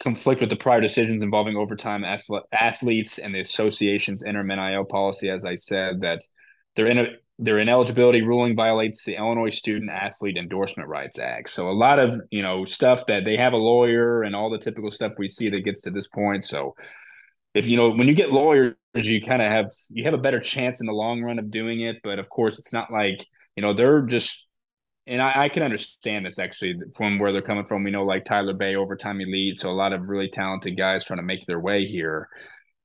conflict 0.01 0.41
with 0.41 0.51
the 0.51 0.57
prior 0.57 0.81
decisions 0.81 1.23
involving 1.23 1.57
overtime 1.57 2.05
athletes 2.53 3.19
and 3.19 3.35
the 3.35 3.41
association's 3.41 4.23
interim 4.23 4.49
NIL 4.49 4.85
policy. 4.85 5.31
As 5.31 5.45
I 5.45 5.55
said, 5.55 6.01
that 6.01 6.21
their 6.75 6.87
in 6.87 7.07
their 7.43 7.59
ineligibility 7.59 8.23
ruling 8.23 8.55
violates 8.55 9.05
the 9.05 9.17
Illinois 9.17 9.51
Student 9.51 9.91
Athlete 9.91 10.37
Endorsement 10.37 10.89
Rights 10.89 11.19
Act. 11.19 11.51
So 11.51 11.69
a 11.69 11.73
lot 11.73 11.99
of 11.99 12.21
you 12.31 12.43
know 12.43 12.65
stuff 12.65 13.07
that 13.07 13.25
they 13.25 13.37
have 13.37 13.53
a 13.53 13.59
lawyer 13.59 14.23
and 14.23 14.37
all 14.37 14.51
the 14.51 14.59
typical 14.59 14.91
stuff 14.91 15.15
we 15.19 15.29
see 15.29 15.49
that 15.51 15.65
gets 15.65 15.83
to 15.83 15.91
this 15.91 16.07
point. 16.07 16.45
So 16.45 16.75
if 17.55 17.67
you 17.67 17.77
know 17.77 17.91
when 17.91 18.07
you 18.09 18.15
get 18.15 18.33
lawyers, 18.33 18.77
you 18.95 19.21
kind 19.21 19.43
of 19.43 19.49
have 19.49 19.67
you 19.91 20.05
have 20.05 20.15
a 20.15 20.19
better 20.19 20.41
chance 20.41 20.81
in 20.81 20.87
the 20.87 20.93
long 20.93 21.23
run 21.23 21.39
of 21.39 21.51
doing 21.51 21.81
it. 21.81 21.97
But 22.05 22.19
of 22.19 22.29
course, 22.29 22.59
it's 22.59 22.73
not 22.73 22.93
like 22.93 23.27
you 23.57 23.63
know 23.63 23.73
they're 23.73 24.03
just 24.03 24.49
and 25.07 25.21
I, 25.21 25.45
I, 25.45 25.49
can 25.49 25.65
understand 25.65 26.25
this 26.25 26.39
actually 26.39 26.77
from 26.95 27.19
where 27.19 27.33
they're 27.33 27.43
coming 27.43 27.65
from. 27.65 27.83
We 27.83 27.91
know 27.91 28.05
like 28.05 28.25
Tyler 28.25 28.55
Bey, 28.55 28.77
overtime 28.77 29.21
elite, 29.21 29.57
so 29.57 29.69
a 29.69 29.73
lot 29.73 29.93
of 29.93 30.09
really 30.09 30.29
talented 30.29 30.77
guys 30.77 31.05
trying 31.05 31.19
to 31.19 31.25
make 31.25 31.45
their 31.45 31.59
way 31.59 31.87
here, 31.87 32.29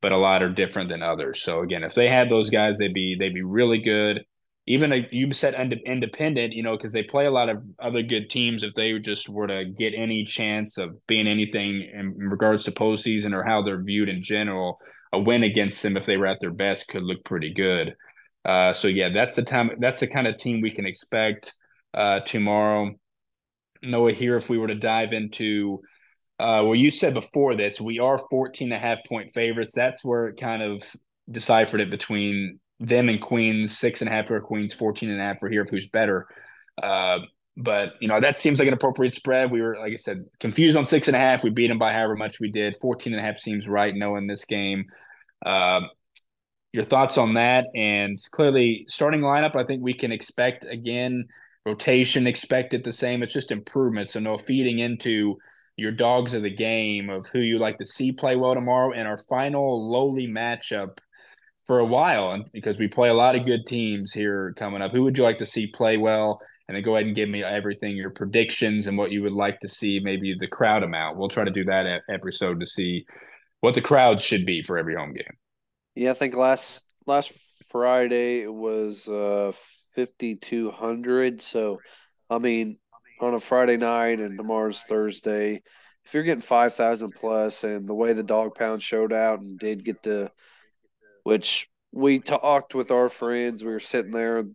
but 0.02 0.12
a 0.12 0.18
lot 0.18 0.42
are 0.42 0.50
different 0.50 0.90
than 0.90 1.04
others. 1.04 1.44
So 1.44 1.60
again, 1.60 1.84
if 1.84 1.94
they 1.94 2.10
had 2.10 2.32
those 2.32 2.50
guys, 2.50 2.80
they'd 2.80 2.94
be 2.94 3.16
they'd 3.20 3.36
be 3.36 3.44
really 3.44 3.78
good. 3.78 4.26
Even 4.68 4.92
a, 4.92 5.08
you 5.12 5.32
said 5.32 5.54
independent, 5.86 6.54
you 6.54 6.62
know, 6.62 6.76
because 6.76 6.92
they 6.92 7.04
play 7.04 7.26
a 7.26 7.32
lot 7.32 7.48
of 7.48 7.64
other 7.80 8.02
good 8.02 8.30
teams. 8.30 8.64
If 8.64 8.74
they 8.74 9.00
just 9.00 9.30
were 9.30 9.48
to 9.48 9.66
get 9.66 9.94
any 9.96 10.26
chance 10.26 10.78
of 10.78 11.00
being 11.08 11.28
anything 11.28 11.90
in 11.94 12.16
regards 12.18 12.66
to 12.66 12.72
postseason 12.72 13.34
or 13.34 13.44
how 13.44 13.62
they're 13.62 13.82
viewed 13.82 14.10
in 14.10 14.22
general, 14.22 14.78
a 15.14 15.20
win 15.20 15.44
against 15.44 15.82
them 15.84 15.96
if 15.96 16.06
they 16.06 16.18
were 16.18 16.28
at 16.28 16.40
their 16.42 16.52
best 16.52 16.88
could 16.90 17.04
look 17.04 17.24
pretty 17.24 17.54
good. 17.54 17.96
Uh, 18.44 18.74
so 18.74 18.88
yeah, 18.88 19.10
that's 19.10 19.36
the 19.36 19.44
time. 19.44 19.72
That's 19.80 20.00
the 20.00 20.08
kind 20.08 20.28
of 20.28 20.38
team 20.38 20.62
we 20.62 20.72
can 20.72 20.86
expect 20.86 21.54
uh, 21.94 22.22
tomorrow. 22.22 22.92
Noah, 23.84 24.14
here, 24.14 24.38
if 24.38 24.50
we 24.50 24.58
were 24.58 24.68
to 24.68 24.76
dive 24.76 25.14
into, 25.14 25.82
uh, 26.40 26.62
well, 26.64 26.76
you 26.76 26.92
said 26.92 27.14
before 27.14 27.56
this, 27.56 27.80
we 27.80 28.00
are 28.00 28.18
14 28.18 28.68
and 28.68 28.74
a 28.74 28.80
half 28.80 29.00
point 29.08 29.32
favorites. 29.34 29.74
That's 29.76 30.04
where 30.04 30.28
it 30.28 30.40
kind 30.40 30.62
of 30.62 30.84
deciphered 31.30 31.82
it 31.82 31.90
between 31.90 32.60
them 32.80 33.10
and 33.10 33.22
Queens, 33.22 33.78
six 33.78 34.02
and 34.02 34.10
a 34.10 34.12
half 34.12 34.28
for 34.28 34.40
Queens, 34.40 34.74
14 34.74 35.10
and 35.10 35.20
a 35.20 35.24
half 35.24 35.40
for 35.40 35.50
here 35.50 35.62
of 35.62 35.70
who's 35.70 35.88
better. 35.88 36.28
Uh, 36.82 37.20
but 37.56 37.94
you 38.00 38.08
know 38.08 38.20
that 38.20 38.38
seems 38.38 38.60
like 38.60 38.68
an 38.68 38.74
appropriate 38.74 39.16
spread. 39.16 39.50
We 39.50 39.62
were, 39.62 39.78
like 39.80 39.94
I 39.94 39.96
said, 39.96 40.26
confused 40.40 40.78
on 40.78 40.86
six 40.86 41.08
and 41.08 41.16
a 41.16 41.20
half. 41.20 41.44
We 41.44 41.50
beat 41.50 41.68
them 41.68 41.80
by 41.80 41.92
however 41.92 42.16
much 42.16 42.40
we 42.40 42.52
did. 42.52 42.78
14 42.78 43.14
and 43.14 43.20
a 43.20 43.24
half 43.24 43.40
seems 43.40 43.68
right, 43.68 43.96
knowing 43.96 44.28
this 44.28 44.46
game. 44.46 44.86
Uh, 45.44 45.82
your 46.72 46.84
thoughts 46.84 47.18
on 47.18 47.34
that? 47.34 47.66
And 47.74 48.16
clearly, 48.32 48.86
starting 48.88 49.22
lineup, 49.22 49.56
I 49.56 49.64
think 49.64 49.82
we 49.82 49.96
can 49.96 50.12
expect 50.12 50.66
again 50.66 51.28
rotation 51.66 52.28
expected 52.28 52.84
the 52.84 52.94
same. 52.94 53.24
It's 53.24 53.34
just 53.34 53.52
improvement. 53.52 54.10
So 54.10 54.20
no 54.20 54.38
feeding 54.38 54.80
into 54.80 55.38
your 55.76 55.92
dogs 55.92 56.34
of 56.34 56.44
the 56.44 56.56
game 56.56 57.10
of 57.10 57.28
who 57.28 57.40
you 57.40 57.60
like 57.60 57.78
to 57.80 57.86
see 57.86 58.12
play 58.12 58.36
well 58.36 58.54
tomorrow 58.54 58.94
and 58.94 59.08
our 59.08 59.18
final 59.18 59.92
lowly 59.92 60.28
matchup 60.28 61.00
for 61.68 61.80
a 61.80 61.86
while 61.86 62.32
and 62.32 62.50
because 62.54 62.78
we 62.78 62.88
play 62.88 63.10
a 63.10 63.14
lot 63.14 63.36
of 63.36 63.46
good 63.46 63.68
teams 63.68 64.14
here 64.14 64.54
coming 64.58 64.82
up. 64.82 64.94
Who 64.94 65.04
would 65.04 65.18
you 65.18 65.24
like 65.24 65.38
to 65.40 65.46
see 65.46 65.68
play 65.68 65.98
well? 65.98 66.42
And 66.68 66.76
then 66.76 66.84
go 66.84 66.96
ahead 66.96 67.06
and 67.06 67.16
give 67.16 67.30
me 67.30 67.44
everything, 67.44 67.96
your 67.96 68.10
predictions 68.10 68.88
and 68.88 68.98
what 68.98 69.12
you 69.12 69.22
would 69.24 69.34
like 69.34 69.60
to 69.60 69.70
see, 69.70 70.00
maybe 70.00 70.34
the 70.34 70.48
crowd 70.48 70.84
amount. 70.84 71.18
We'll 71.18 71.28
try 71.28 71.44
to 71.44 71.52
do 71.52 71.66
that 71.66 72.02
episode 72.10 72.62
to 72.62 72.66
see 72.66 73.06
what 73.60 73.76
the 73.76 73.82
crowd 73.82 74.22
should 74.22 74.46
be 74.46 74.62
for 74.62 74.78
every 74.78 74.96
home 74.96 75.14
game. 75.14 75.38
Yeah, 75.96 76.12
I 76.12 76.14
think 76.14 76.36
last 76.36 76.84
last 77.06 77.32
Friday 77.70 78.42
it 78.42 78.54
was 78.54 79.10
uh, 79.10 79.52
fifty 79.94 80.36
two 80.36 80.72
hundred. 80.72 81.42
So, 81.42 81.80
I 82.30 82.38
mean, 82.38 82.78
on 83.20 83.34
a 83.34 83.40
Friday 83.40 83.78
night 83.78 84.20
and 84.20 84.38
tomorrow's 84.38 84.84
Thursday, 84.84 85.64
if 86.06 86.14
you're 86.14 86.24
getting 86.24 86.42
five 86.42 86.74
thousand 86.74 87.12
plus, 87.12 87.64
and 87.64 87.88
the 87.88 87.96
way 87.96 88.14
the 88.14 88.24
dog 88.24 88.56
pound 88.56 88.82
showed 88.82 89.12
out 89.12 89.40
and 89.40 89.58
did 89.58 89.84
get 89.84 90.04
the, 90.04 90.32
which 91.28 91.68
we 91.92 92.20
talked 92.20 92.74
with 92.74 92.90
our 92.90 93.10
friends, 93.10 93.62
we 93.62 93.70
were 93.70 93.82
sitting 93.82 94.12
there, 94.12 94.46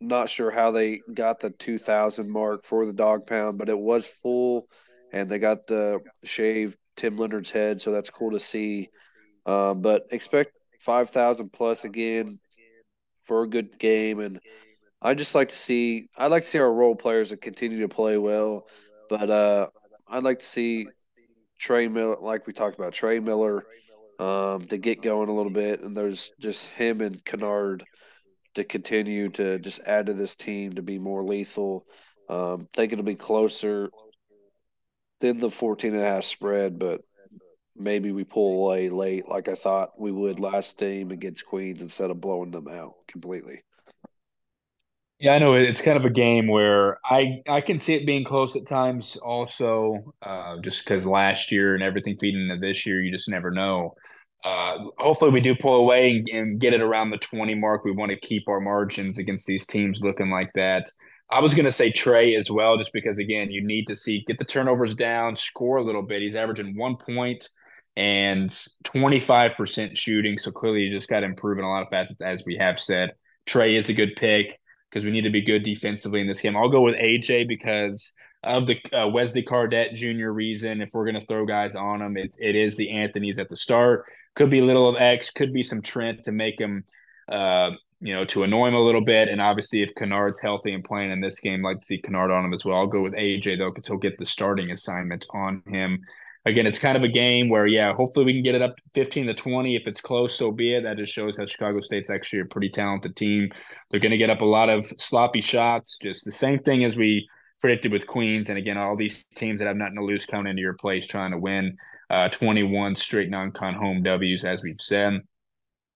not 0.00 0.28
sure 0.28 0.50
how 0.50 0.72
they 0.72 1.00
got 1.14 1.38
the 1.38 1.50
two 1.50 1.78
thousand 1.78 2.32
mark 2.32 2.64
for 2.64 2.84
the 2.84 2.92
dog 2.92 3.28
pound, 3.28 3.58
but 3.58 3.68
it 3.68 3.78
was 3.78 4.08
full, 4.08 4.66
and 5.12 5.30
they 5.30 5.38
got 5.38 5.68
the 5.68 6.00
shave 6.24 6.76
Tim 6.96 7.16
Leonard's 7.16 7.52
head, 7.52 7.80
so 7.80 7.92
that's 7.92 8.10
cool 8.10 8.32
to 8.32 8.40
see. 8.40 8.88
Um, 9.46 9.82
but 9.82 10.06
expect 10.10 10.50
five 10.80 11.10
thousand 11.10 11.52
plus 11.52 11.84
again 11.84 12.40
for 13.22 13.44
a 13.44 13.48
good 13.48 13.78
game, 13.78 14.18
and 14.18 14.40
I 15.00 15.14
just 15.14 15.36
like 15.36 15.50
to 15.50 15.54
see. 15.54 16.08
I'd 16.16 16.32
like 16.32 16.42
to 16.42 16.48
see 16.48 16.58
our 16.58 16.74
role 16.74 16.96
players 16.96 17.30
that 17.30 17.40
continue 17.40 17.82
to 17.82 17.88
play 17.88 18.18
well, 18.18 18.66
but 19.08 19.30
uh, 19.30 19.68
I'd 20.08 20.24
like 20.24 20.40
to 20.40 20.44
see 20.44 20.88
Trey 21.56 21.86
Miller, 21.86 22.16
like 22.20 22.48
we 22.48 22.52
talked 22.52 22.76
about, 22.76 22.94
Trey 22.94 23.20
Miller, 23.20 23.64
um, 24.18 24.64
to 24.66 24.78
get 24.78 25.02
going 25.02 25.28
a 25.28 25.34
little 25.34 25.52
bit, 25.52 25.80
and 25.80 25.96
there's 25.96 26.30
just 26.40 26.70
him 26.70 27.00
and 27.00 27.24
Kennard 27.24 27.84
to 28.54 28.64
continue 28.64 29.28
to 29.30 29.58
just 29.58 29.80
add 29.86 30.06
to 30.06 30.14
this 30.14 30.36
team 30.36 30.74
to 30.74 30.82
be 30.82 30.98
more 30.98 31.24
lethal. 31.24 31.86
Um, 32.28 32.68
think 32.72 32.92
it'll 32.92 33.04
be 33.04 33.16
closer 33.16 33.90
than 35.20 35.38
the 35.38 35.50
14 35.50 35.94
and 35.94 36.02
a 36.02 36.06
half 36.06 36.24
spread, 36.24 36.78
but 36.78 37.02
maybe 37.76 38.12
we 38.12 38.24
pull 38.24 38.64
away 38.64 38.88
late 38.88 39.28
like 39.28 39.48
I 39.48 39.54
thought 39.54 39.98
we 39.98 40.12
would 40.12 40.38
last 40.38 40.78
game 40.78 41.10
against 41.10 41.46
Queens 41.46 41.82
instead 41.82 42.10
of 42.10 42.20
blowing 42.20 42.50
them 42.50 42.68
out 42.68 42.94
completely. 43.08 43.62
Yeah, 45.18 45.34
I 45.34 45.38
know 45.38 45.54
it's 45.54 45.80
kind 45.80 45.96
of 45.96 46.04
a 46.04 46.10
game 46.10 46.48
where 46.48 46.98
I 47.04 47.40
I 47.48 47.60
can 47.60 47.78
see 47.78 47.94
it 47.94 48.04
being 48.04 48.24
close 48.24 48.56
at 48.56 48.66
times. 48.66 49.16
Also, 49.16 50.14
uh, 50.22 50.58
just 50.60 50.84
because 50.84 51.06
last 51.06 51.52
year 51.52 51.74
and 51.74 51.82
everything 51.82 52.16
feeding 52.20 52.42
into 52.42 52.58
this 52.58 52.84
year, 52.84 53.02
you 53.02 53.12
just 53.12 53.28
never 53.28 53.50
know. 53.50 53.94
Uh, 54.44 54.76
hopefully, 54.98 55.30
we 55.30 55.40
do 55.40 55.54
pull 55.54 55.76
away 55.76 56.10
and, 56.10 56.28
and, 56.28 56.60
get 56.60 56.74
it 56.74 56.82
around 56.82 57.10
the 57.10 57.18
twenty 57.18 57.54
mark. 57.54 57.84
We 57.84 57.92
want 57.92 58.10
to 58.10 58.16
keep 58.16 58.46
our 58.46 58.60
margins 58.60 59.18
against 59.18 59.46
these 59.46 59.66
teams 59.66 60.02
looking 60.02 60.30
like 60.30 60.52
that. 60.54 60.86
I 61.30 61.40
was 61.40 61.54
going 61.54 61.64
to 61.64 61.72
say 61.72 61.90
Trey 61.90 62.36
as 62.36 62.50
well, 62.50 62.76
just 62.76 62.92
because 62.92 63.16
again, 63.18 63.50
you 63.50 63.66
need 63.66 63.86
to 63.86 63.96
see 63.96 64.22
get 64.26 64.36
the 64.38 64.44
turnovers 64.44 64.94
down, 64.94 65.34
score 65.34 65.78
a 65.78 65.82
little 65.82 66.02
bit. 66.02 66.20
He's 66.20 66.34
averaging 66.34 66.76
one 66.76 66.96
point 66.96 67.48
and 67.96 68.50
25% 68.84 69.96
shooting. 69.96 70.36
So 70.36 70.50
clearly, 70.50 70.80
you 70.80 70.90
just 70.90 71.08
got 71.08 71.20
to 71.20 71.26
improve 71.26 71.58
in 71.58 71.64
a 71.64 71.68
lot 71.68 71.82
of 71.82 71.88
facets, 71.88 72.20
as 72.20 72.44
we 72.44 72.56
have 72.56 72.78
said. 72.78 73.12
Trey 73.46 73.76
is 73.76 73.88
a 73.88 73.94
good 73.94 74.14
pick 74.16 74.60
because 74.90 75.04
we 75.04 75.10
need 75.10 75.22
to 75.22 75.30
be 75.30 75.40
good 75.42 75.62
defensively 75.62 76.20
in 76.20 76.26
this 76.26 76.40
game. 76.40 76.56
I'll 76.56 76.68
go 76.68 76.82
with 76.82 76.96
AJ 76.96 77.48
because 77.48 78.12
of 78.44 78.66
the 78.66 78.78
uh, 78.92 79.08
Wesley 79.08 79.42
Cardet 79.42 79.94
Jr. 79.94 80.28
reason. 80.28 80.80
If 80.80 80.90
we're 80.92 81.04
going 81.04 81.20
to 81.20 81.26
throw 81.26 81.46
guys 81.46 81.74
on 81.74 82.02
him, 82.02 82.16
it, 82.16 82.34
it 82.38 82.56
is 82.56 82.76
the 82.76 82.90
Anthony's 82.90 83.38
at 83.38 83.48
the 83.48 83.56
start. 83.56 84.04
Could 84.34 84.50
be 84.50 84.60
a 84.60 84.64
little 84.64 84.88
of 84.88 84.96
X, 84.96 85.30
could 85.30 85.52
be 85.52 85.62
some 85.62 85.82
Trent 85.82 86.24
to 86.24 86.32
make 86.32 86.60
him, 86.60 86.84
uh, 87.28 87.70
you 88.00 88.14
know, 88.14 88.24
to 88.26 88.42
annoy 88.42 88.68
him 88.68 88.74
a 88.74 88.80
little 88.80 89.04
bit. 89.04 89.28
And 89.28 89.40
obviously, 89.40 89.82
if 89.82 89.94
Kennard's 89.94 90.40
healthy 90.40 90.72
and 90.72 90.84
playing 90.84 91.10
in 91.10 91.20
this 91.20 91.40
game, 91.40 91.64
I'd 91.64 91.70
like 91.70 91.80
to 91.80 91.86
see 91.86 92.00
Kennard 92.00 92.30
on 92.30 92.44
him 92.44 92.54
as 92.54 92.64
well. 92.64 92.78
I'll 92.78 92.86
go 92.86 93.02
with 93.02 93.14
AJ 93.14 93.58
though, 93.58 93.70
because 93.70 93.86
he'll 93.86 93.98
get 93.98 94.18
the 94.18 94.26
starting 94.26 94.70
assignment 94.70 95.26
on 95.32 95.62
him 95.66 96.04
again, 96.46 96.66
it's 96.66 96.78
kind 96.78 96.96
of 96.96 97.04
a 97.04 97.08
game 97.08 97.48
where, 97.48 97.66
yeah, 97.66 97.92
hopefully 97.94 98.26
we 98.26 98.32
can 98.32 98.42
get 98.42 98.54
it 98.54 98.62
up 98.62 98.78
15 98.94 99.26
to 99.26 99.34
20. 99.34 99.76
If 99.76 99.86
it's 99.86 100.00
close, 100.00 100.34
so 100.34 100.52
be 100.52 100.74
it. 100.74 100.82
That 100.82 100.98
just 100.98 101.12
shows 101.12 101.36
that 101.36 101.48
Chicago 101.48 101.80
State's 101.80 102.10
actually 102.10 102.40
a 102.40 102.46
pretty 102.46 102.68
talented 102.68 103.16
team. 103.16 103.50
They're 103.90 104.00
going 104.00 104.12
to 104.12 104.18
get 104.18 104.30
up 104.30 104.40
a 104.40 104.46
lot 104.46 104.70
of 104.70 104.86
sloppy 104.86 105.40
shots, 105.40 105.98
just 105.98 106.24
the 106.24 106.32
same 106.32 106.58
thing 106.60 106.84
as 106.84 106.96
we 106.96 107.28
predicted 107.60 107.92
with 107.92 108.06
Queens. 108.06 108.48
And 108.48 108.58
again, 108.58 108.76
all 108.76 108.96
these 108.96 109.24
teams 109.34 109.58
that 109.58 109.66
have 109.66 109.76
nothing 109.76 109.96
to 109.96 110.04
lose 110.04 110.26
come 110.26 110.46
into 110.46 110.62
your 110.62 110.74
place 110.74 111.06
trying 111.06 111.32
to 111.32 111.38
win 111.38 111.76
uh, 112.10 112.28
21 112.28 112.96
straight 112.96 113.30
non 113.30 113.52
con 113.52 113.74
home 113.74 114.02
W's, 114.02 114.44
as 114.44 114.62
we've 114.62 114.80
said. 114.80 115.20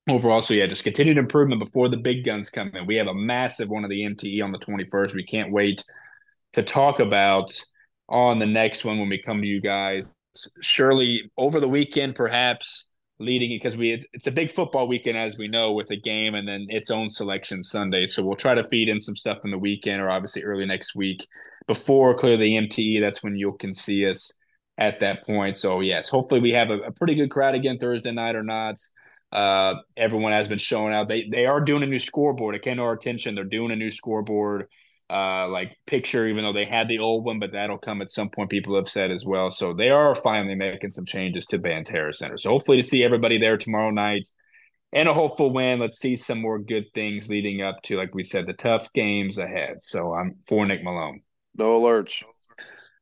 Overall, 0.08 0.40
so 0.40 0.54
yeah, 0.54 0.66
just 0.66 0.84
continued 0.84 1.18
improvement 1.18 1.62
before 1.62 1.90
the 1.90 1.98
big 1.98 2.24
guns 2.24 2.48
come 2.48 2.70
in. 2.74 2.86
We 2.86 2.96
have 2.96 3.08
a 3.08 3.14
massive 3.14 3.68
one 3.68 3.84
of 3.84 3.90
the 3.90 4.00
MTE 4.00 4.42
on 4.42 4.52
the 4.52 4.58
21st. 4.58 5.14
We 5.14 5.24
can't 5.24 5.52
wait 5.52 5.84
to 6.54 6.62
talk 6.62 6.98
about 6.98 7.52
on 8.08 8.38
the 8.38 8.46
next 8.46 8.86
one 8.86 8.98
when 8.98 9.10
we 9.10 9.20
come 9.20 9.42
to 9.42 9.46
you 9.46 9.60
guys 9.60 10.14
surely 10.60 11.30
over 11.36 11.60
the 11.60 11.68
weekend, 11.68 12.14
perhaps 12.14 12.90
leading 13.20 13.50
it 13.52 13.62
because 13.62 13.76
we 13.76 14.04
it's 14.12 14.26
a 14.26 14.32
big 14.32 14.50
football 14.50 14.86
weekend 14.86 15.16
as 15.16 15.36
we 15.36 15.48
know 15.48 15.72
with 15.72 15.90
a 15.90 15.96
game 15.96 16.34
and 16.34 16.46
then 16.46 16.66
its 16.68 16.90
own 16.90 17.10
selection 17.10 17.62
Sunday. 17.62 18.06
So 18.06 18.24
we'll 18.24 18.36
try 18.36 18.54
to 18.54 18.64
feed 18.64 18.88
in 18.88 19.00
some 19.00 19.16
stuff 19.16 19.38
in 19.44 19.50
the 19.50 19.58
weekend 19.58 20.00
or 20.00 20.08
obviously 20.08 20.44
early 20.44 20.66
next 20.66 20.94
week 20.94 21.26
before 21.66 22.16
clearly 22.16 22.50
MTE. 22.50 23.00
That's 23.00 23.22
when 23.22 23.36
you 23.36 23.56
can 23.58 23.74
see 23.74 24.08
us 24.08 24.32
at 24.78 25.00
that 25.00 25.26
point. 25.26 25.58
So 25.58 25.80
yes, 25.80 26.08
hopefully 26.08 26.40
we 26.40 26.52
have 26.52 26.70
a, 26.70 26.78
a 26.78 26.92
pretty 26.92 27.14
good 27.14 27.30
crowd 27.30 27.54
again 27.54 27.78
Thursday 27.78 28.12
night 28.12 28.36
or 28.36 28.44
not. 28.44 28.76
Uh, 29.32 29.74
everyone 29.96 30.32
has 30.32 30.48
been 30.48 30.58
showing 30.58 30.94
out. 30.94 31.08
They 31.08 31.28
they 31.28 31.44
are 31.44 31.60
doing 31.60 31.82
a 31.82 31.86
new 31.86 31.98
scoreboard. 31.98 32.54
It 32.54 32.62
came 32.62 32.76
to 32.76 32.82
our 32.82 32.94
attention. 32.94 33.34
They're 33.34 33.44
doing 33.44 33.72
a 33.72 33.76
new 33.76 33.90
scoreboard 33.90 34.68
uh, 35.10 35.48
like 35.48 35.76
picture, 35.86 36.26
even 36.26 36.44
though 36.44 36.52
they 36.52 36.64
had 36.64 36.88
the 36.88 36.98
old 36.98 37.24
one, 37.24 37.38
but 37.38 37.52
that'll 37.52 37.78
come 37.78 38.02
at 38.02 38.10
some 38.10 38.28
point. 38.28 38.50
People 38.50 38.76
have 38.76 38.88
said 38.88 39.10
as 39.10 39.24
well, 39.24 39.50
so 39.50 39.72
they 39.72 39.90
are 39.90 40.14
finally 40.14 40.54
making 40.54 40.90
some 40.90 41.04
changes 41.04 41.46
to 41.46 41.58
Banterra 41.58 42.14
Center. 42.14 42.36
So 42.36 42.50
hopefully 42.50 42.76
to 42.76 42.86
see 42.86 43.02
everybody 43.02 43.38
there 43.38 43.56
tomorrow 43.56 43.90
night 43.90 44.28
and 44.92 45.08
a 45.08 45.14
hopeful 45.14 45.52
win. 45.52 45.80
Let's 45.80 45.98
see 45.98 46.16
some 46.16 46.40
more 46.40 46.58
good 46.58 46.86
things 46.94 47.28
leading 47.28 47.62
up 47.62 47.82
to, 47.84 47.96
like 47.96 48.14
we 48.14 48.22
said, 48.22 48.46
the 48.46 48.52
tough 48.52 48.92
games 48.92 49.38
ahead. 49.38 49.82
So 49.82 50.14
I'm 50.14 50.36
for 50.46 50.66
Nick 50.66 50.82
Malone. 50.82 51.22
No 51.56 51.80
alerts. 51.80 52.22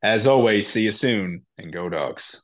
As 0.03 0.27
always, 0.27 0.69
see 0.69 0.83
you 0.83 0.93
soon 0.93 1.45
and 1.59 1.73
go 1.73 1.89
dogs. 1.89 2.43